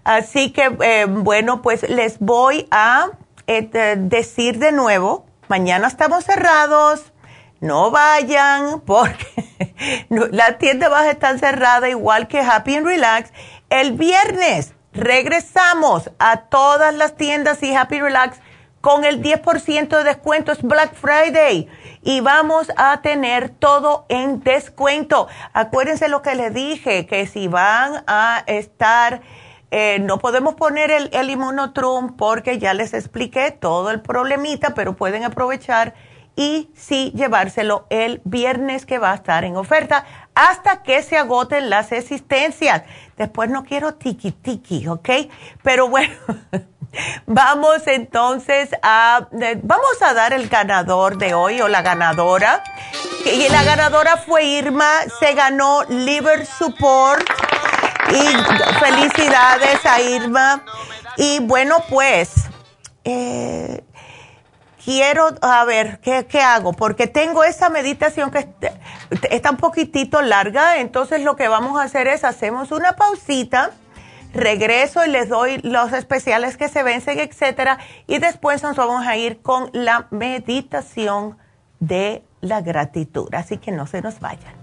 [0.04, 3.08] Así que, eh, bueno, pues les voy a
[3.48, 7.12] decir de nuevo mañana estamos cerrados,
[7.60, 9.50] no vayan porque
[10.10, 13.34] la tienda va a estar cerrada igual que Happy and Relax.
[13.70, 18.40] El viernes regresamos a todas las tiendas y Happy Relax
[18.80, 21.68] con el 10% de descuento, es Black Friday
[22.02, 25.28] y vamos a tener todo en descuento.
[25.52, 29.22] Acuérdense lo que les dije, que si van a estar
[29.72, 31.38] eh, no podemos poner el, el
[32.18, 35.94] porque ya les expliqué todo el problemita, pero pueden aprovechar
[36.36, 41.70] y sí llevárselo el viernes que va a estar en oferta hasta que se agoten
[41.70, 42.84] las existencias.
[43.18, 45.10] Después no quiero tiki tiki, ¿ok?
[45.64, 46.16] Pero bueno,
[47.28, 49.28] vamos entonces a,
[49.62, 52.64] vamos a dar el ganador de hoy o la ganadora.
[53.26, 54.90] Y la ganadora fue Irma,
[55.20, 57.28] se ganó Liver Support
[58.11, 60.64] y felicidades a Irma.
[61.18, 62.31] Y bueno, pues,
[63.03, 63.84] eh,
[64.84, 66.73] quiero, a ver, ¿qué, ¿qué, hago?
[66.73, 68.49] Porque tengo esa meditación que
[69.30, 73.72] está un poquitito larga, entonces lo que vamos a hacer es hacemos una pausita,
[74.34, 79.18] regreso y les doy los especiales que se vencen, etcétera, y después nos vamos a
[79.18, 81.38] ir con la meditación
[81.80, 83.34] de la gratitud.
[83.34, 84.59] Así que no se nos vayan.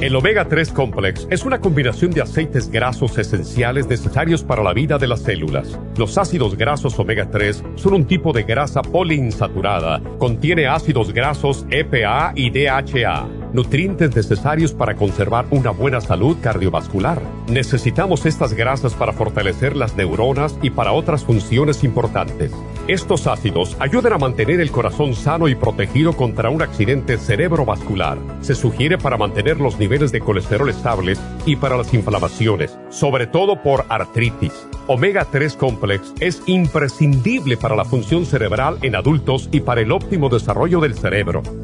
[0.00, 4.96] El omega 3 complex es una combinación de aceites grasos esenciales necesarios para la vida
[4.96, 5.78] de las células.
[5.98, 10.00] Los ácidos grasos omega 3 son un tipo de grasa poliinsaturada.
[10.16, 17.20] Contiene ácidos grasos EPA y DHA nutrientes necesarios para conservar una buena salud cardiovascular.
[17.48, 22.52] Necesitamos estas grasas para fortalecer las neuronas y para otras funciones importantes.
[22.86, 28.18] Estos ácidos ayudan a mantener el corazón sano y protegido contra un accidente cerebrovascular.
[28.40, 33.60] Se sugiere para mantener los niveles de colesterol estables y para las inflamaciones, sobre todo
[33.60, 34.52] por artritis.
[34.86, 40.28] Omega 3 Complex es imprescindible para la función cerebral en adultos y para el óptimo
[40.28, 41.42] desarrollo del cerebro,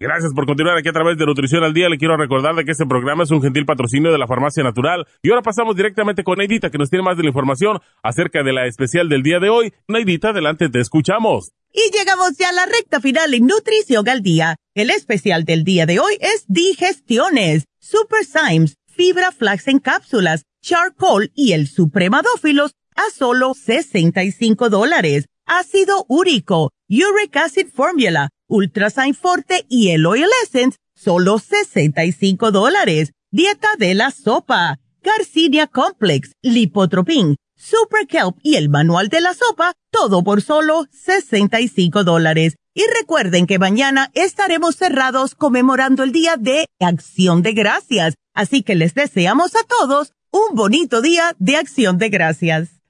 [0.00, 1.88] Gracias por continuar aquí a través de Nutrición al Día.
[1.88, 5.04] Le quiero recordar de que este programa es un gentil patrocinio de la Farmacia Natural.
[5.24, 8.52] Y ahora pasamos directamente con Neidita, que nos tiene más de la información acerca de
[8.52, 9.74] la especial del día de hoy.
[9.88, 11.50] Neidita, adelante, te escuchamos.
[11.72, 14.54] Y llegamos ya a la recta final en Nutrición al Día.
[14.76, 21.32] El especial del día de hoy es Digestiones, Super Symes, Fibra Flax en cápsulas, Charcoal
[21.34, 25.26] y el Supremadófilos a solo 65 dólares.
[25.48, 33.12] Ácido úrico, Uric Acid Formula, Ultrasign Forte y el Oil Essence, solo 65 dólares.
[33.30, 39.72] Dieta de la sopa, Garcinia Complex, Lipotropin, Super Kelp y el manual de la sopa,
[39.90, 42.56] todo por solo 65 dólares.
[42.74, 48.14] Y recuerden que mañana estaremos cerrados conmemorando el Día de Acción de Gracias.
[48.34, 52.77] Así que les deseamos a todos un bonito día de Acción de Gracias.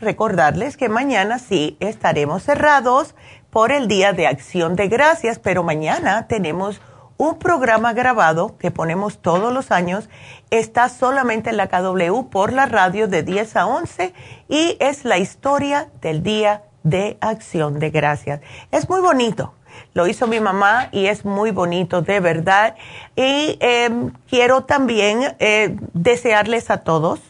[0.00, 3.14] recordarles que mañana sí estaremos cerrados
[3.50, 6.80] por el Día de Acción de Gracias, pero mañana tenemos
[7.20, 10.08] un programa grabado que ponemos todos los años.
[10.50, 14.14] Está solamente en la KW por la radio de 10 a 11
[14.48, 18.40] y es la historia del Día de Acción de Gracias.
[18.72, 19.52] Es muy bonito.
[19.92, 22.74] Lo hizo mi mamá y es muy bonito, de verdad.
[23.16, 27.20] Y em, quiero también eh, desearles a todos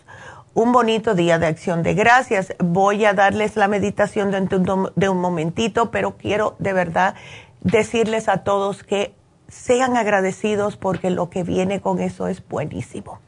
[0.55, 2.55] un bonito día de acción de gracias.
[2.61, 7.17] Voy a darles la meditación de un momentito, pero quiero de verdad
[7.61, 9.15] decirles a todos que
[9.51, 13.21] sean agradecidos porque lo que viene con eso es buenísimo.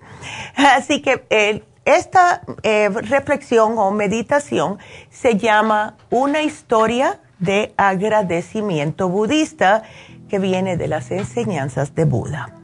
[0.57, 4.79] Así que eh, esta eh, reflexión o meditación
[5.11, 9.83] se llama una historia de agradecimiento budista
[10.29, 12.55] que viene de las enseñanzas de Buda.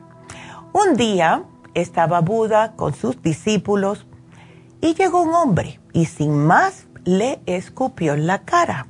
[0.72, 1.42] Un día
[1.74, 4.06] estaba Buda con sus discípulos
[4.80, 8.86] y llegó un hombre y sin más le escupió en la cara.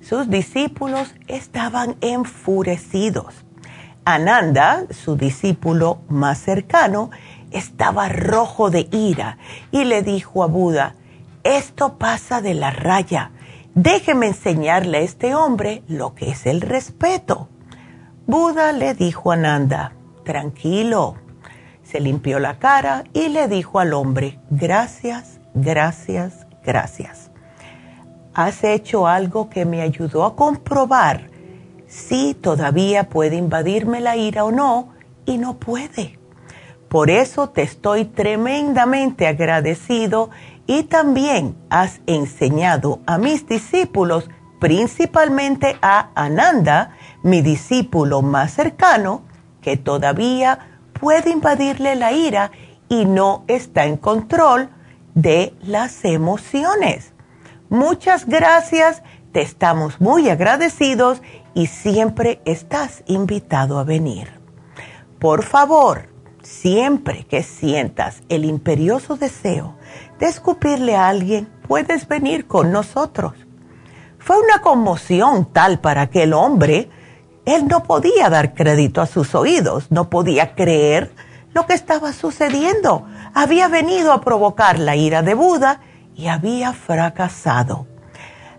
[0.00, 3.44] sus discípulos estaban enfurecidos.
[4.14, 7.10] Ananda, su discípulo más cercano,
[7.50, 9.36] estaba rojo de ira
[9.70, 10.94] y le dijo a Buda,
[11.44, 13.32] esto pasa de la raya,
[13.74, 17.50] déjeme enseñarle a este hombre lo que es el respeto.
[18.26, 19.92] Buda le dijo a Ananda,
[20.24, 21.16] tranquilo,
[21.82, 27.30] se limpió la cara y le dijo al hombre, gracias, gracias, gracias.
[28.32, 31.28] Has hecho algo que me ayudó a comprobar
[31.88, 34.90] si todavía puede invadirme la ira o no,
[35.28, 36.18] y no puede.
[36.88, 40.30] Por eso te estoy tremendamente agradecido
[40.66, 49.22] y también has enseñado a mis discípulos, principalmente a Ananda, mi discípulo más cercano,
[49.60, 52.52] que todavía puede invadirle la ira
[52.88, 54.70] y no está en control
[55.14, 57.12] de las emociones.
[57.68, 59.02] Muchas gracias,
[59.32, 61.20] te estamos muy agradecidos
[61.54, 64.38] y siempre estás invitado a venir.
[65.18, 66.08] Por favor,
[66.42, 69.76] siempre que sientas el imperioso deseo
[70.18, 73.34] de escupirle a alguien, puedes venir con nosotros.
[74.18, 76.90] Fue una conmoción tal para aquel hombre,
[77.44, 81.12] él no podía dar crédito a sus oídos, no podía creer
[81.54, 83.06] lo que estaba sucediendo.
[83.34, 85.80] Había venido a provocar la ira de Buda
[86.14, 87.86] y había fracasado.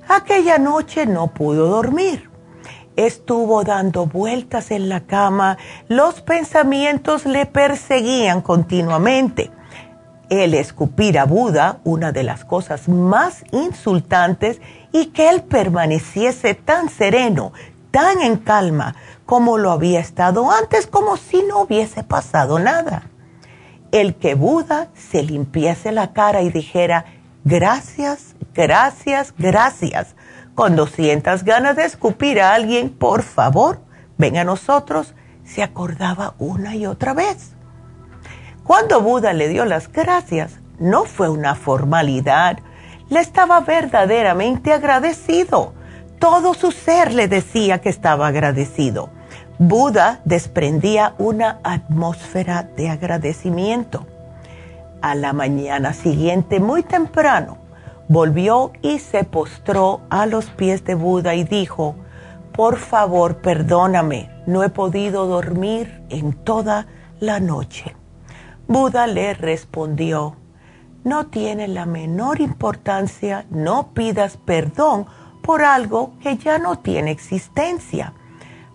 [0.07, 2.28] Aquella noche no pudo dormir
[3.05, 5.57] estuvo dando vueltas en la cama,
[5.87, 9.51] los pensamientos le perseguían continuamente.
[10.29, 14.61] El escupir a Buda, una de las cosas más insultantes,
[14.91, 17.53] y que él permaneciese tan sereno,
[17.91, 18.95] tan en calma,
[19.25, 23.03] como lo había estado antes, como si no hubiese pasado nada.
[23.91, 27.05] El que Buda se limpiase la cara y dijera,
[27.43, 30.15] gracias, gracias, gracias
[30.59, 33.79] cuando sientas ganas de escupir a alguien, por favor,
[34.17, 35.13] ven a nosotros,
[35.45, 37.53] se acordaba una y otra vez.
[38.65, 42.59] Cuando Buda le dio las gracias, no fue una formalidad,
[43.07, 45.71] le estaba verdaderamente agradecido.
[46.19, 49.11] Todo su ser le decía que estaba agradecido.
[49.59, 54.05] Buda desprendía una atmósfera de agradecimiento.
[55.01, 57.58] A la mañana siguiente, muy temprano,
[58.09, 61.95] volvió y se postró a los pies de Buda y dijo,
[62.51, 66.87] por favor, perdóname, no he podido dormir en toda
[67.19, 67.95] la noche.
[68.67, 70.35] Buda le respondió,
[71.03, 75.05] no tiene la menor importancia, no pidas perdón
[75.43, 78.13] por algo que ya no tiene existencia.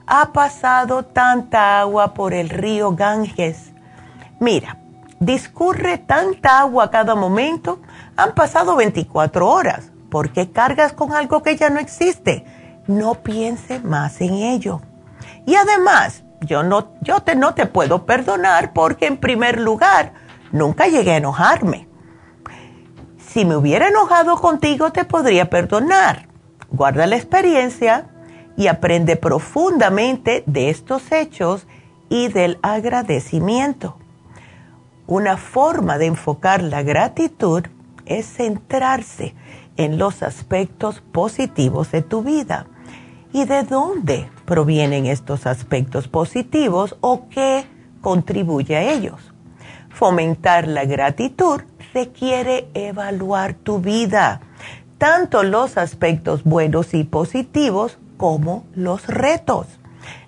[0.06, 3.72] Ha pasado tanta agua por el río Ganges.
[4.38, 4.78] Mira,
[5.24, 7.80] discurre tanta agua a cada momento
[8.16, 9.90] han pasado 24 horas.
[10.10, 12.44] ¿Por qué cargas con algo que ya no existe?
[12.86, 14.80] No piense más en ello.
[15.46, 20.12] Y además, yo no, yo te, no te puedo perdonar porque en primer lugar,
[20.52, 21.88] nunca llegué a enojarme.
[23.18, 26.28] Si me hubiera enojado contigo, te podría perdonar.
[26.70, 28.06] Guarda la experiencia
[28.56, 31.66] y aprende profundamente de estos hechos
[32.08, 33.98] y del agradecimiento.
[35.06, 37.64] Una forma de enfocar la gratitud
[38.06, 39.34] es centrarse
[39.76, 42.66] en los aspectos positivos de tu vida.
[43.30, 47.66] ¿Y de dónde provienen estos aspectos positivos o qué
[48.00, 49.20] contribuye a ellos?
[49.90, 51.60] Fomentar la gratitud
[51.92, 54.40] requiere evaluar tu vida,
[54.96, 59.66] tanto los aspectos buenos y positivos como los retos.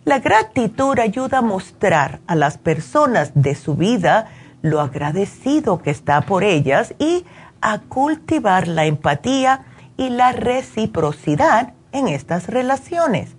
[0.05, 4.28] La gratitud ayuda a mostrar a las personas de su vida
[4.70, 7.24] lo agradecido que está por ellas y
[7.60, 9.64] a cultivar la empatía
[9.97, 13.36] y la reciprocidad en estas relaciones.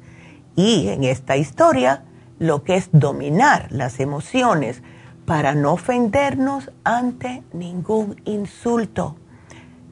[0.55, 2.03] Y en esta historia,
[2.39, 4.81] lo que es dominar las emociones
[5.25, 9.17] para no ofendernos ante ningún insulto.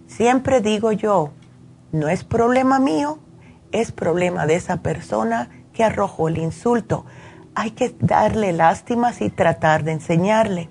[0.07, 1.31] Siempre digo yo,
[1.91, 3.19] no es problema mío,
[3.71, 7.05] es problema de esa persona que arrojó el insulto.
[7.53, 10.69] Hay que darle lástimas y tratar de enseñarle.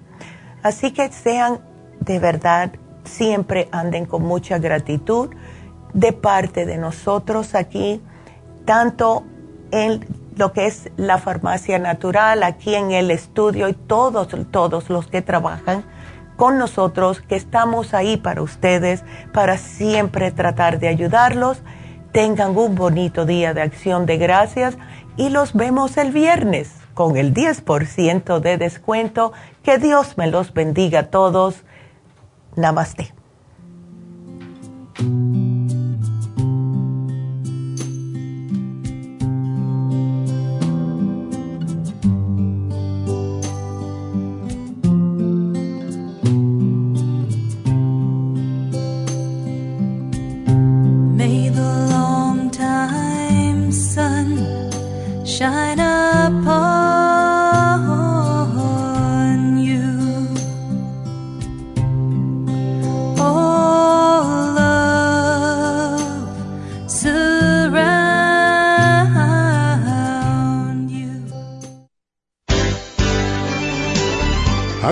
[0.64, 1.60] Así que sean
[2.00, 2.72] de verdad
[3.04, 5.28] siempre anden con mucha gratitud
[5.92, 8.00] de parte de nosotros aquí,
[8.64, 9.24] tanto
[9.72, 15.06] en lo que es la farmacia natural, aquí en el estudio y todos, todos los
[15.06, 15.84] que trabajan
[16.36, 19.04] con nosotros, que estamos ahí para ustedes,
[19.34, 21.62] para siempre tratar de ayudarlos.
[22.10, 24.78] Tengan un bonito día de acción de gracias
[25.18, 29.32] y los vemos el viernes con el 10% de descuento.
[29.62, 31.64] Que Dios me los bendiga a todos
[32.56, 33.12] Namaste.